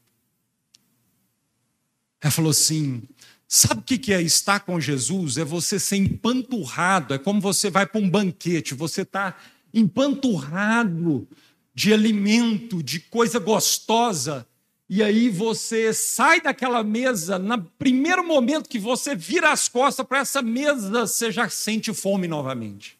Ela 2.19 2.31
falou 2.31 2.49
assim: 2.49 3.03
sabe 3.47 3.81
o 3.81 3.83
que 3.83 4.11
é 4.11 4.19
estar 4.19 4.61
com 4.61 4.79
Jesus? 4.79 5.37
É 5.37 5.45
você 5.45 5.79
ser 5.79 5.97
empanturrado, 5.97 7.13
é 7.13 7.19
como 7.19 7.39
você 7.39 7.69
vai 7.69 7.85
para 7.85 8.01
um 8.01 8.09
banquete, 8.09 8.73
você 8.73 9.03
está 9.03 9.37
empanturrado 9.71 11.27
de 11.75 11.93
alimento, 11.93 12.81
de 12.81 12.99
coisa 12.99 13.37
gostosa, 13.37 14.47
e 14.89 15.03
aí 15.03 15.29
você 15.29 15.93
sai 15.93 16.39
daquela 16.39 16.81
mesa, 16.81 17.37
no 17.37 17.61
primeiro 17.61 18.25
momento 18.25 18.69
que 18.69 18.79
você 18.79 19.15
vira 19.15 19.51
as 19.51 19.67
costas 19.67 20.05
para 20.05 20.19
essa 20.19 20.41
mesa, 20.41 21.05
você 21.05 21.29
já 21.29 21.49
sente 21.49 21.93
fome 21.93 22.25
novamente. 22.25 22.97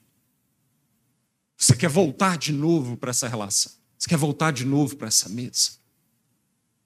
Você 1.55 1.75
quer 1.75 1.89
voltar 1.89 2.37
de 2.37 2.51
novo 2.51 2.97
para 2.97 3.11
essa 3.11 3.27
relação. 3.27 3.71
Você 3.97 4.09
quer 4.09 4.17
voltar 4.17 4.51
de 4.51 4.65
novo 4.65 4.97
para 4.97 5.07
essa 5.07 5.29
mesa. 5.29 5.71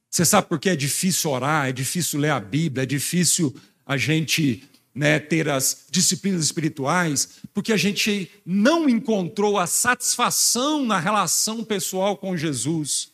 Você 0.09 0.23
sabe 0.23 0.47
por 0.47 0.59
que 0.59 0.69
é 0.69 0.75
difícil 0.75 1.31
orar, 1.31 1.67
é 1.67 1.71
difícil 1.71 2.19
ler 2.19 2.29
a 2.29 2.39
Bíblia, 2.39 2.83
é 2.83 2.85
difícil 2.85 3.55
a 3.85 3.97
gente 3.97 4.63
né, 4.93 5.19
ter 5.19 5.49
as 5.49 5.85
disciplinas 5.89 6.43
espirituais, 6.43 7.39
porque 7.53 7.73
a 7.73 7.77
gente 7.77 8.29
não 8.45 8.87
encontrou 8.87 9.57
a 9.57 9.65
satisfação 9.65 10.85
na 10.85 10.99
relação 10.99 11.63
pessoal 11.63 12.15
com 12.15 12.37
Jesus 12.37 13.10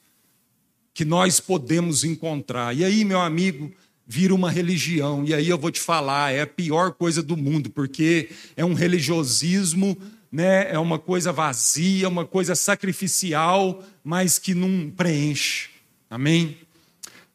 que 0.98 1.06
nós 1.06 1.39
podemos 1.39 2.04
encontrar. 2.04 2.76
E 2.76 2.84
aí, 2.84 3.06
meu 3.06 3.22
amigo, 3.22 3.72
vira 4.08 4.34
uma 4.34 4.50
religião. 4.50 5.24
E 5.24 5.32
aí 5.32 5.48
eu 5.48 5.56
vou 5.56 5.70
te 5.70 5.80
falar, 5.80 6.34
é 6.34 6.41
a 6.41 6.48
pior 6.48 6.91
coisa 6.91 7.22
do 7.22 7.38
mundo, 7.38 7.70
porque 7.70 8.32
é 8.56 8.66
um 8.66 8.74
religiosismo, 8.74 9.95
né, 10.32 10.74
é 10.74 10.80
uma 10.80 10.98
coisa 10.98 11.32
vazia, 11.32 12.10
uma 12.10 12.26
coisa 12.26 12.56
sacrificial, 12.56 13.84
mas 14.04 14.39
que 14.39 14.56
não 14.56 14.89
preenche. 14.89 15.70
Amém? 16.10 16.58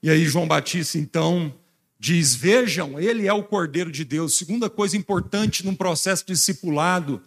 E 0.03 0.11
aí 0.11 0.25
João 0.25 0.49
Batista, 0.49 0.99
então, 0.99 1.55
diz: 2.01 2.35
Vejam, 2.35 2.99
ele 2.99 3.29
é 3.29 3.33
o 3.33 3.45
Cordeiro 3.45 3.93
de 3.93 4.05
Deus. 4.05 4.37
Segunda 4.37 4.69
coisa 4.69 4.97
importante 4.97 5.65
num 5.65 5.77
processo 5.77 6.27
discipulado, 6.27 7.23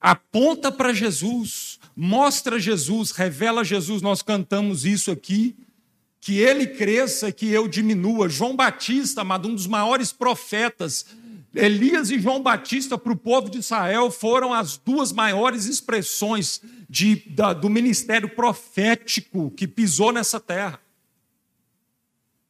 aponta 0.00 0.70
para 0.70 0.94
Jesus, 0.94 1.75
mostra 1.96 2.60
Jesus, 2.60 3.10
revela 3.10 3.64
Jesus. 3.64 4.02
Nós 4.02 4.20
cantamos 4.20 4.84
isso 4.84 5.10
aqui. 5.10 5.56
Que 6.20 6.38
ele 6.38 6.66
cresça, 6.66 7.30
que 7.30 7.48
eu 7.48 7.68
diminua. 7.68 8.28
João 8.28 8.56
Batista, 8.56 9.20
amado, 9.20 9.48
um 9.48 9.54
dos 9.54 9.66
maiores 9.66 10.12
profetas. 10.12 11.06
Elias 11.54 12.10
e 12.10 12.18
João 12.18 12.42
Batista 12.42 12.98
para 12.98 13.12
o 13.12 13.16
povo 13.16 13.48
de 13.48 13.58
Israel 13.58 14.10
foram 14.10 14.52
as 14.52 14.76
duas 14.76 15.12
maiores 15.12 15.66
expressões 15.66 16.60
de, 16.88 17.22
da, 17.30 17.52
do 17.52 17.70
ministério 17.70 18.28
profético 18.28 19.50
que 19.50 19.66
pisou 19.66 20.12
nessa 20.12 20.38
terra. 20.38 20.80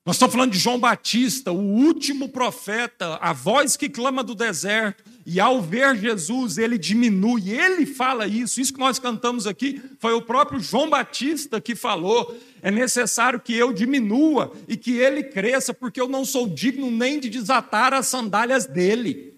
Nós 0.07 0.14
estamos 0.14 0.36
falando 0.36 0.52
de 0.52 0.59
João 0.61 0.78
Batista, 0.78 1.50
o 1.50 1.59
último 1.59 2.28
profeta, 2.28 3.16
a 3.20 3.32
voz 3.32 3.76
que 3.76 3.88
clama 3.88 4.22
do 4.22 4.36
deserto, 4.36 5.02
e 5.26 5.40
ao 5.40 5.61
ver 5.61 5.96
Jesus, 5.96 6.59
ele 6.59 6.78
diminui, 6.78 7.50
ele 7.50 7.84
fala 7.84 8.28
isso, 8.28 8.61
isso 8.61 8.72
que 8.72 8.78
nós 8.78 9.00
cantamos 9.00 9.48
aqui, 9.48 9.82
foi 9.98 10.12
o 10.12 10.22
próprio 10.22 10.61
João 10.61 10.88
Batista 10.88 11.61
que 11.61 11.74
falou: 11.74 12.38
é 12.62 12.70
necessário 12.70 13.40
que 13.40 13.52
eu 13.52 13.72
diminua 13.72 14.52
e 14.68 14.76
que 14.76 14.92
ele 14.92 15.24
cresça, 15.24 15.74
porque 15.74 16.00
eu 16.00 16.07
não 16.07 16.24
sou 16.24 16.48
digno 16.48 16.88
nem 16.88 17.18
de 17.18 17.28
desatar 17.28 17.92
as 17.92 18.07
sandálias 18.07 18.64
dele. 18.64 19.34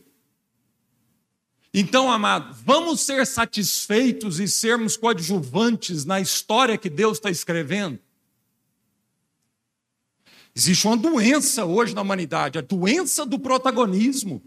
Então, 1.72 2.12
amado, 2.12 2.54
vamos 2.62 3.00
ser 3.00 3.26
satisfeitos 3.26 4.38
e 4.38 4.46
sermos 4.46 4.98
coadjuvantes 4.98 6.04
na 6.04 6.20
história 6.20 6.76
que 6.76 6.90
Deus 6.90 7.16
está 7.16 7.30
escrevendo? 7.30 7.98
Existe 10.59 10.88
uma 10.88 10.96
doença 10.96 11.64
hoje 11.64 11.94
na 11.94 12.02
humanidade, 12.02 12.59
a 12.59 12.61
doença 12.61 13.24
do 13.24 13.38
protagonismo. 13.38 14.42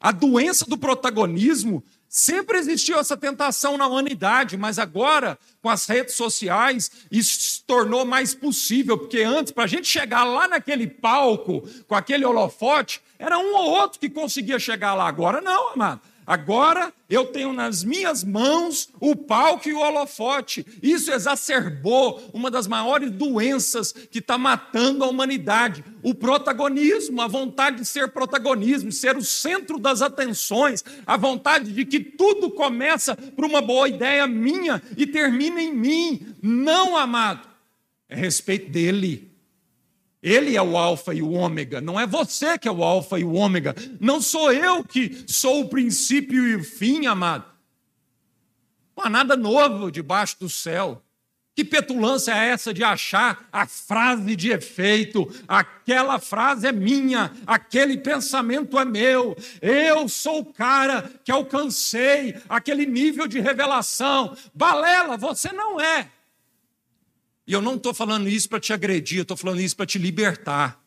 A 0.00 0.10
doença 0.10 0.64
do 0.64 0.76
protagonismo 0.76 1.84
sempre 2.08 2.58
existiu 2.58 2.98
essa 2.98 3.16
tentação 3.16 3.78
na 3.78 3.86
humanidade, 3.86 4.56
mas 4.56 4.80
agora, 4.80 5.38
com 5.62 5.68
as 5.68 5.86
redes 5.86 6.16
sociais, 6.16 6.90
isso 7.12 7.40
se 7.40 7.62
tornou 7.62 8.04
mais 8.04 8.34
possível, 8.34 8.98
porque 8.98 9.22
antes, 9.22 9.52
para 9.52 9.62
a 9.62 9.68
gente 9.68 9.86
chegar 9.86 10.24
lá 10.24 10.48
naquele 10.48 10.88
palco, 10.88 11.62
com 11.86 11.94
aquele 11.94 12.24
holofote, 12.24 13.00
era 13.20 13.38
um 13.38 13.54
ou 13.54 13.70
outro 13.70 14.00
que 14.00 14.10
conseguia 14.10 14.58
chegar 14.58 14.94
lá. 14.94 15.06
Agora 15.06 15.40
não, 15.40 15.74
amado. 15.74 16.00
Agora 16.26 16.92
eu 17.08 17.26
tenho 17.26 17.52
nas 17.52 17.84
minhas 17.84 18.24
mãos 18.24 18.88
o 18.98 19.14
palco 19.14 19.68
e 19.68 19.72
o 19.72 19.78
holofote. 19.78 20.66
Isso 20.82 21.12
exacerbou 21.12 22.30
uma 22.34 22.50
das 22.50 22.66
maiores 22.66 23.12
doenças 23.12 23.92
que 23.92 24.18
está 24.18 24.36
matando 24.36 25.04
a 25.04 25.08
humanidade: 25.08 25.84
o 26.02 26.12
protagonismo, 26.12 27.22
a 27.22 27.28
vontade 27.28 27.76
de 27.76 27.84
ser 27.84 28.08
protagonismo, 28.08 28.90
ser 28.90 29.16
o 29.16 29.22
centro 29.22 29.78
das 29.78 30.02
atenções, 30.02 30.84
a 31.06 31.16
vontade 31.16 31.72
de 31.72 31.84
que 31.84 32.00
tudo 32.00 32.50
começa 32.50 33.14
por 33.14 33.44
uma 33.44 33.60
boa 33.60 33.88
ideia 33.88 34.26
minha 34.26 34.82
e 34.96 35.06
termina 35.06 35.62
em 35.62 35.72
mim. 35.72 36.34
Não, 36.42 36.96
amado, 36.96 37.48
é 38.08 38.16
respeito 38.16 38.70
dele. 38.70 39.25
Ele 40.22 40.56
é 40.56 40.62
o 40.62 40.76
Alfa 40.76 41.14
e 41.14 41.22
o 41.22 41.30
Ômega, 41.30 41.80
não 41.80 42.00
é 42.00 42.06
você 42.06 42.58
que 42.58 42.66
é 42.66 42.72
o 42.72 42.82
Alfa 42.82 43.18
e 43.18 43.24
o 43.24 43.34
Ômega, 43.34 43.74
não 44.00 44.20
sou 44.20 44.52
eu 44.52 44.82
que 44.82 45.24
sou 45.28 45.60
o 45.60 45.68
princípio 45.68 46.46
e 46.46 46.56
o 46.56 46.64
fim, 46.64 47.06
amado. 47.06 47.44
Não 48.96 49.04
há 49.04 49.10
nada 49.10 49.36
novo 49.36 49.90
debaixo 49.90 50.36
do 50.40 50.48
céu. 50.48 51.02
Que 51.56 51.64
petulância 51.64 52.32
é 52.32 52.50
essa 52.50 52.74
de 52.74 52.84
achar 52.84 53.48
a 53.50 53.66
frase 53.66 54.36
de 54.36 54.50
efeito? 54.50 55.26
Aquela 55.48 56.18
frase 56.18 56.66
é 56.66 56.72
minha, 56.72 57.32
aquele 57.46 57.96
pensamento 57.96 58.78
é 58.78 58.84
meu. 58.84 59.34
Eu 59.62 60.06
sou 60.06 60.40
o 60.40 60.52
cara 60.52 61.10
que 61.24 61.32
alcancei 61.32 62.36
aquele 62.46 62.84
nível 62.84 63.26
de 63.26 63.40
revelação. 63.40 64.36
Balela, 64.52 65.16
você 65.16 65.50
não 65.50 65.80
é. 65.80 66.10
E 67.46 67.52
eu 67.52 67.62
não 67.62 67.76
estou 67.76 67.94
falando 67.94 68.28
isso 68.28 68.48
para 68.48 68.58
te 68.58 68.72
agredir, 68.72 69.18
eu 69.18 69.22
estou 69.22 69.36
falando 69.36 69.60
isso 69.60 69.76
para 69.76 69.86
te 69.86 69.98
libertar. 69.98 70.82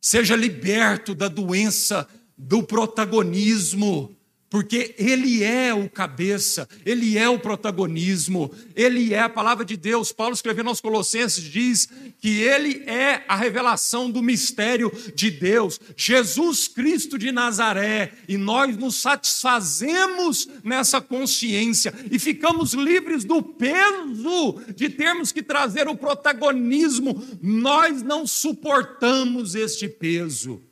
Seja 0.00 0.34
liberto 0.34 1.14
da 1.14 1.28
doença 1.28 2.08
do 2.38 2.62
protagonismo 2.62 4.15
porque 4.56 4.94
ele 4.96 5.44
é 5.44 5.74
o 5.74 5.86
cabeça, 5.86 6.66
ele 6.82 7.18
é 7.18 7.28
o 7.28 7.38
protagonismo, 7.38 8.50
ele 8.74 9.12
é 9.12 9.20
a 9.20 9.28
palavra 9.28 9.66
de 9.66 9.76
Deus. 9.76 10.12
Paulo 10.12 10.32
escrevendo 10.32 10.70
aos 10.70 10.80
Colossenses 10.80 11.44
diz 11.44 11.86
que 12.18 12.40
ele 12.40 12.82
é 12.86 13.22
a 13.28 13.36
revelação 13.36 14.10
do 14.10 14.22
mistério 14.22 14.90
de 15.14 15.30
Deus, 15.30 15.78
Jesus 15.94 16.68
Cristo 16.68 17.18
de 17.18 17.30
Nazaré, 17.30 18.14
e 18.26 18.38
nós 18.38 18.78
nos 18.78 18.96
satisfazemos 18.96 20.48
nessa 20.64 21.02
consciência 21.02 21.92
e 22.10 22.18
ficamos 22.18 22.72
livres 22.72 23.24
do 23.24 23.42
peso 23.42 24.58
de 24.74 24.88
termos 24.88 25.32
que 25.32 25.42
trazer 25.42 25.86
o 25.86 25.94
protagonismo. 25.94 27.22
Nós 27.42 28.02
não 28.02 28.26
suportamos 28.26 29.54
este 29.54 29.86
peso. 29.86 30.62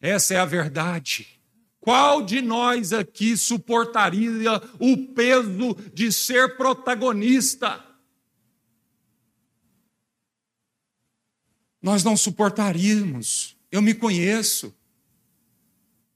Essa 0.00 0.34
é 0.34 0.38
a 0.38 0.44
verdade. 0.44 1.39
Qual 1.80 2.22
de 2.22 2.42
nós 2.42 2.92
aqui 2.92 3.36
suportaria 3.36 4.52
o 4.78 4.96
peso 5.14 5.74
de 5.94 6.12
ser 6.12 6.56
protagonista? 6.56 7.82
Nós 11.80 12.04
não 12.04 12.16
suportaríamos. 12.16 13.56
Eu 13.72 13.80
me 13.80 13.94
conheço. 13.94 14.74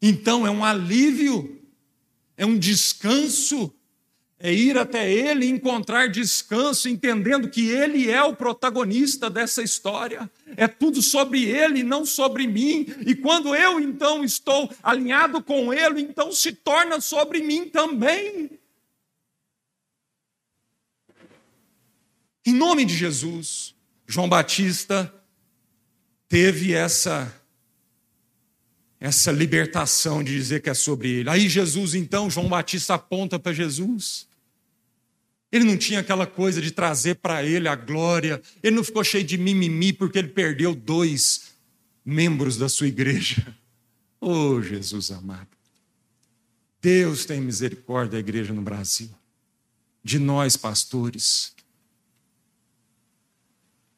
Então 0.03 0.47
é 0.47 0.51
um 0.51 0.63
alívio, 0.63 1.63
é 2.37 2.45
um 2.45 2.59
descanso 2.59 3.75
é 4.39 4.53
ir 4.53 4.77
até 4.77 5.11
Ele 5.11 5.47
e 5.47 5.51
encontrar 5.51 6.09
descanso, 6.09 6.89
entendendo 6.89 7.49
que 7.49 7.69
Ele 7.69 8.11
é 8.11 8.23
o 8.23 8.35
protagonista 8.35 9.31
dessa 9.31 9.63
história. 9.63 10.31
É 10.57 10.69
tudo 10.69 11.01
sobre 11.01 11.45
Ele, 11.45 11.83
não 11.83 12.05
sobre 12.05 12.47
mim. 12.47 12.87
E 13.07 13.15
quando 13.15 13.55
eu 13.55 13.81
então 13.81 14.25
estou 14.25 14.71
alinhado 14.83 15.43
com 15.43 15.73
Ele, 15.73 16.03
então 16.03 16.33
se 16.33 16.53
torna 16.53 17.01
sobre 17.01 17.41
mim 17.41 17.69
também. 17.69 18.51
Em 22.47 22.53
nome 22.53 22.85
de 22.85 22.95
Jesus, 22.95 23.75
João 24.07 24.29
Batista 24.29 25.13
teve 26.29 26.75
essa 26.75 27.33
essa 29.05 29.31
libertação 29.31 30.25
de 30.25 30.35
dizer 30.35 30.63
que 30.63 30.71
é 30.71 30.73
sobre 30.73 31.11
ele. 31.11 31.29
Aí 31.29 31.47
Jesus 31.47 31.95
então, 31.95 32.31
João 32.31 32.49
Batista 32.49 32.95
aponta 32.95 33.39
para 33.39 33.53
Jesus. 33.53 34.27
Ele 35.53 35.63
não 35.63 35.77
tinha 35.77 36.01
aquela 36.01 36.27
coisa 36.27 36.59
de 36.63 36.71
trazer 36.71 37.17
para 37.17 37.45
ele 37.45 37.69
a 37.69 37.77
glória. 37.77 38.41
Ele 38.63 38.77
não 38.77 38.83
ficou 38.83 39.05
cheio 39.05 39.23
de 39.23 39.37
mimimi 39.37 39.93
porque 39.93 40.19
ele 40.19 40.29
perdeu 40.29 40.75
dois 40.75 41.53
membros 42.03 42.57
da 42.57 42.67
sua 42.69 42.89
igreja. 42.89 43.47
Oh, 44.27 44.63
Jesus 44.63 45.11
amado. 45.11 45.49
Deus 46.81 47.27
tem 47.27 47.43
misericórdia 47.43 48.13
da 48.13 48.19
igreja 48.19 48.55
no 48.55 48.63
Brasil. 48.63 49.11
De 50.03 50.19
nós, 50.19 50.57
pastores. 50.57 51.53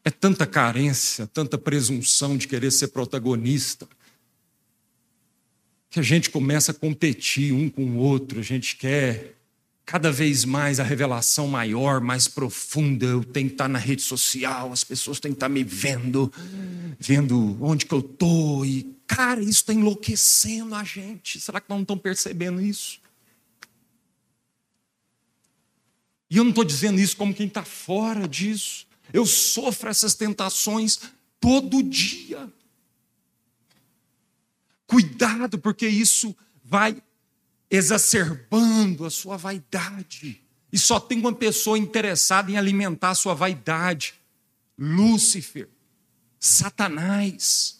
É 0.04 0.10
tanta 0.10 0.44
carência, 0.44 1.28
tanta 1.28 1.56
presunção 1.56 2.36
de 2.36 2.48
querer 2.48 2.72
ser 2.72 2.88
protagonista, 2.88 3.86
que 5.96 6.00
a 6.00 6.02
gente 6.02 6.28
começa 6.28 6.72
a 6.72 6.74
competir 6.74 7.54
um 7.54 7.70
com 7.70 7.82
o 7.82 7.96
outro, 7.96 8.38
a 8.38 8.42
gente 8.42 8.76
quer 8.76 9.34
cada 9.86 10.12
vez 10.12 10.44
mais 10.44 10.78
a 10.78 10.82
revelação 10.82 11.48
maior, 11.48 12.02
mais 12.02 12.28
profunda. 12.28 13.06
Eu 13.06 13.24
tenho 13.24 13.48
que 13.48 13.54
estar 13.54 13.66
na 13.66 13.78
rede 13.78 14.02
social, 14.02 14.70
as 14.74 14.84
pessoas 14.84 15.18
têm 15.18 15.32
que 15.32 15.36
estar 15.36 15.48
me 15.48 15.64
vendo, 15.64 16.30
vendo 17.00 17.56
onde 17.64 17.86
que 17.86 17.94
eu 17.94 18.00
estou. 18.00 18.66
E, 18.66 18.94
cara, 19.06 19.40
isso 19.40 19.62
está 19.62 19.72
enlouquecendo 19.72 20.74
a 20.74 20.84
gente. 20.84 21.40
Será 21.40 21.62
que 21.62 21.70
não 21.70 21.80
estão 21.80 21.96
percebendo 21.96 22.60
isso? 22.60 23.00
E 26.28 26.36
eu 26.36 26.44
não 26.44 26.50
estou 26.50 26.64
dizendo 26.64 27.00
isso 27.00 27.16
como 27.16 27.32
quem 27.32 27.46
está 27.46 27.64
fora 27.64 28.28
disso. 28.28 28.86
Eu 29.14 29.24
sofro 29.24 29.88
essas 29.88 30.12
tentações 30.12 31.00
todo 31.40 31.82
dia. 31.82 32.52
Cuidado, 34.86 35.58
porque 35.58 35.88
isso 35.88 36.34
vai 36.64 37.02
exacerbando 37.70 39.04
a 39.04 39.10
sua 39.10 39.36
vaidade. 39.36 40.42
E 40.72 40.78
só 40.78 41.00
tem 41.00 41.18
uma 41.18 41.32
pessoa 41.32 41.78
interessada 41.78 42.50
em 42.50 42.56
alimentar 42.56 43.10
a 43.10 43.14
sua 43.14 43.34
vaidade: 43.34 44.14
Lúcifer, 44.78 45.68
Satanás. 46.38 47.76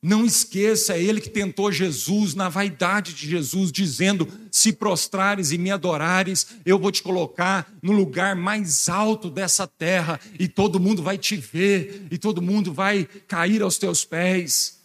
Não 0.00 0.24
esqueça, 0.24 0.94
é 0.94 1.02
ele 1.02 1.20
que 1.20 1.28
tentou 1.28 1.72
Jesus 1.72 2.32
na 2.32 2.48
vaidade 2.48 3.12
de 3.12 3.28
Jesus, 3.28 3.72
dizendo: 3.72 4.28
Se 4.50 4.72
prostrares 4.72 5.50
e 5.50 5.58
me 5.58 5.72
adorares, 5.72 6.46
eu 6.64 6.78
vou 6.78 6.92
te 6.92 7.02
colocar 7.02 7.68
no 7.82 7.92
lugar 7.92 8.36
mais 8.36 8.88
alto 8.88 9.28
dessa 9.28 9.66
terra, 9.66 10.20
e 10.38 10.46
todo 10.46 10.78
mundo 10.78 11.02
vai 11.02 11.18
te 11.18 11.36
ver, 11.36 12.06
e 12.12 12.16
todo 12.16 12.40
mundo 12.40 12.72
vai 12.72 13.08
cair 13.26 13.60
aos 13.60 13.76
teus 13.76 14.04
pés. 14.04 14.77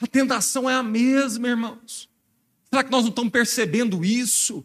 A 0.00 0.06
tentação 0.06 0.68
é 0.68 0.74
a 0.74 0.82
mesma, 0.82 1.48
irmãos. 1.48 2.08
Será 2.70 2.82
que 2.82 2.90
nós 2.90 3.02
não 3.02 3.10
estamos 3.10 3.30
percebendo 3.30 4.04
isso? 4.04 4.64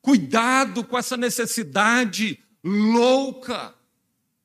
Cuidado 0.00 0.84
com 0.84 0.96
essa 0.96 1.16
necessidade 1.16 2.38
louca, 2.64 3.74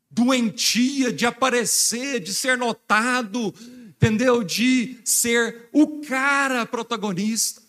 doentia 0.10 1.14
de 1.14 1.26
aparecer, 1.26 2.20
de 2.20 2.34
ser 2.34 2.58
notado, 2.58 3.54
entendeu? 3.88 4.44
De 4.44 5.00
ser 5.06 5.70
o 5.72 6.02
cara 6.02 6.66
protagonista. 6.66 7.62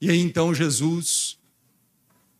E 0.00 0.08
aí 0.08 0.18
então 0.18 0.54
Jesus 0.54 1.38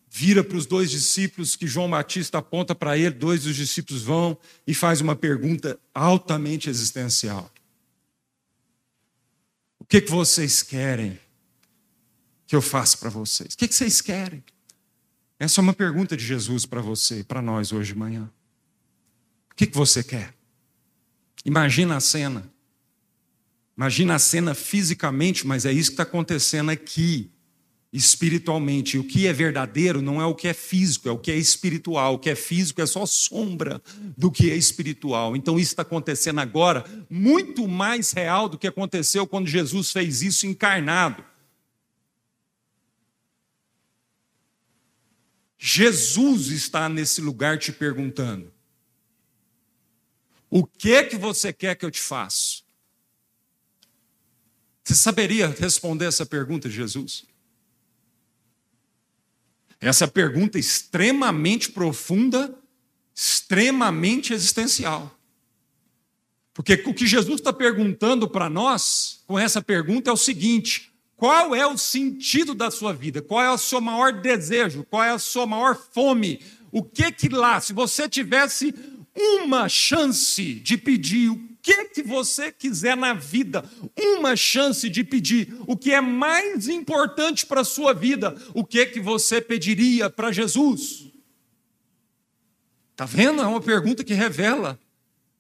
vira 0.09 0.43
para 0.43 0.57
os 0.57 0.65
dois 0.65 0.91
discípulos 0.91 1.57
que 1.57 1.67
João 1.67 1.91
Batista 1.91 2.39
aponta 2.39 2.75
para 2.75 2.97
ele, 2.97 3.11
dois 3.11 3.43
dos 3.43 3.55
discípulos 3.55 4.03
vão 4.03 4.39
e 4.67 4.73
faz 4.73 5.03
uma 5.03 5.15
pergunta 5.15 5.79
altamente 5.93 6.71
existencial. 6.71 7.53
O 9.87 9.89
que, 9.89 10.01
que 10.01 10.11
vocês 10.11 10.65
querem 10.65 11.17
que 12.45 12.57
eu 12.57 12.61
faça 12.61 12.97
para 12.97 13.09
vocês? 13.09 13.55
O 13.55 13.57
que, 13.57 13.69
que 13.69 13.75
vocês 13.75 14.01
querem? 14.01 14.43
Essa 15.39 15.61
é 15.61 15.63
uma 15.63 15.73
pergunta 15.73 16.17
de 16.17 16.27
Jesus 16.27 16.67
para 16.67 16.81
você, 16.81 17.23
para 17.23 17.41
nós 17.41 17.71
hoje 17.71 17.93
de 17.93 17.99
manhã. 17.99 18.29
O 19.53 19.55
que, 19.55 19.65
que 19.65 19.77
você 19.77 20.03
quer? 20.03 20.35
Imagina 21.45 21.97
a 21.97 22.01
cena. 22.01 22.51
Imagina 23.77 24.17
a 24.17 24.19
cena 24.19 24.55
fisicamente, 24.55 25.47
mas 25.47 25.65
é 25.65 25.71
isso 25.73 25.91
que 25.91 25.95
está 25.95 26.03
acontecendo 26.03 26.71
aqui, 26.71 27.31
espiritualmente. 27.93 28.99
O 28.99 29.05
que 29.05 29.27
é 29.27 29.33
verdadeiro 29.33 30.03
não 30.03 30.21
é 30.21 30.27
o 30.27 30.35
que 30.35 30.49
é 30.49 30.55
físico, 30.55 31.09
é 31.09 31.13
o 31.13 31.19
que 31.19 31.31
é 31.31 31.37
espiritual. 31.37 32.15
O 32.15 32.19
que 32.19 32.31
é 32.31 32.35
físico 32.35 32.81
é 32.81 32.87
só 32.87 33.07
sombra 33.07 33.81
do 34.17 34.31
que 34.31 34.51
é 34.51 34.57
espiritual. 34.57 35.37
Então 35.37 35.59
isso 35.59 35.73
está 35.73 35.83
acontecendo 35.83 36.41
agora, 36.41 36.85
muito 37.09 37.67
mais 37.67 38.13
real 38.13 38.49
do 38.49 38.59
que 38.59 38.67
aconteceu 38.67 39.27
quando 39.27 39.47
Jesus 39.47 39.91
fez 39.91 40.23
isso 40.23 40.47
encarnado. 40.47 41.25
Jesus 45.59 46.49
está 46.49 46.89
nesse 46.89 47.21
lugar 47.21 47.59
te 47.59 47.73
perguntando: 47.73 48.53
O 50.51 50.67
que 50.67 51.05
que 51.05 51.17
você 51.17 51.53
quer 51.53 51.75
que 51.75 51.85
eu 51.85 51.91
te 51.91 52.01
faça? 52.01 52.63
Você 54.85 54.95
saberia 54.95 55.49
responder 55.49 56.05
essa 56.05 56.25
pergunta 56.25 56.71
Jesus? 56.71 57.27
Essa 59.81 60.09
pergunta 60.09 60.59
extremamente 60.59 61.71
profunda, 61.71 62.55
extremamente 63.15 64.33
existencial. 64.33 65.17
Porque 66.55 66.83
o 66.87 66.95
que 66.95 67.07
Jesus 67.07 67.41
está 67.41 67.53
perguntando 67.53 68.29
para 68.29 68.49
nós 68.49 69.23
com 69.27 69.39
essa 69.39 69.61
pergunta 69.61 70.09
é 70.09 70.13
o 70.13 70.17
seguinte: 70.17 70.91
qual 71.15 71.55
é 71.55 71.67
o 71.67 71.77
sentido 71.77 72.55
da 72.55 72.71
sua 72.71 72.93
vida? 72.93 73.21
Qual 73.21 73.43
é 73.43 73.51
o 73.51 73.59
seu 73.59 73.81
maior 73.81 74.13
desejo? 74.23 74.85
Qual 74.89 75.05
é 75.05 75.11
a 75.11 75.19
sua 75.19 75.47
maior 75.47 75.77
fome? 75.93 76.41
O 76.73 76.83
que 76.83 77.13
que 77.13 77.29
lá, 77.29 77.61
se 77.61 77.73
você 77.73 78.09
tivesse 78.09 78.75
uma 79.15 79.69
chance 79.69 80.55
de 80.55 80.77
pedir 80.77 81.39
que 81.67 81.85
que 81.87 82.03
você 82.05 82.53
quiser 82.53 82.97
na 82.97 83.13
vida, 83.13 83.69
uma 83.97 84.37
chance 84.37 84.89
de 84.89 85.03
pedir 85.03 85.53
o 85.67 85.77
que 85.77 85.93
é 85.93 86.01
mais 86.01 86.69
importante 86.69 87.45
para 87.45 87.63
a 87.63 87.65
sua 87.65 87.93
vida, 87.93 88.37
o 88.55 88.65
que 88.65 88.87
que 88.87 89.01
você 89.01 89.41
pediria 89.41 90.09
para 90.09 90.31
Jesus? 90.31 91.07
Tá 92.95 93.05
vendo? 93.05 93.43
É 93.43 93.47
uma 93.47 93.61
pergunta 93.61 94.05
que 94.05 94.15
revela 94.15 94.79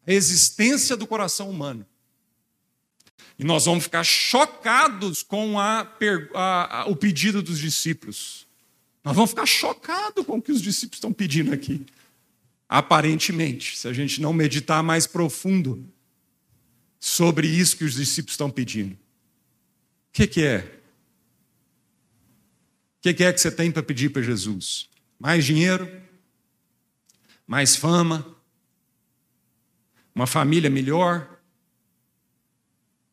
a 0.04 0.12
existência 0.12 0.96
do 0.96 1.06
coração 1.06 1.48
humano. 1.48 1.86
E 3.38 3.44
nós 3.44 3.66
vamos 3.66 3.84
ficar 3.84 4.02
chocados 4.02 5.22
com 5.22 5.60
a, 5.60 5.88
a, 6.34 6.80
a, 6.80 6.86
o 6.86 6.96
pedido 6.96 7.40
dos 7.40 7.60
discípulos. 7.60 8.48
Nós 9.04 9.14
vamos 9.14 9.30
ficar 9.30 9.46
chocados 9.46 10.26
com 10.26 10.38
o 10.38 10.42
que 10.42 10.50
os 10.50 10.60
discípulos 10.60 10.96
estão 10.96 11.12
pedindo 11.12 11.52
aqui. 11.54 11.86
Aparentemente, 12.68 13.76
se 13.76 13.86
a 13.86 13.92
gente 13.92 14.20
não 14.20 14.32
meditar 14.32 14.82
mais 14.82 15.06
profundo 15.06 15.88
sobre 17.06 17.46
isso 17.46 17.76
que 17.76 17.84
os 17.84 17.94
discípulos 17.94 18.32
estão 18.32 18.50
pedindo. 18.50 18.94
O 18.94 18.98
que, 20.12 20.26
que 20.26 20.44
é? 20.44 20.58
O 22.98 23.02
que, 23.02 23.14
que 23.14 23.22
é 23.22 23.32
que 23.32 23.40
você 23.40 23.48
tem 23.48 23.70
para 23.70 23.80
pedir 23.80 24.10
para 24.10 24.22
Jesus? 24.22 24.90
Mais 25.16 25.44
dinheiro? 25.44 25.88
Mais 27.46 27.76
fama? 27.76 28.36
Uma 30.12 30.26
família 30.26 30.68
melhor? 30.68 31.38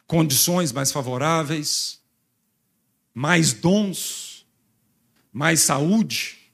Condições 0.07 0.71
mais 0.71 0.91
favoráveis? 0.91 2.01
Mais 3.13 3.53
dons? 3.53 4.43
Mais 5.31 5.59
saúde? 5.59 6.51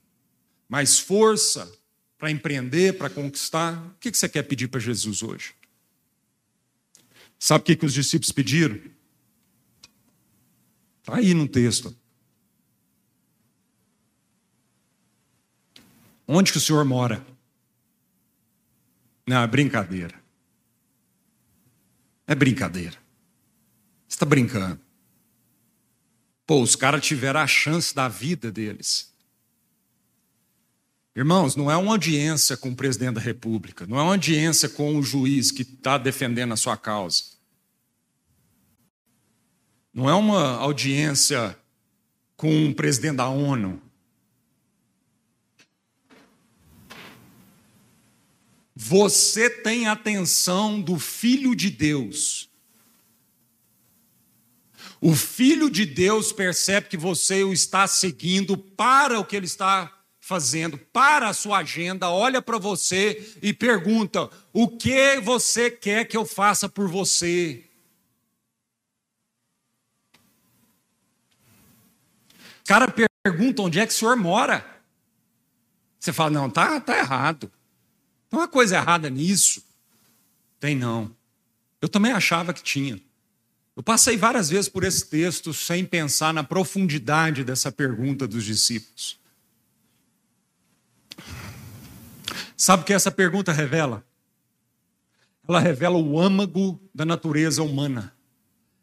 Mais 0.68 1.00
força? 1.00 1.72
para 2.20 2.30
empreender, 2.30 2.98
para 2.98 3.10
conquistar? 3.10 3.82
O 3.82 3.96
que 3.98 4.14
você 4.14 4.28
quer 4.28 4.44
pedir 4.44 4.68
para 4.68 4.82
Jesus 4.82 5.24
hoje? 5.24 5.54
Sabe 7.40 7.62
o 7.62 7.78
que, 7.78 7.86
os 7.86 7.94
discípulos 7.94 8.34
pediram? 8.34 8.76
Está 11.00 11.16
aí 11.16 11.34
no 11.34 11.48
texto. 11.48 11.96
Onde 16.28 16.52
que 16.52 16.58
o 16.58 16.62
Senhor 16.62 16.84
mora? 16.84 17.26
Não, 19.26 19.42
é 19.42 19.48
brincadeira. 19.48 20.22
É 22.28 22.36
brincadeira. 22.36 22.98
Você 24.08 24.16
está 24.16 24.26
brincando. 24.26 24.80
Pô, 26.46 26.62
os 26.62 26.76
caras 26.76 27.04
tiveram 27.06 27.40
a 27.40 27.48
chance 27.48 27.96
da 27.96 28.08
vida 28.08 28.52
deles. 28.52 29.09
Irmãos, 31.16 31.56
não 31.56 31.70
é 31.70 31.76
uma 31.76 31.92
audiência 31.92 32.56
com 32.56 32.70
o 32.70 32.76
presidente 32.76 33.16
da 33.16 33.22
República, 33.22 33.86
não 33.88 33.98
é 33.98 34.02
uma 34.02 34.12
audiência 34.12 34.70
com 34.70 34.96
o 34.96 35.04
juiz 35.04 35.52
que 35.52 35.64
está 35.64 35.98
defendendo 35.98 36.54
a 36.54 36.58
sua 36.58 36.78
causa. 36.78 37.24
Não 39.94 40.10
é 40.10 40.14
uma 40.14 40.52
audiência 40.58 41.58
com 42.38 42.68
o 42.68 42.76
presidente 42.76 43.18
da 43.18 43.28
ONU. 43.28 43.82
Você 48.76 49.50
tem 49.50 49.88
atenção 49.88 50.80
do 50.80 50.98
Filho 50.98 51.54
de 51.54 51.70
Deus. 51.70 52.50
O 55.02 55.14
Filho 55.14 55.70
de 55.70 55.86
Deus 55.86 56.32
percebe 56.32 56.88
que 56.88 56.96
você 56.96 57.44
o 57.44 57.52
está 57.52 57.88
seguindo 57.88 58.58
para 58.58 59.20
o 59.20 59.26
que 59.26 59.36
ele 59.36 59.46
está 59.46 59.99
fazendo 60.30 60.78
para 60.78 61.28
a 61.28 61.34
sua 61.34 61.58
agenda, 61.58 62.08
olha 62.08 62.40
para 62.40 62.60
você 62.60 63.34
e 63.42 63.52
pergunta: 63.52 64.30
o 64.54 64.68
que 64.68 65.20
você 65.22 65.72
quer 65.72 66.06
que 66.06 66.16
eu 66.16 66.24
faça 66.24 66.70
por 66.70 66.88
você? 66.88 67.66
O 72.62 72.68
cara 72.68 72.94
pergunta 73.26 73.64
onde 73.64 73.80
é 73.80 73.88
que 73.88 73.92
o 73.92 73.96
senhor 73.96 74.16
mora. 74.16 74.64
Você 76.00 76.14
fala: 76.14 76.30
não, 76.30 76.48
tá, 76.48 76.80
tá 76.80 76.96
errado. 76.96 77.52
Tem 78.30 78.40
uma 78.40 78.48
coisa 78.48 78.76
errada 78.76 79.10
nisso. 79.10 79.66
Tem 80.60 80.76
não. 80.76 81.10
Eu 81.82 81.90
também 81.90 82.12
achava 82.12 82.54
que 82.54 82.62
tinha. 82.62 83.02
Eu 83.76 83.82
passei 83.82 84.16
várias 84.16 84.50
vezes 84.50 84.70
por 84.70 84.84
esse 84.84 85.08
texto 85.08 85.56
sem 85.56 85.84
pensar 85.86 86.32
na 86.36 86.44
profundidade 86.44 87.44
dessa 87.44 87.72
pergunta 87.72 88.28
dos 88.28 88.44
discípulos. 88.44 89.18
Sabe 92.60 92.84
o 92.84 92.86
que 92.86 92.92
essa 92.92 93.10
pergunta 93.10 93.54
revela? 93.54 94.06
Ela 95.48 95.62
revela 95.62 95.98
o 95.98 96.20
âmago 96.20 96.78
da 96.94 97.06
natureza 97.06 97.64
humana. 97.64 98.14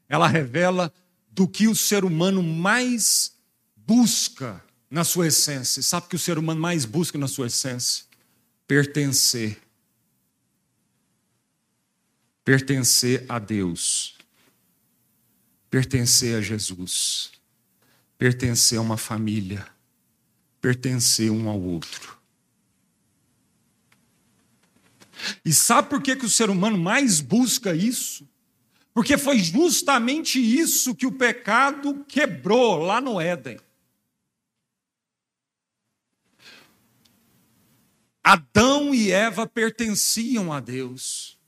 Ela 0.08 0.26
revela 0.26 0.90
do 1.30 1.46
que 1.46 1.68
o 1.68 1.76
ser 1.76 2.02
humano 2.02 2.42
mais 2.42 3.36
busca 3.76 4.64
na 4.90 5.04
sua 5.04 5.26
essência. 5.26 5.82
Sabe 5.82 6.06
o 6.06 6.08
que 6.08 6.16
o 6.16 6.18
ser 6.18 6.38
humano 6.38 6.58
mais 6.58 6.86
busca 6.86 7.18
na 7.18 7.28
sua 7.28 7.48
essência? 7.48 8.06
Pertencer. 8.66 9.60
Pertencer 12.42 13.26
a 13.28 13.38
Deus. 13.38 14.16
Pertencer 15.68 16.38
a 16.38 16.40
Jesus. 16.40 17.30
Pertencer 18.16 18.78
a 18.78 18.80
uma 18.80 18.96
família. 18.96 19.66
Pertencer 20.62 21.30
um 21.30 21.50
ao 21.50 21.60
outro. 21.60 22.15
E 25.44 25.52
sabe 25.52 25.88
por 25.88 26.02
que, 26.02 26.16
que 26.16 26.26
o 26.26 26.30
ser 26.30 26.50
humano 26.50 26.78
mais 26.78 27.20
busca 27.20 27.74
isso? 27.74 28.28
Porque 28.92 29.18
foi 29.18 29.38
justamente 29.38 30.40
isso 30.40 30.94
que 30.94 31.06
o 31.06 31.12
pecado 31.12 32.04
quebrou 32.08 32.76
lá 32.78 33.00
no 33.00 33.20
Éden. 33.20 33.58
Adão 38.24 38.92
e 38.92 39.12
Eva 39.12 39.46
pertenciam 39.46 40.52
a 40.52 40.58
Deus, 40.58 41.38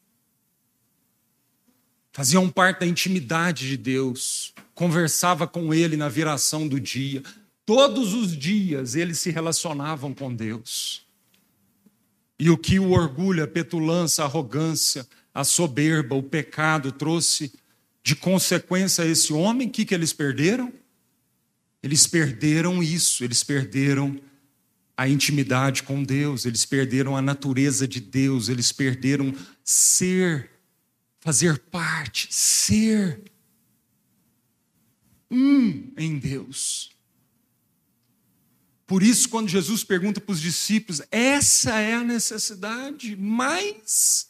faziam 2.13 2.49
parte 2.49 2.81
da 2.81 2.87
intimidade 2.87 3.67
de 3.67 3.77
Deus, 3.77 4.55
conversava 4.75 5.49
com 5.49 5.75
Ele 5.75 5.97
na 5.97 6.09
viração 6.09 6.69
do 6.69 6.79
dia, 6.79 7.21
todos 7.67 8.15
os 8.15 8.37
dias 8.37 8.95
eles 8.95 9.19
se 9.19 9.31
relacionavam 9.31 10.15
com 10.15 10.33
Deus. 10.33 11.08
E 12.39 12.51
o 12.51 12.57
que 12.57 12.79
o 12.79 12.91
orgulho, 12.91 13.43
a 13.43 13.49
petulância, 13.49 14.23
a 14.23 14.27
arrogância, 14.27 15.07
a 15.35 15.45
soberba, 15.45 16.15
o 16.15 16.23
pecado 16.23 16.93
trouxe 16.93 17.53
de 18.03 18.15
consequência 18.15 19.05
a 19.05 19.07
esse 19.07 19.33
homem, 19.33 19.69
o 19.69 19.71
que, 19.71 19.85
que 19.85 19.95
eles 19.95 20.13
perderam? 20.13 20.73
Eles 21.83 22.07
perderam 22.07 22.83
isso, 22.83 23.23
eles 23.23 23.43
perderam 23.43 24.21
a 24.97 25.09
intimidade 25.09 25.83
com 25.83 26.03
Deus, 26.03 26.45
eles 26.45 26.65
perderam 26.65 27.17
a 27.17 27.23
natureza 27.23 27.87
de 27.87 28.01
Deus, 28.01 28.49
eles 28.49 28.73
perderam 28.73 29.33
ser, 29.63 30.51
fazer 31.21 31.59
parte, 31.59 32.27
ser 32.31 33.23
um 35.31 35.93
em 35.97 36.19
Deus. 36.19 36.91
Por 38.89 39.03
isso, 39.03 39.29
quando 39.29 39.51
Jesus 39.51 39.85
pergunta 39.85 40.19
para 40.19 40.33
os 40.33 40.41
discípulos, 40.41 41.03
essa 41.11 41.79
é 41.79 41.93
a 41.93 42.03
necessidade 42.03 43.15
mais 43.15 44.27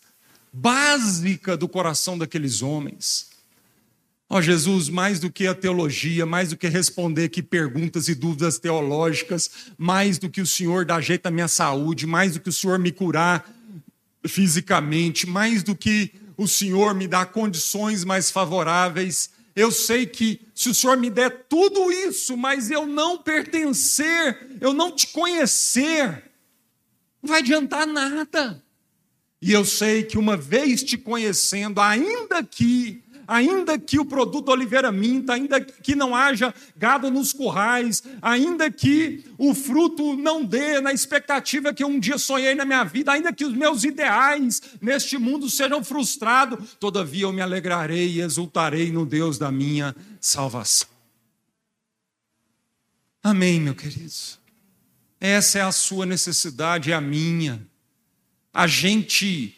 básica 0.52 1.56
do 1.56 1.68
coração 1.68 2.18
daqueles 2.18 2.61
homens. 2.61 3.28
Ó 4.28 4.38
oh, 4.38 4.42
Jesus, 4.42 4.88
mais 4.88 5.20
do 5.20 5.30
que 5.30 5.46
a 5.46 5.54
teologia, 5.54 6.26
mais 6.26 6.50
do 6.50 6.56
que 6.56 6.66
responder 6.66 7.26
aqui 7.26 7.40
perguntas 7.40 8.09
e 8.09 8.16
dúvidas 8.16 8.59
teológicas, 8.59 9.48
mais 9.78 10.18
do 10.18 10.28
que 10.28 10.40
o 10.40 10.46
Senhor 10.46 10.84
dar 10.84 11.00
jeito 11.00 11.26
à 11.26 11.30
minha 11.30 11.46
saúde, 11.46 12.04
mais 12.04 12.32
do 12.32 12.40
que 12.40 12.48
o 12.48 12.52
Senhor 12.52 12.80
me 12.80 12.90
curar 12.90 13.48
fisicamente, 14.26 15.24
mais 15.24 15.62
do 15.62 15.76
que 15.76 16.11
o 16.36 16.48
Senhor 16.48 16.96
me 16.96 17.06
dar 17.06 17.26
condições 17.26 18.02
mais 18.02 18.28
favoráveis, 18.28 19.30
eu 19.59 19.72
sei 19.72 20.06
que 20.06 20.40
se 20.54 20.68
o 20.68 20.74
Senhor 20.74 20.96
me 20.96 21.11
der 21.11 21.46
tudo 21.48 21.90
isso, 21.90 22.36
mas 22.36 22.70
eu 22.70 22.86
não 22.86 23.18
pertencer, 23.18 24.56
eu 24.61 24.72
não 24.72 24.94
te 24.94 25.09
conhecer, 25.09 26.30
não 27.20 27.30
vai 27.30 27.40
adiantar 27.40 27.84
nada. 27.84 28.62
E 29.42 29.50
eu 29.50 29.64
sei 29.64 30.04
que 30.04 30.16
uma 30.16 30.36
vez 30.36 30.84
te 30.84 30.96
conhecendo, 30.96 31.80
ainda 31.80 32.40
que, 32.44 33.02
ainda 33.29 33.79
que 33.79 33.99
o 33.99 34.07
produto 34.07 34.49
oliveira 34.49 34.91
minta, 34.91 35.35
ainda 35.35 35.61
que 35.61 35.95
não 35.95 36.16
haja 36.16 36.55
gado 36.74 37.11
nos 37.11 37.33
currais, 37.33 38.03
ainda 38.22 38.70
que 38.70 39.24
o 39.37 39.55
fruto 39.55 40.16
não 40.16 40.43
dê 40.43 40.81
na 40.81 40.93
expectativa 40.93 41.74
que 41.74 41.85
eu 41.85 41.89
um 41.89 42.01
dia 42.01 42.16
sonhei 42.16 42.55
na 42.55 42.64
minha 42.64 42.83
vida, 42.85 43.12
ainda 43.12 43.33
que 43.33 43.45
os 43.45 43.53
meus 43.53 43.85
ideais 43.85 44.62
neste 44.81 45.18
mundo 45.18 45.51
sejam 45.51 45.85
frustrados, 45.85 46.76
todavia 46.81 47.24
eu 47.24 47.33
me 47.33 47.43
alegrarei 47.43 48.14
e 48.14 48.20
exultarei 48.20 48.91
no 48.91 49.05
Deus 49.05 49.39
da 49.39 49.53
minha 49.53 49.95
salvação. 50.20 50.89
Amém, 53.22 53.61
meu 53.61 53.74
querido. 53.74 54.11
Essa 55.20 55.59
é 55.59 55.62
a 55.62 55.72
sua 55.72 56.07
necessidade, 56.07 56.91
é 56.91 56.95
a 56.95 57.01
minha 57.01 57.68
a 58.53 58.66
gente 58.66 59.57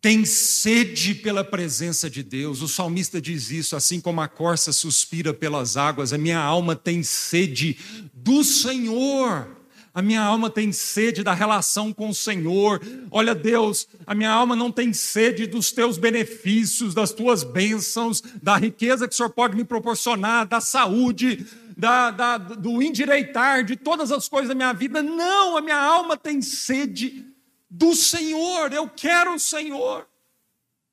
tem 0.00 0.24
sede 0.24 1.14
pela 1.14 1.42
presença 1.42 2.08
de 2.08 2.22
Deus. 2.22 2.62
O 2.62 2.68
salmista 2.68 3.20
diz 3.20 3.50
isso, 3.50 3.74
assim 3.74 4.00
como 4.00 4.20
a 4.20 4.28
corça 4.28 4.72
suspira 4.72 5.34
pelas 5.34 5.76
águas, 5.76 6.12
a 6.12 6.18
minha 6.18 6.38
alma 6.38 6.76
tem 6.76 7.02
sede 7.02 7.76
do 8.14 8.44
Senhor. 8.44 9.56
A 9.92 10.00
minha 10.00 10.22
alma 10.22 10.48
tem 10.48 10.70
sede 10.70 11.24
da 11.24 11.34
relação 11.34 11.92
com 11.92 12.10
o 12.10 12.14
Senhor. 12.14 12.80
Olha, 13.10 13.34
Deus, 13.34 13.88
a 14.06 14.14
minha 14.14 14.30
alma 14.30 14.54
não 14.54 14.70
tem 14.70 14.92
sede 14.92 15.44
dos 15.44 15.72
teus 15.72 15.98
benefícios, 15.98 16.94
das 16.94 17.10
tuas 17.10 17.42
bênçãos, 17.42 18.22
da 18.40 18.56
riqueza 18.56 19.08
que 19.08 19.14
o 19.14 19.16
Senhor 19.16 19.30
pode 19.30 19.56
me 19.56 19.64
proporcionar, 19.64 20.46
da 20.46 20.60
saúde, 20.60 21.44
da, 21.76 22.12
da, 22.12 22.38
do 22.38 22.80
endireitar, 22.80 23.64
de 23.64 23.74
todas 23.74 24.12
as 24.12 24.28
coisas 24.28 24.48
da 24.48 24.54
minha 24.54 24.72
vida. 24.72 25.02
Não, 25.02 25.56
a 25.56 25.60
minha 25.60 25.82
alma 25.82 26.16
tem 26.16 26.40
sede 26.40 27.26
do 27.70 27.94
Senhor, 27.94 28.72
eu 28.72 28.88
quero 28.88 29.34
o 29.34 29.38
Senhor. 29.38 30.06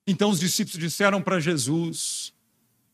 Então 0.07 0.29
os 0.29 0.39
discípulos 0.39 0.77
disseram 0.77 1.21
para 1.21 1.39
Jesus: 1.39 2.33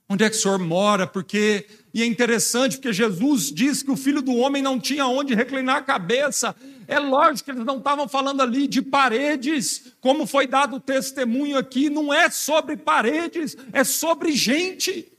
Onde 0.07 0.23
é 0.23 0.29
que 0.29 0.35
o 0.35 0.39
Senhor 0.39 0.59
mora? 0.59 1.07
Porque, 1.07 1.67
e 1.93 2.01
é 2.01 2.05
interessante, 2.05 2.77
porque 2.77 2.93
Jesus 2.93 3.51
disse 3.51 3.83
que 3.83 3.91
o 3.91 3.97
filho 3.97 4.21
do 4.21 4.35
homem 4.35 4.61
não 4.61 4.79
tinha 4.79 5.07
onde 5.07 5.33
reclinar 5.33 5.77
a 5.77 5.81
cabeça. 5.81 6.55
É 6.87 6.99
lógico 6.99 7.45
que 7.45 7.51
eles 7.51 7.65
não 7.65 7.77
estavam 7.77 8.07
falando 8.07 8.41
ali 8.41 8.67
de 8.67 8.81
paredes, 8.81 9.93
como 10.01 10.27
foi 10.27 10.45
dado 10.45 10.75
o 10.75 10.79
testemunho 10.79 11.57
aqui, 11.57 11.89
não 11.89 12.13
é 12.13 12.29
sobre 12.29 12.75
paredes, 12.75 13.55
é 13.71 13.83
sobre 13.83 14.33
gente. 14.33 15.11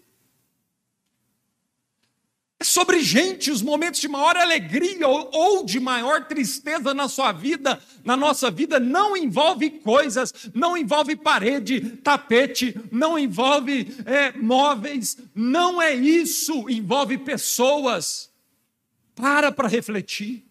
É 2.63 2.65
sobre 2.65 3.03
gente, 3.03 3.51
os 3.51 3.61
momentos 3.61 4.01
de 4.01 4.07
maior 4.07 4.37
alegria 4.37 5.09
ou 5.09 5.67
de 5.67 5.81
maior 5.81 6.29
tristeza 6.29 6.95
na 6.95 7.09
sua 7.09 7.33
vida, 7.33 7.83
na 8.05 8.17
nossa 8.17 8.53
vida, 8.53 8.79
não 8.79 9.17
envolve 9.17 9.69
coisas, 9.69 10.33
não 10.55 10.77
envolve 10.77 11.17
parede, 11.17 11.81
tapete, 12.05 12.81
não 12.93 13.19
envolve 13.19 13.93
é, 14.07 14.31
móveis, 14.39 15.19
não 15.35 15.83
é 15.83 15.93
isso, 15.93 16.71
envolve 16.71 17.19
pessoas. 17.19 18.31
Para 19.13 19.51
para 19.51 19.67
refletir. 19.67 20.47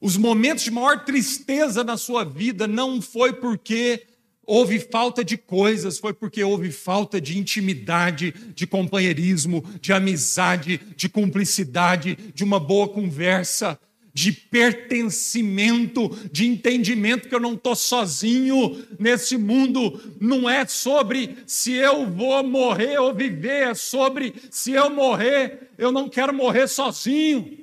Os 0.00 0.16
momentos 0.16 0.62
de 0.62 0.70
maior 0.70 1.04
tristeza 1.04 1.82
na 1.82 1.96
sua 1.96 2.22
vida 2.22 2.68
não 2.68 3.02
foi 3.02 3.32
porque 3.32 4.06
houve 4.52 4.78
falta 4.78 5.24
de 5.24 5.38
coisas, 5.38 5.98
foi 5.98 6.12
porque 6.12 6.44
houve 6.44 6.70
falta 6.70 7.18
de 7.18 7.38
intimidade, 7.38 8.34
de 8.54 8.66
companheirismo, 8.66 9.64
de 9.80 9.94
amizade, 9.94 10.78
de 10.94 11.08
cumplicidade, 11.08 12.18
de 12.34 12.44
uma 12.44 12.60
boa 12.60 12.86
conversa, 12.86 13.80
de 14.12 14.30
pertencimento, 14.30 16.14
de 16.30 16.46
entendimento 16.46 17.30
que 17.30 17.34
eu 17.34 17.40
não 17.40 17.54
estou 17.54 17.74
sozinho 17.74 18.84
nesse 18.98 19.38
mundo. 19.38 19.98
Não 20.20 20.50
é 20.50 20.66
sobre 20.66 21.34
se 21.46 21.72
eu 21.72 22.10
vou 22.10 22.44
morrer 22.44 22.98
ou 22.98 23.14
viver, 23.14 23.70
é 23.70 23.74
sobre 23.74 24.34
se 24.50 24.72
eu 24.72 24.90
morrer, 24.90 25.70
eu 25.78 25.90
não 25.90 26.10
quero 26.10 26.34
morrer 26.34 26.68
sozinho. 26.68 27.61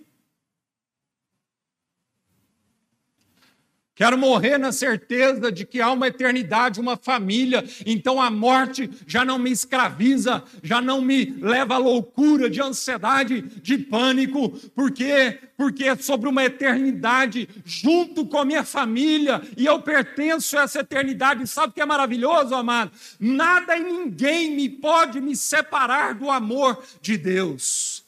Quero 4.00 4.18
morrer 4.18 4.58
na 4.58 4.72
certeza 4.72 5.52
de 5.52 5.66
que 5.66 5.82
há 5.82 5.92
uma 5.92 6.08
eternidade, 6.08 6.80
uma 6.80 6.96
família, 6.96 7.66
então 7.86 8.22
a 8.22 8.32
morte 8.32 8.90
já 9.06 9.26
não 9.26 9.38
me 9.38 9.52
escraviza, 9.52 10.42
já 10.64 10.80
não 10.80 11.02
me 11.02 11.26
leva 11.42 11.76
à 11.76 11.78
loucura 11.78 12.50
de 12.50 12.62
ansiedade, 12.62 13.42
de 13.62 13.78
pânico, 13.78 14.52
porque 14.74 15.40
porque 15.58 15.84
é 15.84 15.96
sobre 15.98 16.30
uma 16.30 16.46
eternidade 16.46 17.50
junto 17.66 18.26
com 18.26 18.38
a 18.38 18.46
minha 18.46 18.64
família 18.64 19.42
e 19.58 19.66
eu 19.66 19.82
pertenço 19.82 20.58
a 20.58 20.62
essa 20.62 20.80
eternidade. 20.80 21.46
Sabe 21.46 21.72
o 21.72 21.74
que 21.74 21.82
é 21.82 21.86
maravilhoso, 21.86 22.56
amado? 22.56 22.94
Nada 23.20 23.76
e 23.76 23.84
ninguém 23.84 24.56
me 24.56 24.70
pode 24.70 25.20
me 25.20 25.36
separar 25.36 26.14
do 26.14 26.32
amor 26.32 26.82
de 27.02 27.18
Deus. 27.18 27.99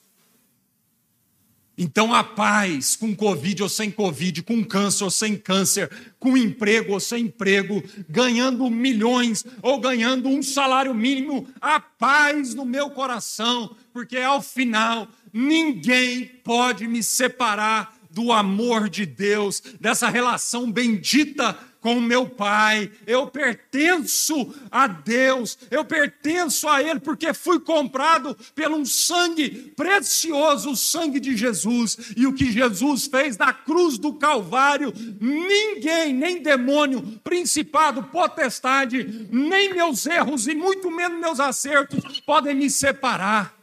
Então, 1.77 2.13
a 2.13 2.23
paz, 2.23 2.95
com 2.95 3.15
Covid 3.15 3.63
ou 3.63 3.69
sem 3.69 3.89
Covid, 3.89 4.43
com 4.43 4.63
câncer 4.63 5.03
ou 5.03 5.09
sem 5.09 5.37
câncer, 5.37 5.89
com 6.19 6.37
emprego 6.37 6.93
ou 6.93 6.99
sem 6.99 7.25
emprego, 7.25 7.81
ganhando 8.09 8.69
milhões 8.69 9.45
ou 9.61 9.79
ganhando 9.79 10.27
um 10.29 10.43
salário 10.43 10.93
mínimo, 10.93 11.47
a 11.59 11.79
paz 11.79 12.53
no 12.53 12.65
meu 12.65 12.89
coração, 12.89 13.75
porque 13.93 14.17
ao 14.17 14.41
final 14.41 15.07
ninguém 15.33 16.25
pode 16.43 16.87
me 16.87 17.01
separar 17.01 17.97
do 18.11 18.31
amor 18.31 18.89
de 18.89 19.05
Deus, 19.05 19.63
dessa 19.79 20.09
relação 20.09 20.69
bendita 20.69 21.57
com 21.81 21.97
o 21.97 22.01
meu 22.01 22.29
Pai, 22.29 22.91
eu 23.07 23.27
pertenço 23.27 24.53
a 24.69 24.85
Deus, 24.87 25.57
eu 25.71 25.83
pertenço 25.83 26.69
a 26.69 26.81
Ele, 26.81 26.99
porque 26.99 27.33
fui 27.33 27.59
comprado 27.59 28.37
pelo 28.53 28.77
um 28.77 28.85
sangue 28.85 29.73
precioso, 29.75 30.71
o 30.71 30.77
sangue 30.77 31.19
de 31.19 31.35
Jesus, 31.35 32.13
e 32.15 32.27
o 32.27 32.33
que 32.33 32.51
Jesus 32.51 33.07
fez 33.07 33.35
na 33.35 33.51
cruz 33.51 33.97
do 33.97 34.13
Calvário, 34.13 34.93
ninguém, 35.19 36.13
nem 36.13 36.41
demônio, 36.41 37.19
principado, 37.23 38.03
potestade, 38.03 39.27
nem 39.31 39.73
meus 39.73 40.05
erros 40.05 40.47
e 40.47 40.53
muito 40.53 40.91
menos 40.91 41.19
meus 41.19 41.39
acertos 41.39 42.19
podem 42.21 42.55
me 42.55 42.69
separar. 42.69 43.60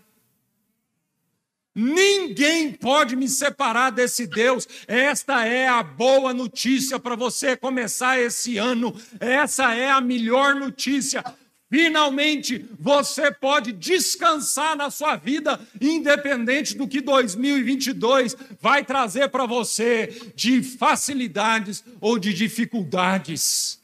Ninguém 1.80 2.72
pode 2.72 3.14
me 3.14 3.28
separar 3.28 3.90
desse 3.90 4.26
Deus. 4.26 4.66
Esta 4.88 5.46
é 5.46 5.68
a 5.68 5.80
boa 5.80 6.34
notícia 6.34 6.98
para 6.98 7.14
você 7.14 7.56
começar 7.56 8.18
esse 8.18 8.58
ano. 8.58 9.00
Essa 9.20 9.76
é 9.76 9.88
a 9.88 10.00
melhor 10.00 10.56
notícia. 10.56 11.24
Finalmente 11.70 12.68
você 12.80 13.30
pode 13.30 13.70
descansar 13.70 14.76
na 14.76 14.90
sua 14.90 15.14
vida, 15.14 15.60
independente 15.80 16.76
do 16.76 16.88
que 16.88 17.00
2022 17.00 18.36
vai 18.60 18.84
trazer 18.84 19.28
para 19.28 19.46
você 19.46 20.32
de 20.34 20.64
facilidades 20.64 21.84
ou 22.00 22.18
de 22.18 22.34
dificuldades. 22.34 23.80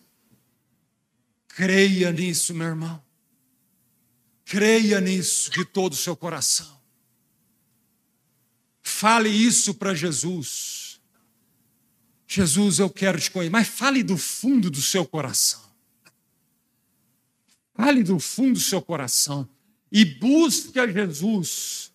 Creia 1.46 2.10
nisso, 2.10 2.52
meu 2.52 2.66
irmão. 2.66 3.00
Creia 4.44 5.00
nisso 5.00 5.48
de 5.52 5.64
todo 5.64 5.92
o 5.92 5.96
seu 5.96 6.16
coração. 6.16 6.83
Fale 9.04 9.28
isso 9.28 9.74
para 9.74 9.92
Jesus. 9.92 10.98
Jesus, 12.26 12.78
eu 12.78 12.88
quero 12.88 13.20
te 13.20 13.30
conhecer, 13.30 13.50
mas 13.50 13.68
fale 13.68 14.02
do 14.02 14.16
fundo 14.16 14.70
do 14.70 14.80
seu 14.80 15.04
coração. 15.04 15.60
Fale 17.74 18.02
do 18.02 18.18
fundo 18.18 18.54
do 18.54 18.60
seu 18.60 18.80
coração 18.80 19.46
e 19.92 20.06
busque 20.06 20.80
a 20.80 20.86
Jesus 20.86 21.92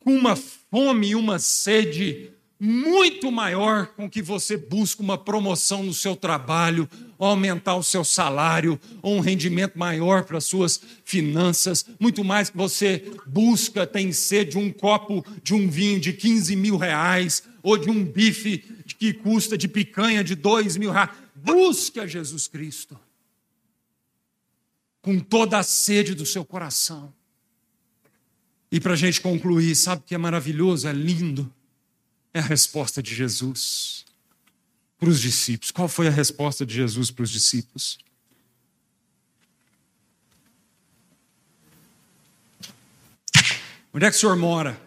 com 0.00 0.12
uma 0.16 0.34
fome 0.34 1.10
e 1.10 1.14
uma 1.14 1.38
sede 1.38 2.32
muito 2.60 3.30
maior 3.30 3.86
com 3.88 4.10
que 4.10 4.20
você 4.20 4.56
busca 4.56 5.02
uma 5.02 5.16
promoção 5.16 5.82
no 5.82 5.94
seu 5.94 6.16
trabalho, 6.16 6.88
aumentar 7.18 7.76
o 7.76 7.82
seu 7.82 8.02
salário, 8.04 8.80
ou 9.00 9.16
um 9.16 9.20
rendimento 9.20 9.78
maior 9.78 10.24
para 10.24 10.38
as 10.38 10.44
suas 10.44 10.80
finanças, 11.04 11.86
muito 12.00 12.24
mais 12.24 12.50
que 12.50 12.56
você 12.56 13.10
busca, 13.26 13.86
tem 13.86 14.12
sede 14.12 14.52
de 14.52 14.58
um 14.58 14.72
copo 14.72 15.24
de 15.42 15.54
um 15.54 15.68
vinho 15.68 16.00
de 16.00 16.12
15 16.12 16.56
mil 16.56 16.76
reais, 16.76 17.42
ou 17.62 17.76
de 17.76 17.90
um 17.90 18.04
bife 18.04 18.58
que 18.98 19.12
custa 19.12 19.56
de 19.56 19.68
picanha 19.68 20.24
de 20.24 20.34
2 20.34 20.76
mil 20.76 20.90
reais. 20.90 21.10
Busque 21.34 22.00
a 22.00 22.06
Jesus 22.06 22.48
Cristo 22.48 22.98
com 25.00 25.18
toda 25.18 25.58
a 25.58 25.62
sede 25.62 26.14
do 26.14 26.26
seu 26.26 26.44
coração. 26.44 27.12
E 28.70 28.78
para 28.78 28.92
a 28.92 28.96
gente 28.96 29.20
concluir, 29.20 29.74
sabe 29.74 30.02
o 30.02 30.04
que 30.04 30.14
é 30.14 30.18
maravilhoso, 30.18 30.86
é 30.86 30.92
lindo? 30.92 31.50
É 32.38 32.40
a 32.40 32.44
resposta 32.44 33.02
de 33.02 33.16
Jesus 33.16 34.04
para 34.96 35.08
os 35.08 35.20
discípulos. 35.20 35.72
Qual 35.72 35.88
foi 35.88 36.06
a 36.06 36.10
resposta 36.12 36.64
de 36.64 36.72
Jesus 36.72 37.10
para 37.10 37.24
os 37.24 37.30
discípulos? 37.30 37.98
Onde 43.92 44.06
é 44.06 44.08
que 44.08 44.16
o 44.16 44.20
senhor 44.20 44.36
mora? 44.36 44.80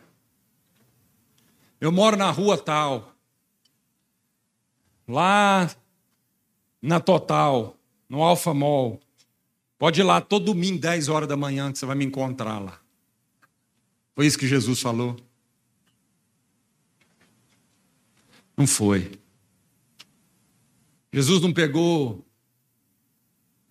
Eu 1.81 1.91
moro 1.91 2.15
na 2.15 2.31
rua 2.31 2.57
tal. 2.57 3.13
Lá 5.05 5.69
na 6.81 7.01
Total, 7.01 7.77
no 8.07 8.23
Alfa 8.23 8.53
Mall. 8.53 8.97
Pode 9.77 9.99
ir 9.99 10.03
lá 10.05 10.21
todo 10.21 10.45
domingo, 10.45 10.79
10 10.79 11.09
horas 11.09 11.27
da 11.27 11.35
manhã, 11.35 11.69
que 11.69 11.77
você 11.77 11.85
vai 11.85 11.97
me 11.97 12.05
encontrar 12.05 12.59
lá. 12.59 12.79
Foi 14.15 14.25
isso 14.25 14.39
que 14.39 14.47
Jesus 14.47 14.79
falou. 14.79 15.17
Não 18.61 18.67
foi. 18.67 19.19
Jesus 21.11 21.41
não 21.41 21.51
pegou 21.51 22.23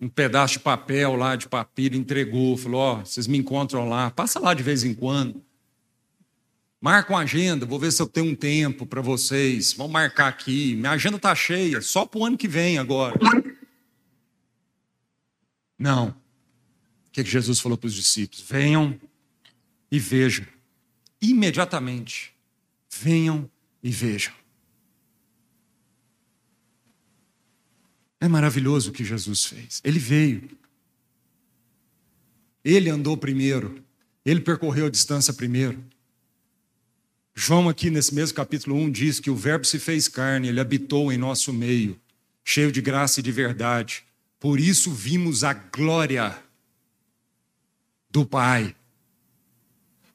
um 0.01 0.09
pedaço 0.09 0.55
de 0.55 0.59
papel 0.59 1.15
lá, 1.15 1.37
de 1.37 1.47
papiro, 1.47 1.95
entregou, 1.95 2.57
falou: 2.57 2.81
Ó, 2.81 2.93
oh, 2.95 3.05
vocês 3.05 3.25
me 3.25 3.37
encontram 3.37 3.87
lá, 3.87 4.11
passa 4.11 4.37
lá 4.37 4.53
de 4.53 4.61
vez 4.61 4.83
em 4.83 4.93
quando. 4.93 5.41
Marca 6.81 7.13
uma 7.13 7.21
agenda, 7.21 7.65
vou 7.65 7.79
ver 7.79 7.93
se 7.93 8.01
eu 8.01 8.07
tenho 8.07 8.33
um 8.33 8.35
tempo 8.35 8.85
para 8.85 8.99
vocês. 8.99 9.71
Vamos 9.71 9.93
marcar 9.93 10.27
aqui. 10.27 10.75
Minha 10.75 10.91
agenda 10.91 11.15
está 11.15 11.33
cheia, 11.33 11.79
só 11.79 12.05
para 12.05 12.19
o 12.19 12.25
ano 12.25 12.37
que 12.37 12.49
vem 12.49 12.77
agora. 12.77 13.17
Não. 15.79 16.09
O 16.09 16.15
que, 17.13 17.23
que 17.23 17.29
Jesus 17.29 17.61
falou 17.61 17.77
para 17.77 17.87
os 17.87 17.93
discípulos? 17.93 18.43
Venham 18.45 18.99
e 19.89 19.97
vejam. 19.97 20.45
Imediatamente. 21.21 22.33
Venham 22.89 23.49
e 23.81 23.89
vejam. 23.89 24.40
É 28.21 28.27
maravilhoso 28.27 28.91
o 28.91 28.93
que 28.93 29.03
Jesus 29.03 29.45
fez. 29.45 29.81
Ele 29.83 29.97
veio. 29.97 30.47
Ele 32.63 32.87
andou 32.87 33.17
primeiro. 33.17 33.83
Ele 34.23 34.39
percorreu 34.39 34.85
a 34.85 34.91
distância 34.91 35.33
primeiro. 35.33 35.83
João, 37.33 37.67
aqui 37.67 37.89
nesse 37.89 38.13
mesmo 38.13 38.35
capítulo 38.35 38.75
1, 38.75 38.91
diz 38.91 39.19
que 39.19 39.31
o 39.31 39.35
Verbo 39.35 39.65
se 39.65 39.79
fez 39.79 40.07
carne, 40.07 40.49
ele 40.49 40.59
habitou 40.59 41.11
em 41.11 41.17
nosso 41.17 41.51
meio, 41.51 41.99
cheio 42.43 42.71
de 42.71 42.79
graça 42.79 43.19
e 43.19 43.23
de 43.23 43.31
verdade. 43.31 44.03
Por 44.39 44.59
isso 44.59 44.91
vimos 44.91 45.43
a 45.43 45.53
glória 45.53 46.37
do 48.11 48.23
Pai. 48.23 48.75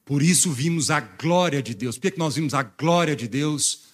Por 0.05 0.21
isso 0.21 0.49
vimos 0.51 0.89
a 0.89 1.01
glória 1.01 1.61
de 1.61 1.73
Deus. 1.73 1.97
Por 1.97 2.09
que 2.09 2.17
nós 2.17 2.35
vimos 2.35 2.53
a 2.53 2.63
glória 2.63 3.17
de 3.17 3.27
Deus? 3.27 3.87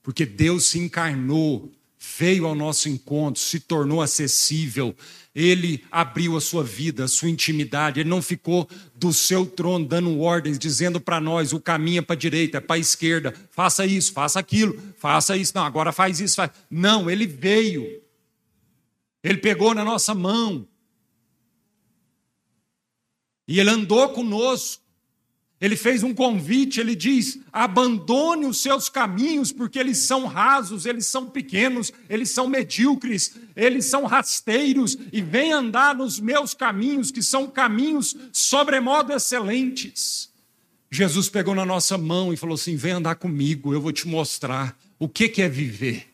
Porque 0.00 0.24
Deus 0.24 0.66
se 0.66 0.78
encarnou 0.78 1.72
veio 2.16 2.46
ao 2.46 2.54
nosso 2.54 2.88
encontro, 2.88 3.40
se 3.40 3.60
tornou 3.60 4.00
acessível, 4.00 4.94
ele 5.34 5.84
abriu 5.90 6.36
a 6.36 6.40
sua 6.40 6.64
vida, 6.64 7.04
a 7.04 7.08
sua 7.08 7.28
intimidade, 7.28 8.00
ele 8.00 8.08
não 8.08 8.22
ficou 8.22 8.68
do 8.94 9.12
seu 9.12 9.46
trono 9.46 9.86
dando 9.86 10.20
ordens, 10.20 10.58
dizendo 10.58 11.00
para 11.00 11.20
nós 11.20 11.52
o 11.52 11.60
caminho 11.60 11.98
é 11.98 12.02
para 12.02 12.14
a 12.14 12.18
direita, 12.18 12.58
é 12.58 12.60
para 12.60 12.76
a 12.76 12.78
esquerda, 12.78 13.34
faça 13.50 13.84
isso, 13.84 14.12
faça 14.12 14.38
aquilo, 14.40 14.76
faça 14.96 15.36
isso, 15.36 15.52
não, 15.54 15.64
agora 15.64 15.92
faz 15.92 16.20
isso, 16.20 16.36
faz. 16.36 16.50
Não, 16.70 17.10
ele 17.10 17.26
veio, 17.26 18.02
ele 19.22 19.38
pegou 19.38 19.74
na 19.74 19.84
nossa 19.84 20.14
mão, 20.14 20.66
e 23.46 23.60
ele 23.60 23.70
andou 23.70 24.08
conosco, 24.10 24.82
ele 25.60 25.76
fez 25.76 26.02
um 26.02 26.14
convite, 26.14 26.78
ele 26.78 26.94
diz: 26.94 27.38
abandone 27.52 28.46
os 28.46 28.58
seus 28.62 28.88
caminhos, 28.88 29.50
porque 29.50 29.78
eles 29.78 29.98
são 29.98 30.26
rasos, 30.26 30.86
eles 30.86 31.06
são 31.06 31.26
pequenos, 31.26 31.92
eles 32.08 32.30
são 32.30 32.46
medíocres, 32.48 33.34
eles 33.56 33.86
são 33.86 34.04
rasteiros, 34.04 34.96
e 35.12 35.20
vem 35.20 35.52
andar 35.52 35.94
nos 35.94 36.20
meus 36.20 36.54
caminhos, 36.54 37.10
que 37.10 37.22
são 37.22 37.48
caminhos 37.48 38.16
sobremodo 38.32 39.12
excelentes. 39.12 40.30
Jesus 40.90 41.28
pegou 41.28 41.54
na 41.54 41.66
nossa 41.66 41.98
mão 41.98 42.32
e 42.32 42.36
falou 42.36 42.54
assim: 42.54 42.76
vem 42.76 42.92
andar 42.92 43.16
comigo, 43.16 43.74
eu 43.74 43.80
vou 43.80 43.92
te 43.92 44.06
mostrar 44.06 44.78
o 44.98 45.08
que 45.08 45.42
é 45.42 45.48
viver. 45.48 46.07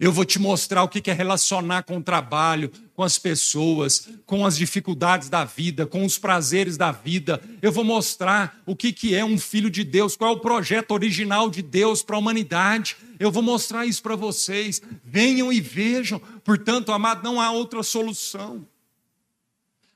Eu 0.00 0.10
vou 0.10 0.24
te 0.24 0.38
mostrar 0.38 0.82
o 0.82 0.88
que 0.88 1.10
é 1.10 1.12
relacionar 1.12 1.82
com 1.82 1.98
o 1.98 2.02
trabalho, 2.02 2.72
com 2.94 3.02
as 3.02 3.18
pessoas, 3.18 4.08
com 4.24 4.46
as 4.46 4.56
dificuldades 4.56 5.28
da 5.28 5.44
vida, 5.44 5.84
com 5.84 6.06
os 6.06 6.16
prazeres 6.16 6.78
da 6.78 6.90
vida. 6.90 7.38
Eu 7.60 7.70
vou 7.70 7.84
mostrar 7.84 8.58
o 8.64 8.74
que 8.74 9.14
é 9.14 9.22
um 9.22 9.38
filho 9.38 9.68
de 9.68 9.84
Deus, 9.84 10.16
qual 10.16 10.32
é 10.32 10.36
o 10.36 10.40
projeto 10.40 10.92
original 10.92 11.50
de 11.50 11.60
Deus 11.60 12.02
para 12.02 12.16
a 12.16 12.18
humanidade. 12.18 12.96
Eu 13.18 13.30
vou 13.30 13.42
mostrar 13.42 13.84
isso 13.84 14.02
para 14.02 14.16
vocês. 14.16 14.80
Venham 15.04 15.52
e 15.52 15.60
vejam. 15.60 16.18
Portanto, 16.42 16.92
amado, 16.92 17.22
não 17.22 17.38
há 17.38 17.50
outra 17.50 17.82
solução. 17.82 18.66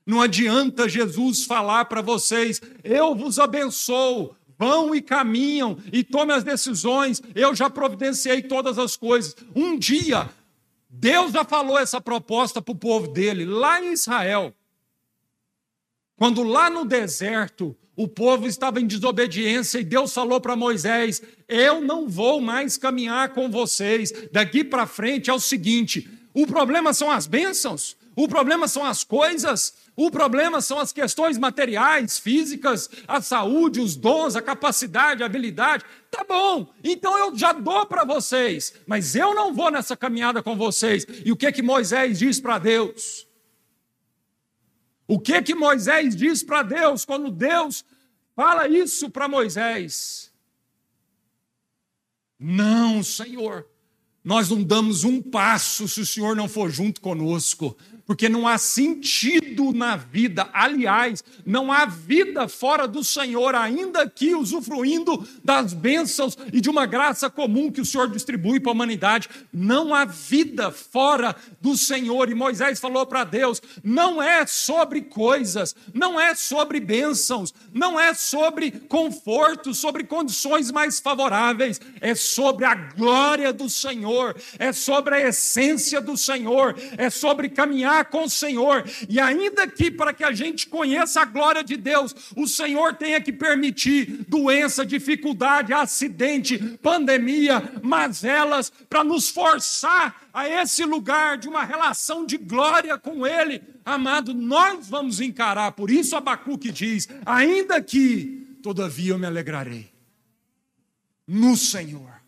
Não 0.05 0.21
adianta 0.21 0.87
Jesus 0.87 1.45
falar 1.45 1.87
para 1.87 2.03
vocês: 2.03 2.61
eu 2.83 3.15
vos 3.15 3.39
abençoo, 3.39 4.37
vão 4.65 4.95
e 4.95 5.03
caminham 5.03 5.77
e 5.93 6.03
tomem 6.03 6.35
as 6.35 6.43
decisões. 6.43 7.21
Eu 7.35 7.55
já 7.55 7.69
providenciei 7.69 8.41
todas 8.43 8.79
as 8.79 8.97
coisas. 8.97 9.37
Um 9.55 9.79
dia, 9.79 10.31
Deus 10.89 11.33
já 11.33 11.45
falou 11.45 11.79
essa 11.79 12.01
proposta 12.01 12.63
para 12.63 12.73
o 12.73 12.77
povo 12.77 13.09
dele, 13.09 13.45
lá 13.45 13.83
em 13.83 13.93
Israel. 13.93 14.55
Quando 16.17 16.43
lá 16.43 16.71
no 16.71 16.85
deserto 16.85 17.77
o 17.97 18.09
povo 18.09 18.47
estava 18.47 18.81
em 18.81 18.87
desobediência 18.87 19.79
e 19.79 19.85
Deus 19.85 20.13
falou 20.15 20.41
para 20.41 20.57
Moisés: 20.57 21.23
Eu 21.47 21.81
não 21.81 22.09
vou 22.09 22.41
mais 22.41 22.77
caminhar 22.77 23.35
com 23.35 23.51
vocês. 23.51 24.13
Daqui 24.33 24.65
para 24.65 24.87
frente 24.87 25.29
é 25.29 25.35
o 25.35 25.39
seguinte: 25.39 26.09
o 26.33 26.47
problema 26.47 26.95
são 26.95 27.11
as 27.11 27.27
bênçãos, 27.27 27.97
o 28.17 28.27
problema 28.27 28.67
são 28.67 28.85
as 28.85 29.05
coisas, 29.05 29.75
o 29.97 30.11
problema 30.11 30.61
são 30.61 30.79
as 30.79 30.93
questões 30.93 31.39
materiais, 31.39 32.19
físicas, 32.19 32.91
a 33.07 33.21
saúde, 33.21 33.81
os 33.81 33.95
dons, 33.95 34.35
a 34.35 34.43
capacidade, 34.43 35.23
a 35.23 35.27
habilidade. 35.27 35.85
Tá 36.11 36.25
bom, 36.25 36.73
então 36.83 37.17
eu 37.17 37.37
já 37.37 37.53
dou 37.53 37.87
para 37.87 38.05
vocês, 38.05 38.75
mas 38.87 39.15
eu 39.15 39.35
não 39.35 39.55
vou 39.55 39.71
nessa 39.71 39.97
caminhada 39.97 40.43
com 40.43 40.57
vocês. 40.57 41.07
E 41.25 41.31
o 41.31 41.37
que 41.37 41.51
que 41.53 41.63
Moisés 41.63 42.19
diz 42.19 42.41
para 42.41 42.59
Deus? 42.59 43.27
O 45.07 45.21
que 45.21 45.41
que 45.43 45.55
Moisés 45.55 46.17
diz 46.17 46.43
para 46.43 46.63
Deus 46.63 47.05
quando 47.05 47.31
Deus 47.31 47.85
fala 48.35 48.67
isso 48.67 49.09
para 49.11 49.29
Moisés? 49.29 50.33
Não, 52.37 53.01
Senhor, 53.03 53.65
nós 54.25 54.51
não 54.51 54.63
damos 54.63 55.05
um 55.05 55.23
passo 55.23 55.87
se 55.87 56.01
o 56.01 56.07
Senhor 56.07 56.35
não 56.35 56.49
for 56.49 56.69
junto 56.69 57.01
conosco 57.01 57.77
porque 58.07 58.29
não 58.29 58.47
há 58.47 58.59
sentido 58.59 59.73
na 59.73 59.97
vida. 59.97 60.49
Aliás, 60.53 61.25
não 61.45 61.73
há 61.73 61.87
vida 61.87 62.49
fora 62.49 62.87
do 62.87 63.03
Senhor, 63.03 63.55
ainda 63.55 64.09
que 64.09 64.35
usufruindo 64.35 65.27
das 65.43 65.73
bênçãos 65.73 66.37
e 66.53 66.61
de 66.61 66.69
uma 66.69 66.87
graça 66.87 67.31
comum 67.31 67.71
que 67.71 67.81
o 67.81 67.85
Senhor 67.85 68.11
distribui 68.11 68.61
para 68.61 68.71
a 68.71 68.75
humanidade. 68.75 69.29
Não 69.53 69.95
há 69.95 70.05
vida 70.05 70.71
fora 70.71 71.35
do 71.61 71.77
Senhor. 71.77 72.31
E 72.31 72.35
Moisés 72.35 72.79
falou 72.79 73.07
para 73.07 73.25
Deus: 73.25 73.61
não 73.83 74.23
é 74.23 74.47
sobre 74.47 75.03
coisas, 75.03 75.75
não 75.93 76.21
é 76.21 76.35
sobre 76.35 76.81
bênçãos, 76.81 77.55
não 77.73 77.99
é 77.99 78.13
sobre 78.13 78.71
conforto, 78.71 79.73
sobre 79.73 80.05
condições 80.05 80.71
mais 80.71 81.01
favoráveis, 81.01 81.81
é 82.01 82.15
sobre 82.15 82.65
a 82.65 82.75
glória 82.75 83.53
do 83.53 83.69
Senhor, 83.69 84.37
é 84.59 84.73
sobre 84.73 85.15
a 85.15 85.29
essência 85.29 86.01
do 86.01 86.17
Senhor, 86.17 86.75
é 86.99 87.09
sobre 87.09 87.49
caminhar 87.49 87.94
com 88.03 88.25
o 88.25 88.31
Senhor. 88.31 88.83
E 89.07 89.21
ainda 89.21 89.67
que 89.67 89.91
para 89.91 90.15
que 90.15 90.25
a 90.25 90.33
gente 90.33 90.67
conheça 90.67 91.21
a 91.21 91.27
glória 91.27 91.63
de 91.63 91.77
Deus, 91.77 92.15
o 92.35 92.49
Senhor 92.49 92.95
tenha 92.95 93.21
que 93.21 93.31
permitir 93.31 94.25
doença, 94.27 94.87
dificuldade, 94.87 95.75
acidente, 95.75 96.59
pandemia, 96.83 97.63
mazelas, 97.83 98.73
para 98.89 99.05
nos 99.05 99.29
forçar 99.29 100.23
a 100.33 100.49
esse 100.49 100.85
lugar 100.85 101.37
de 101.37 101.47
uma 101.47 101.65
relação 101.65 102.25
de 102.25 102.39
glória 102.39 102.97
com 102.97 103.27
Ele. 103.27 103.63
Amado, 103.85 104.33
nós 104.33 104.89
vamos 104.89 105.21
encarar. 105.21 105.73
Por 105.73 105.91
isso 105.91 106.17
Abacuque 106.17 106.73
diz: 106.73 107.07
ainda 107.27 107.83
que, 107.83 108.59
todavia 108.63 109.13
eu 109.13 109.19
me 109.19 109.27
alegrarei 109.27 109.93
no 111.27 111.57
Senhor. 111.57 112.23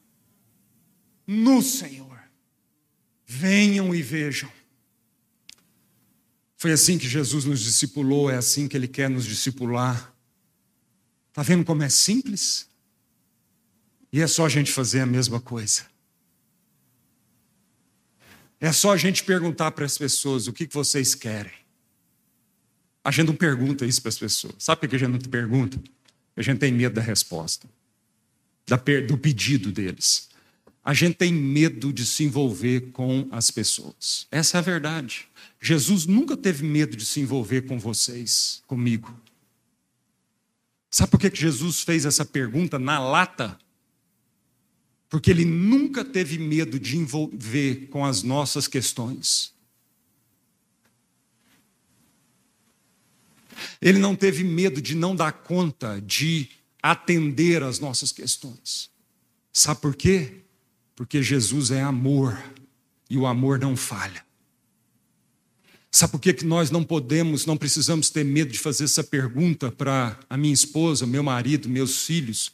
No 1.27 1.63
Senhor. 1.63 2.07
Venham 3.25 3.95
e 3.95 4.01
vejam 4.03 4.51
foi 6.67 6.73
assim 6.73 6.99
que 6.99 7.09
Jesus 7.09 7.45
nos 7.45 7.61
discipulou, 7.61 8.29
é 8.29 8.35
assim 8.35 8.67
que 8.67 8.77
Ele 8.77 8.89
quer 8.89 9.09
nos 9.09 9.25
discipular. 9.25 10.13
Está 11.29 11.41
vendo 11.41 11.65
como 11.65 11.85
é 11.85 11.89
simples? 11.89 12.69
E 14.13 14.21
é 14.21 14.27
só 14.27 14.47
a 14.47 14.49
gente 14.49 14.73
fazer 14.73 14.99
a 14.99 15.07
mesma 15.07 15.41
coisa. 15.41 15.87
É 18.59 18.73
só 18.73 18.93
a 18.93 18.97
gente 18.97 19.23
perguntar 19.23 19.71
para 19.71 19.85
as 19.85 19.97
pessoas 19.97 20.49
o 20.49 20.53
que 20.53 20.67
vocês 20.67 21.15
querem. 21.15 21.53
A 23.05 23.13
gente 23.13 23.29
não 23.29 23.37
pergunta 23.37 23.87
isso 23.87 24.03
para 24.03 24.09
as 24.09 24.19
pessoas. 24.19 24.57
Sabe 24.59 24.81
por 24.81 24.89
que 24.89 24.97
a 24.97 24.99
gente 24.99 25.11
não 25.11 25.21
pergunta? 25.21 25.81
A 26.37 26.43
gente 26.43 26.59
tem 26.59 26.73
medo 26.73 26.97
da 26.97 27.01
resposta, 27.01 27.69
do 29.07 29.17
pedido 29.17 29.71
deles. 29.71 30.29
A 30.83 30.93
gente 30.93 31.15
tem 31.15 31.33
medo 31.33 31.93
de 31.93 32.05
se 32.05 32.25
envolver 32.25 32.91
com 32.91 33.29
as 33.31 33.53
pessoas. 33.53 34.27
Essa 34.33 34.57
é 34.57 34.59
a 34.59 34.63
verdade. 34.63 35.29
Jesus 35.61 36.07
nunca 36.07 36.37
teve 36.37 36.65
medo 36.65 36.97
de 36.97 37.05
se 37.05 37.21
envolver 37.21 37.63
com 37.63 37.79
vocês, 37.79 38.63
comigo. 38.67 39.19
Sabe 40.91 41.11
por 41.11 41.21
que 41.21 41.35
Jesus 41.35 41.83
fez 41.83 42.05
essa 42.05 42.25
pergunta 42.25 42.79
na 42.79 42.99
lata? 42.99 43.59
Porque 45.09 45.31
ele 45.31 45.45
nunca 45.45 46.05
teve 46.05 46.39
medo 46.39 46.79
de 46.79 46.97
envolver 46.97 47.89
com 47.89 48.05
as 48.05 48.23
nossas 48.23 48.67
questões. 48.67 49.55
Ele 53.81 53.99
não 53.99 54.15
teve 54.15 54.43
medo 54.45 54.81
de 54.81 54.95
não 54.95 55.15
dar 55.15 55.33
conta 55.33 56.01
de 56.01 56.51
atender 56.83 57.63
às 57.63 57.79
nossas 57.79 58.13
questões. 58.13 58.91
Sabe 59.53 59.81
por 59.81 59.95
quê? 59.95 60.43
Porque 60.95 61.23
Jesus 61.23 61.71
é 61.71 61.83
amor 61.83 62.39
e 63.09 63.17
o 63.17 63.27
amor 63.27 63.59
não 63.59 63.77
falha. 63.77 64.26
Sabe 65.91 66.13
por 66.13 66.21
que, 66.21 66.35
que 66.35 66.45
nós 66.45 66.71
não 66.71 66.85
podemos, 66.85 67.47
não 67.47 67.57
precisamos 67.57 68.11
ter 68.11 68.25
medo 68.25 68.53
de 68.53 68.59
fazer 68.59 68.85
essa 68.85 69.03
pergunta 69.03 69.73
para 69.73 70.19
a 70.29 70.37
minha 70.37 70.53
esposa, 70.53 71.07
meu 71.07 71.23
marido, 71.23 71.69
meus 71.69 72.05
filhos, 72.05 72.53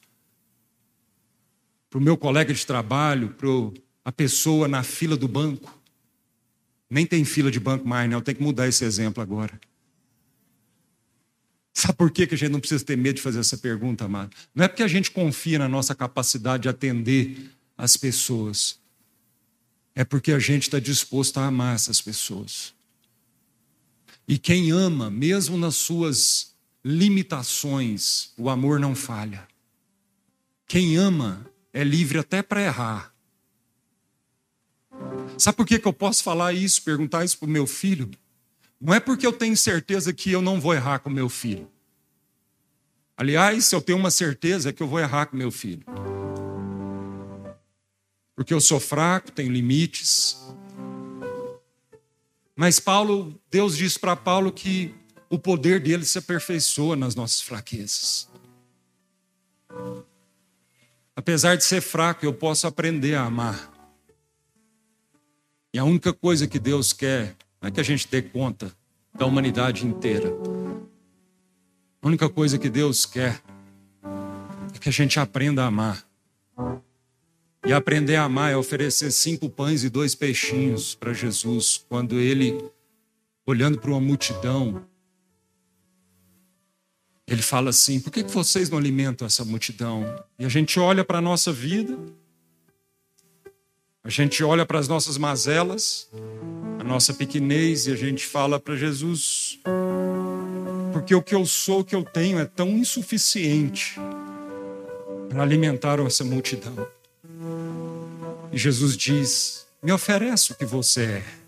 para 1.90 1.98
o 1.98 2.02
meu 2.02 2.16
colega 2.16 2.54
de 2.54 2.64
trabalho, 2.64 3.30
para 3.30 3.48
a 4.04 4.12
pessoa 4.12 4.68
na 4.68 4.82
fila 4.82 5.16
do 5.16 5.26
banco? 5.26 5.78
Nem 6.88 7.04
tem 7.04 7.24
fila 7.24 7.50
de 7.50 7.58
banco 7.58 7.86
mais, 7.86 8.08
não, 8.08 8.20
tem 8.20 8.34
que 8.34 8.42
mudar 8.42 8.68
esse 8.68 8.84
exemplo 8.84 9.22
agora. 9.22 9.58
Sabe 11.74 11.94
por 11.94 12.10
que, 12.10 12.26
que 12.26 12.34
a 12.34 12.38
gente 12.38 12.52
não 12.52 12.60
precisa 12.60 12.84
ter 12.84 12.96
medo 12.96 13.16
de 13.16 13.22
fazer 13.22 13.40
essa 13.40 13.56
pergunta, 13.56 14.04
amado? 14.04 14.30
Não 14.54 14.64
é 14.64 14.68
porque 14.68 14.82
a 14.82 14.88
gente 14.88 15.10
confia 15.10 15.58
na 15.58 15.68
nossa 15.68 15.94
capacidade 15.94 16.64
de 16.64 16.68
atender 16.68 17.50
as 17.76 17.96
pessoas, 17.96 18.78
é 19.94 20.04
porque 20.04 20.32
a 20.32 20.38
gente 20.38 20.64
está 20.64 20.78
disposto 20.78 21.38
a 21.38 21.46
amar 21.46 21.74
essas 21.74 22.00
pessoas. 22.00 22.74
E 24.26 24.38
quem 24.38 24.70
ama, 24.70 25.10
mesmo 25.10 25.56
nas 25.56 25.76
suas 25.76 26.54
limitações, 26.84 28.32
o 28.36 28.48
amor 28.48 28.78
não 28.78 28.94
falha. 28.94 29.46
Quem 30.66 30.96
ama 30.96 31.46
é 31.72 31.84
livre 31.84 32.18
até 32.18 32.42
para 32.42 32.62
errar. 32.62 33.14
Sabe 35.38 35.56
por 35.56 35.66
que, 35.66 35.78
que 35.78 35.86
eu 35.86 35.92
posso 35.92 36.22
falar 36.22 36.52
isso, 36.52 36.82
perguntar 36.82 37.24
isso 37.24 37.38
para 37.38 37.46
o 37.46 37.50
meu 37.50 37.66
filho? 37.66 38.10
Não 38.80 38.92
é 38.92 39.00
porque 39.00 39.26
eu 39.26 39.32
tenho 39.32 39.56
certeza 39.56 40.12
que 40.12 40.30
eu 40.30 40.42
não 40.42 40.60
vou 40.60 40.74
errar 40.74 40.98
com 40.98 41.10
meu 41.10 41.28
filho. 41.28 41.70
Aliás, 43.16 43.66
se 43.66 43.74
eu 43.74 43.80
tenho 43.80 43.98
uma 43.98 44.10
certeza 44.10 44.70
é 44.70 44.72
que 44.72 44.82
eu 44.82 44.88
vou 44.88 44.98
errar 44.98 45.26
com 45.26 45.36
meu 45.36 45.50
filho. 45.50 45.84
Porque 48.34 48.52
eu 48.52 48.60
sou 48.60 48.80
fraco, 48.80 49.30
tenho 49.30 49.52
limites, 49.52 50.36
mas 52.56 52.78
Paulo, 52.78 53.40
Deus 53.50 53.76
diz 53.76 53.96
para 53.96 54.14
Paulo 54.14 54.52
que 54.52 54.94
o 55.30 55.38
poder 55.38 55.80
dele 55.80 56.04
se 56.04 56.18
aperfeiçoa 56.18 56.94
nas 56.94 57.14
nossas 57.14 57.40
fraquezas. 57.40 58.28
Apesar 61.16 61.56
de 61.56 61.64
ser 61.64 61.80
fraco, 61.80 62.24
eu 62.24 62.32
posso 62.32 62.66
aprender 62.66 63.14
a 63.14 63.24
amar. 63.24 63.70
E 65.72 65.78
a 65.78 65.84
única 65.84 66.12
coisa 66.12 66.46
que 66.46 66.58
Deus 66.58 66.92
quer 66.92 67.34
não 67.60 67.68
é 67.68 67.70
que 67.70 67.80
a 67.80 67.84
gente 67.84 68.06
dê 68.08 68.20
conta 68.20 68.74
da 69.14 69.24
humanidade 69.24 69.86
inteira. 69.86 70.28
A 72.02 72.06
única 72.06 72.28
coisa 72.28 72.58
que 72.58 72.68
Deus 72.68 73.06
quer 73.06 73.40
é 74.74 74.78
que 74.78 74.88
a 74.88 74.92
gente 74.92 75.18
aprenda 75.18 75.62
a 75.62 75.66
amar. 75.66 76.04
E 77.64 77.72
aprender 77.72 78.16
a 78.16 78.24
amar 78.24 78.52
é 78.52 78.56
oferecer 78.56 79.10
cinco 79.12 79.48
pães 79.48 79.84
e 79.84 79.88
dois 79.88 80.14
peixinhos 80.14 80.94
para 80.94 81.12
Jesus, 81.12 81.84
quando 81.88 82.18
ele, 82.18 82.58
olhando 83.46 83.78
para 83.78 83.90
uma 83.90 84.00
multidão, 84.00 84.84
ele 87.26 87.40
fala 87.40 87.70
assim: 87.70 88.00
por 88.00 88.10
que 88.10 88.24
vocês 88.24 88.68
não 88.68 88.78
alimentam 88.78 89.26
essa 89.26 89.44
multidão? 89.44 90.04
E 90.38 90.44
a 90.44 90.48
gente 90.48 90.80
olha 90.80 91.04
para 91.04 91.18
a 91.18 91.22
nossa 91.22 91.52
vida, 91.52 91.96
a 94.02 94.10
gente 94.10 94.42
olha 94.42 94.66
para 94.66 94.80
as 94.80 94.88
nossas 94.88 95.16
mazelas, 95.16 96.10
a 96.80 96.84
nossa 96.84 97.14
pequenez, 97.14 97.86
e 97.86 97.92
a 97.92 97.96
gente 97.96 98.26
fala 98.26 98.58
para 98.58 98.74
Jesus: 98.74 99.60
porque 100.92 101.14
o 101.14 101.22
que 101.22 101.34
eu 101.34 101.46
sou, 101.46 101.80
o 101.80 101.84
que 101.84 101.94
eu 101.94 102.02
tenho 102.02 102.40
é 102.40 102.44
tão 102.44 102.70
insuficiente 102.70 104.00
para 105.28 105.42
alimentar 105.42 106.00
essa 106.00 106.24
multidão. 106.24 106.86
E 108.52 108.58
Jesus 108.58 108.96
diz: 108.98 109.66
Me 109.82 109.90
oferece 109.90 110.52
o 110.52 110.54
que 110.54 110.66
você 110.66 111.04
é. 111.04 111.42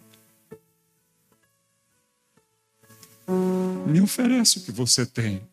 Me 3.87 4.01
oferece 4.01 4.59
o 4.59 4.63
que 4.63 4.73
você 4.73 5.05
tem. 5.05 5.47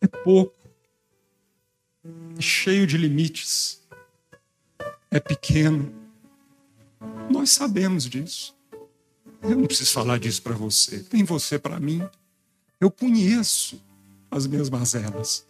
É 0.00 0.06
pouco, 0.24 0.54
é 2.36 2.42
cheio 2.42 2.86
de 2.86 2.98
limites, 2.98 3.80
é 5.10 5.20
pequeno. 5.20 5.94
Nós 7.30 7.50
sabemos 7.50 8.04
disso. 8.04 8.54
Eu 9.42 9.56
não 9.56 9.66
preciso 9.66 9.92
falar 9.92 10.18
disso 10.18 10.42
para 10.42 10.54
você. 10.54 11.04
Tem 11.04 11.22
você 11.22 11.58
para 11.58 11.78
mim. 11.78 12.02
Eu 12.80 12.90
conheço 12.90 13.80
as 14.30 14.46
minhas 14.46 14.68
mazelas. 14.68 15.46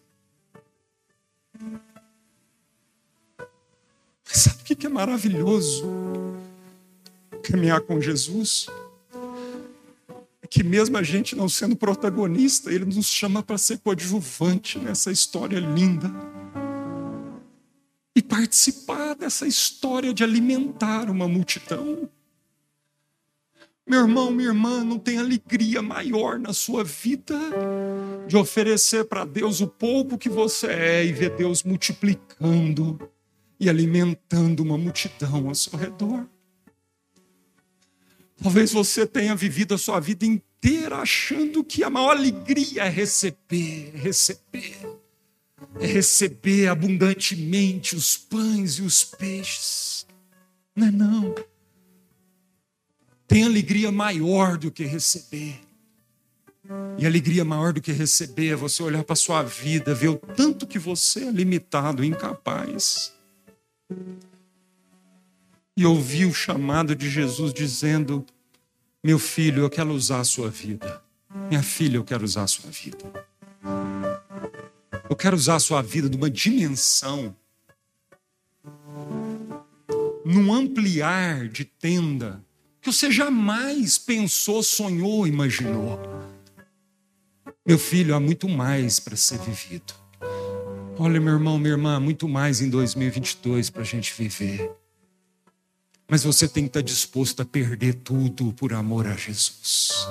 Sabe 4.35 4.59
o 4.63 4.65
que 4.65 4.85
é 4.85 4.91
maravilhoso? 4.91 5.85
Caminhar 7.45 7.81
com 7.83 8.01
Jesus. 8.01 8.67
É 10.43 10.47
que 10.49 10.65
mesmo 10.65 10.97
a 10.97 11.05
gente 11.05 11.37
não 11.37 11.49
sendo 11.49 11.77
protagonista, 11.77 12.73
Ele 12.73 12.85
nos 12.85 13.07
chama 13.07 13.45
para 13.45 13.57
ser 13.57 13.79
coadjuvante 13.79 14.77
nessa 14.81 15.13
história 15.13 15.61
linda. 15.61 16.11
E 18.17 18.21
participar 18.21 19.15
dessa 19.15 19.47
história 19.47 20.13
de 20.13 20.25
alimentar 20.25 21.09
uma 21.09 21.29
multidão. 21.29 22.11
Meu 23.87 24.01
irmão, 24.01 24.33
minha 24.33 24.49
irmã, 24.49 24.83
não 24.83 24.99
tem 24.99 25.19
alegria 25.19 25.81
maior 25.81 26.41
na 26.41 26.53
sua 26.53 26.83
vida 26.83 27.39
de 28.27 28.37
oferecer 28.37 29.05
para 29.05 29.25
Deus 29.25 29.61
o 29.61 29.69
pouco 29.69 30.19
que 30.19 30.29
você 30.29 30.67
é 30.67 31.05
e 31.05 31.13
ver 31.13 31.37
Deus 31.37 31.63
multiplicando 31.63 32.99
e 33.65 33.71
alimentando 33.71 34.63
uma 34.63 34.79
multidão 34.79 35.49
ao 35.49 35.55
seu 35.55 35.79
redor. 35.79 36.27
Talvez 38.43 38.73
você 38.73 39.07
tenha 39.07 39.35
vivido 39.35 39.75
a 39.75 39.79
sua 39.79 40.01
vida 40.01 40.27
inteira 40.27 40.97
achando 40.97 41.65
que 41.65 41.83
a 41.83 41.91
maior 41.91 42.17
alegria 42.17 42.85
é 42.85 42.89
receber, 42.89 43.93
é 43.95 43.99
receber, 43.99 44.77
é 45.81 45.87
receber 45.87 46.69
abundantemente 46.69 47.97
os 47.97 48.17
pães 48.17 48.75
e 48.75 48.83
os 48.83 49.05
peixes. 49.05 50.07
Não 50.77 50.87
é 50.87 50.91
não 50.91 51.35
tem 53.35 53.43
alegria 53.43 53.91
maior 53.91 54.57
do 54.57 54.71
que 54.71 54.85
receber. 54.85 55.61
E 56.97 57.05
alegria 57.05 57.45
maior 57.45 57.73
do 57.73 57.81
que 57.81 57.91
receber 57.91 58.53
é 58.53 58.55
você 58.55 58.81
olhar 58.81 59.03
para 59.03 59.15
a 59.15 59.17
sua 59.17 59.43
vida, 59.43 59.93
ver 59.93 60.09
o 60.09 60.17
tanto 60.17 60.69
que 60.69 60.79
você 60.79 61.25
é 61.25 61.31
limitado, 61.33 62.05
incapaz. 62.05 63.13
E 65.77 65.85
ouvir 65.85 66.27
o 66.27 66.35
chamado 66.35 66.95
de 66.95 67.11
Jesus 67.11 67.53
dizendo: 67.53 68.25
Meu 69.03 69.19
filho, 69.19 69.63
eu 69.63 69.71
quero 69.71 69.91
usar 69.91 70.21
a 70.21 70.25
sua 70.25 70.49
vida. 70.49 71.03
Minha 71.49 71.63
filha, 71.63 71.97
eu 71.97 72.05
quero 72.05 72.25
usar 72.25 72.45
a 72.45 72.47
sua 72.47 72.71
vida. 72.71 73.27
Eu 75.09 75.17
quero 75.17 75.37
usar 75.37 75.57
a 75.57 75.61
sua 75.61 75.83
vida 75.83 76.09
numa 76.09 76.31
dimensão, 76.31 77.37
num 80.25 80.53
ampliar 80.53 81.49
de 81.49 81.65
tenda 81.65 82.45
que 82.81 82.93
você 82.93 83.11
jamais 83.11 83.97
pensou, 83.97 84.63
sonhou, 84.63 85.27
imaginou. 85.27 85.99
Meu 87.67 87.79
filho, 87.79 88.15
há 88.15 88.21
muito 88.21 88.47
mais 88.49 89.01
para 89.01 89.17
ser 89.17 89.39
vivido. 89.39 90.04
Olha, 90.97 91.21
meu 91.21 91.33
irmão, 91.35 91.59
minha 91.59 91.73
irmã, 91.73 91.99
muito 91.99 92.29
mais 92.29 92.61
em 92.61 92.71
2022 92.71 93.69
para 93.69 93.83
a 93.83 93.85
gente 93.85 94.15
viver. 94.17 94.71
Mas 96.09 96.23
você 96.23 96.47
tem 96.47 96.65
que 96.65 96.69
estar 96.69 96.83
disposto 96.83 97.41
a 97.43 97.45
perder 97.45 97.95
tudo 97.95 98.53
por 98.53 98.73
amor 98.73 99.09
a 99.09 99.17
Jesus. 99.17 100.07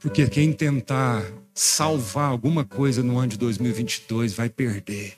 Porque 0.00 0.26
quem 0.26 0.52
tentar 0.52 1.24
salvar 1.54 2.28
alguma 2.28 2.64
coisa 2.64 3.04
no 3.04 3.18
ano 3.18 3.28
de 3.28 3.38
2022 3.38 4.32
vai 4.32 4.48
perder. 4.48 5.16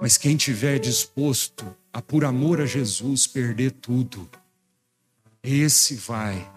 Mas 0.00 0.16
quem 0.16 0.36
tiver 0.36 0.80
disposto 0.80 1.64
a, 1.92 2.02
por 2.02 2.24
amor 2.24 2.60
a 2.60 2.66
Jesus, 2.66 3.24
perder 3.26 3.70
tudo, 3.70 4.28
esse 5.44 5.94
vai 5.94 6.50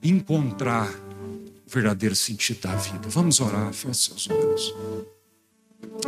encontrar 0.00 0.88
o 0.88 1.70
verdadeiro 1.70 2.14
sentido 2.14 2.60
da 2.60 2.76
vida. 2.76 3.08
Vamos 3.08 3.40
orar, 3.40 3.72
feche 3.72 4.10
seus 4.10 4.30
olhos. 4.30 4.74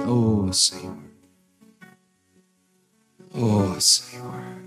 Oh, 0.07 0.53
Senhor. 0.53 0.97
Oh, 3.33 3.81
Senhor. 3.81 4.65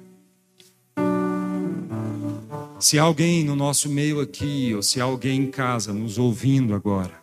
Se 2.79 2.99
alguém 2.99 3.43
no 3.43 3.55
nosso 3.55 3.89
meio 3.89 4.19
aqui, 4.19 4.73
ou 4.75 4.83
se 4.83 5.01
alguém 5.01 5.41
em 5.41 5.51
casa 5.51 5.91
nos 5.91 6.17
ouvindo 6.17 6.75
agora, 6.75 7.21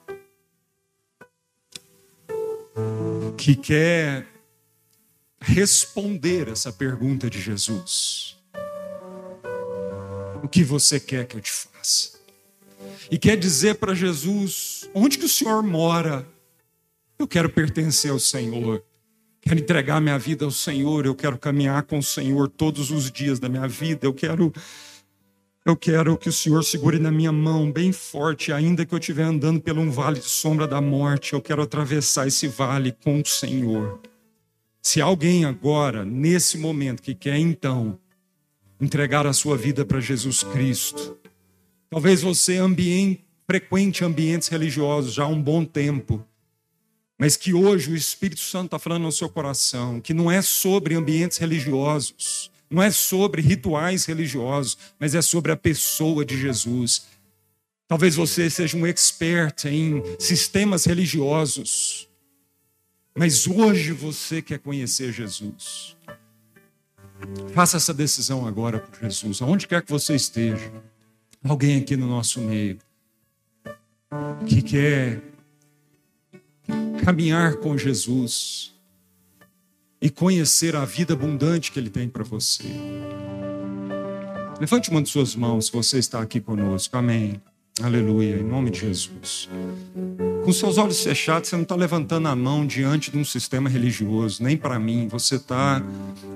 que 3.36 3.54
quer 3.54 4.26
responder 5.40 6.48
essa 6.48 6.72
pergunta 6.72 7.28
de 7.28 7.40
Jesus, 7.40 8.36
o 10.42 10.48
que 10.48 10.64
você 10.64 10.98
quer 10.98 11.26
que 11.26 11.36
eu 11.36 11.40
te 11.40 11.52
faça. 11.52 12.18
E 13.10 13.18
quer 13.18 13.36
dizer 13.36 13.76
para 13.76 13.94
Jesus: 13.94 14.88
onde 14.94 15.18
que 15.18 15.26
o 15.26 15.28
Senhor 15.28 15.62
mora? 15.62 16.26
Eu 17.18 17.28
quero 17.28 17.48
pertencer 17.48 18.10
ao 18.10 18.18
Senhor. 18.18 18.82
Quero 19.40 19.60
entregar 19.60 20.00
minha 20.00 20.18
vida 20.18 20.44
ao 20.44 20.50
Senhor, 20.50 21.04
eu 21.04 21.14
quero 21.14 21.38
caminhar 21.38 21.82
com 21.82 21.98
o 21.98 22.02
Senhor 22.02 22.48
todos 22.48 22.90
os 22.90 23.10
dias 23.10 23.38
da 23.38 23.48
minha 23.48 23.68
vida. 23.68 24.06
Eu 24.06 24.14
quero 24.14 24.52
eu 25.66 25.74
quero 25.74 26.18
que 26.18 26.28
o 26.28 26.32
Senhor 26.32 26.62
segure 26.62 26.98
na 26.98 27.10
minha 27.10 27.32
mão 27.32 27.72
bem 27.72 27.90
forte, 27.90 28.52
ainda 28.52 28.84
que 28.84 28.94
eu 28.94 28.98
estiver 28.98 29.22
andando 29.22 29.60
por 29.62 29.78
um 29.78 29.90
vale 29.90 30.20
de 30.20 30.26
sombra 30.26 30.68
da 30.68 30.78
morte, 30.78 31.32
eu 31.32 31.40
quero 31.40 31.62
atravessar 31.62 32.26
esse 32.26 32.46
vale 32.46 32.92
com 32.92 33.18
o 33.18 33.26
Senhor. 33.26 33.98
Se 34.82 35.00
alguém 35.00 35.46
agora, 35.46 36.04
nesse 36.04 36.58
momento, 36.58 37.02
que 37.02 37.14
quer 37.14 37.38
então 37.38 37.98
entregar 38.78 39.26
a 39.26 39.32
sua 39.32 39.56
vida 39.56 39.86
para 39.86 40.00
Jesus 40.00 40.42
Cristo. 40.42 41.16
Talvez 41.88 42.20
você 42.20 42.58
ambiente, 42.58 43.24
frequente 43.46 44.04
ambientes 44.04 44.48
religiosos 44.48 45.14
já 45.14 45.24
há 45.24 45.28
um 45.28 45.40
bom 45.40 45.64
tempo, 45.64 46.22
mas 47.18 47.36
que 47.36 47.54
hoje 47.54 47.90
o 47.90 47.96
Espírito 47.96 48.40
Santo 48.40 48.66
está 48.66 48.78
falando 48.78 49.02
no 49.02 49.12
seu 49.12 49.28
coração 49.28 50.00
que 50.00 50.12
não 50.12 50.30
é 50.30 50.42
sobre 50.42 50.94
ambientes 50.94 51.38
religiosos, 51.38 52.50
não 52.68 52.82
é 52.82 52.90
sobre 52.90 53.40
rituais 53.40 54.04
religiosos, 54.04 54.76
mas 54.98 55.14
é 55.14 55.22
sobre 55.22 55.52
a 55.52 55.56
pessoa 55.56 56.24
de 56.24 56.38
Jesus. 56.40 57.06
Talvez 57.86 58.16
você 58.16 58.50
seja 58.50 58.76
um 58.76 58.86
expert 58.86 59.66
em 59.66 60.02
sistemas 60.18 60.84
religiosos, 60.84 62.08
mas 63.16 63.46
hoje 63.46 63.92
você 63.92 64.42
quer 64.42 64.58
conhecer 64.58 65.12
Jesus. 65.12 65.96
Faça 67.54 67.76
essa 67.76 67.94
decisão 67.94 68.46
agora 68.46 68.80
por 68.80 69.00
Jesus, 69.00 69.40
aonde 69.40 69.68
quer 69.68 69.82
que 69.82 69.90
você 69.90 70.14
esteja. 70.16 70.72
Alguém 71.44 71.78
aqui 71.78 71.96
no 71.96 72.06
nosso 72.06 72.40
meio 72.40 72.78
que 74.46 74.62
quer 74.62 75.22
caminhar 77.04 77.56
com 77.56 77.76
Jesus 77.76 78.74
e 80.00 80.10
conhecer 80.10 80.76
a 80.76 80.84
vida 80.84 81.14
abundante 81.14 81.72
que 81.72 81.78
Ele 81.78 81.90
tem 81.90 82.08
para 82.08 82.24
você. 82.24 82.64
Levante 84.60 84.90
uma 84.90 85.02
de 85.02 85.08
suas 85.08 85.34
mãos 85.34 85.66
se 85.66 85.72
você 85.72 85.98
está 85.98 86.20
aqui 86.20 86.40
conosco. 86.40 86.96
Amém. 86.96 87.40
Aleluia, 87.82 88.36
em 88.36 88.44
nome 88.44 88.70
de 88.70 88.80
Jesus. 88.80 89.48
Com 90.44 90.52
seus 90.52 90.78
olhos 90.78 91.02
fechados, 91.02 91.48
você 91.48 91.56
não 91.56 91.64
está 91.64 91.74
levantando 91.74 92.28
a 92.28 92.36
mão 92.36 92.64
diante 92.64 93.10
de 93.10 93.18
um 93.18 93.24
sistema 93.24 93.68
religioso, 93.68 94.44
nem 94.44 94.56
para 94.56 94.78
mim. 94.78 95.08
Você 95.08 95.36
está 95.36 95.82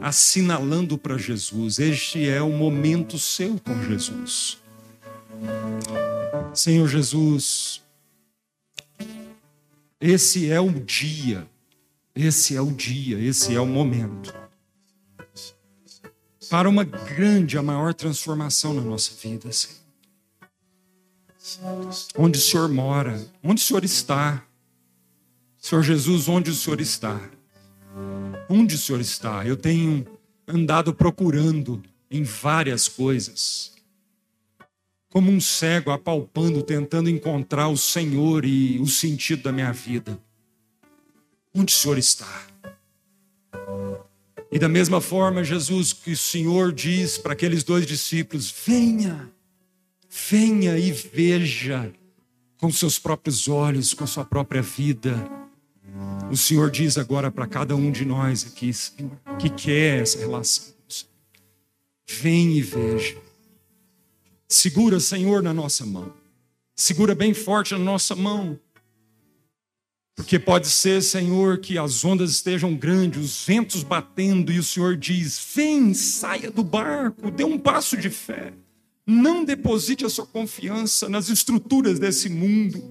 assinalando 0.01 0.99
para 0.99 1.16
Jesus. 1.16 1.79
Este 1.79 2.29
é 2.29 2.43
o 2.43 2.51
momento 2.51 3.18
seu 3.18 3.57
com 3.61 3.81
Jesus. 3.85 4.59
Senhor 6.53 6.89
Jesus, 6.89 7.83
esse 10.01 10.51
é 10.51 10.61
o 10.61 10.70
dia, 10.70 11.49
esse 12.14 12.57
é 12.57 12.61
o 12.61 12.70
dia, 12.70 13.18
esse 13.18 13.55
é 13.55 13.61
o 13.61 13.66
momento 13.66 14.34
para 16.51 16.68
uma 16.68 16.84
grande, 16.84 17.59
a 17.59 17.62
maior 17.62 17.92
transformação 17.92 18.72
na 18.72 18.80
nossa 18.80 19.12
vida, 19.14 19.51
Senhor 19.53 19.78
onde 22.16 22.38
o 22.38 22.40
Senhor 22.40 22.68
mora, 22.68 23.26
onde 23.42 23.62
o 23.62 23.64
Senhor 23.64 23.84
está. 23.84 24.44
Senhor 25.59 25.82
Jesus, 25.82 26.28
onde 26.28 26.51
o 26.51 26.55
Senhor 26.55 26.80
está? 26.80 27.20
Onde 28.49 28.74
o 28.74 28.78
Senhor 28.78 29.01
está? 29.01 29.46
Eu 29.46 29.57
tenho 29.57 30.07
andado 30.46 30.94
procurando 30.94 31.82
em 32.11 32.22
várias 32.22 32.88
coisas, 32.88 33.72
como 35.11 35.30
um 35.30 35.40
cego 35.40 35.90
apalpando, 35.90 36.62
tentando 36.62 37.09
encontrar 37.09 37.68
o 37.68 37.76
Senhor 37.76 38.44
e 38.44 38.78
o 38.78 38.86
sentido 38.86 39.42
da 39.44 39.52
minha 39.52 39.72
vida. 39.72 40.18
Onde 41.54 41.72
o 41.72 41.76
Senhor 41.76 41.98
está? 41.98 42.46
E 44.50 44.59
da 44.59 44.68
mesma 44.68 45.00
forma, 45.00 45.44
Jesus, 45.44 45.92
que 45.92 46.12
o 46.12 46.16
Senhor 46.16 46.72
diz 46.72 47.18
para 47.18 47.32
aqueles 47.32 47.64
dois 47.64 47.86
discípulos: 47.86 48.54
venha 48.66 49.30
Venha 50.09 50.78
e 50.78 50.90
veja 50.90 51.92
com 52.56 52.72
seus 52.72 52.98
próprios 52.98 53.46
olhos, 53.46 53.92
com 53.92 54.06
sua 54.06 54.24
própria 54.24 54.62
vida. 54.62 55.14
O 56.30 56.36
Senhor 56.36 56.70
diz 56.70 56.96
agora 56.96 57.30
para 57.30 57.46
cada 57.46 57.76
um 57.76 57.90
de 57.90 58.04
nós 58.04 58.46
aqui, 58.46 58.72
Senhor, 58.72 59.12
que 59.38 59.50
quer 59.50 60.02
essa 60.02 60.18
relação. 60.18 60.74
Vem 62.09 62.56
e 62.56 62.62
veja. 62.62 63.16
Segura, 64.49 64.99
Senhor, 64.99 65.42
na 65.42 65.53
nossa 65.53 65.84
mão. 65.84 66.12
Segura 66.74 67.14
bem 67.14 67.34
forte 67.34 67.72
na 67.72 67.80
nossa 67.80 68.14
mão. 68.14 68.59
Porque 70.16 70.38
pode 70.38 70.68
ser, 70.68 71.03
Senhor, 71.03 71.59
que 71.59 71.78
as 71.78 72.05
ondas 72.05 72.30
estejam 72.30 72.74
grandes, 72.74 73.22
os 73.22 73.44
ventos 73.44 73.82
batendo, 73.82 74.51
e 74.51 74.59
o 74.59 74.64
Senhor 74.64 74.96
diz: 74.96 75.38
Vem, 75.55 75.94
saia 75.94 76.51
do 76.51 76.64
barco, 76.64 77.30
dê 77.30 77.44
um 77.44 77.59
passo 77.59 77.96
de 77.96 78.11
fé. 78.11 78.53
Não 79.07 79.44
deposite 79.44 80.05
a 80.05 80.09
sua 80.09 80.26
confiança 80.26 81.09
nas 81.09 81.28
estruturas 81.28 81.99
desse 81.99 82.28
mundo, 82.28 82.82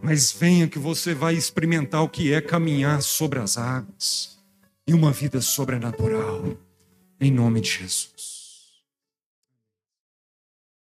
mas 0.00 0.32
venha 0.32 0.68
que 0.68 0.78
você 0.78 1.14
vai 1.14 1.34
experimentar 1.34 2.02
o 2.02 2.08
que 2.08 2.32
é 2.32 2.40
caminhar 2.40 3.02
sobre 3.02 3.38
as 3.38 3.58
águas 3.58 4.38
e 4.86 4.94
uma 4.94 5.12
vida 5.12 5.40
sobrenatural, 5.40 6.56
em 7.20 7.30
nome 7.30 7.60
de 7.60 7.70
Jesus. 7.70 8.37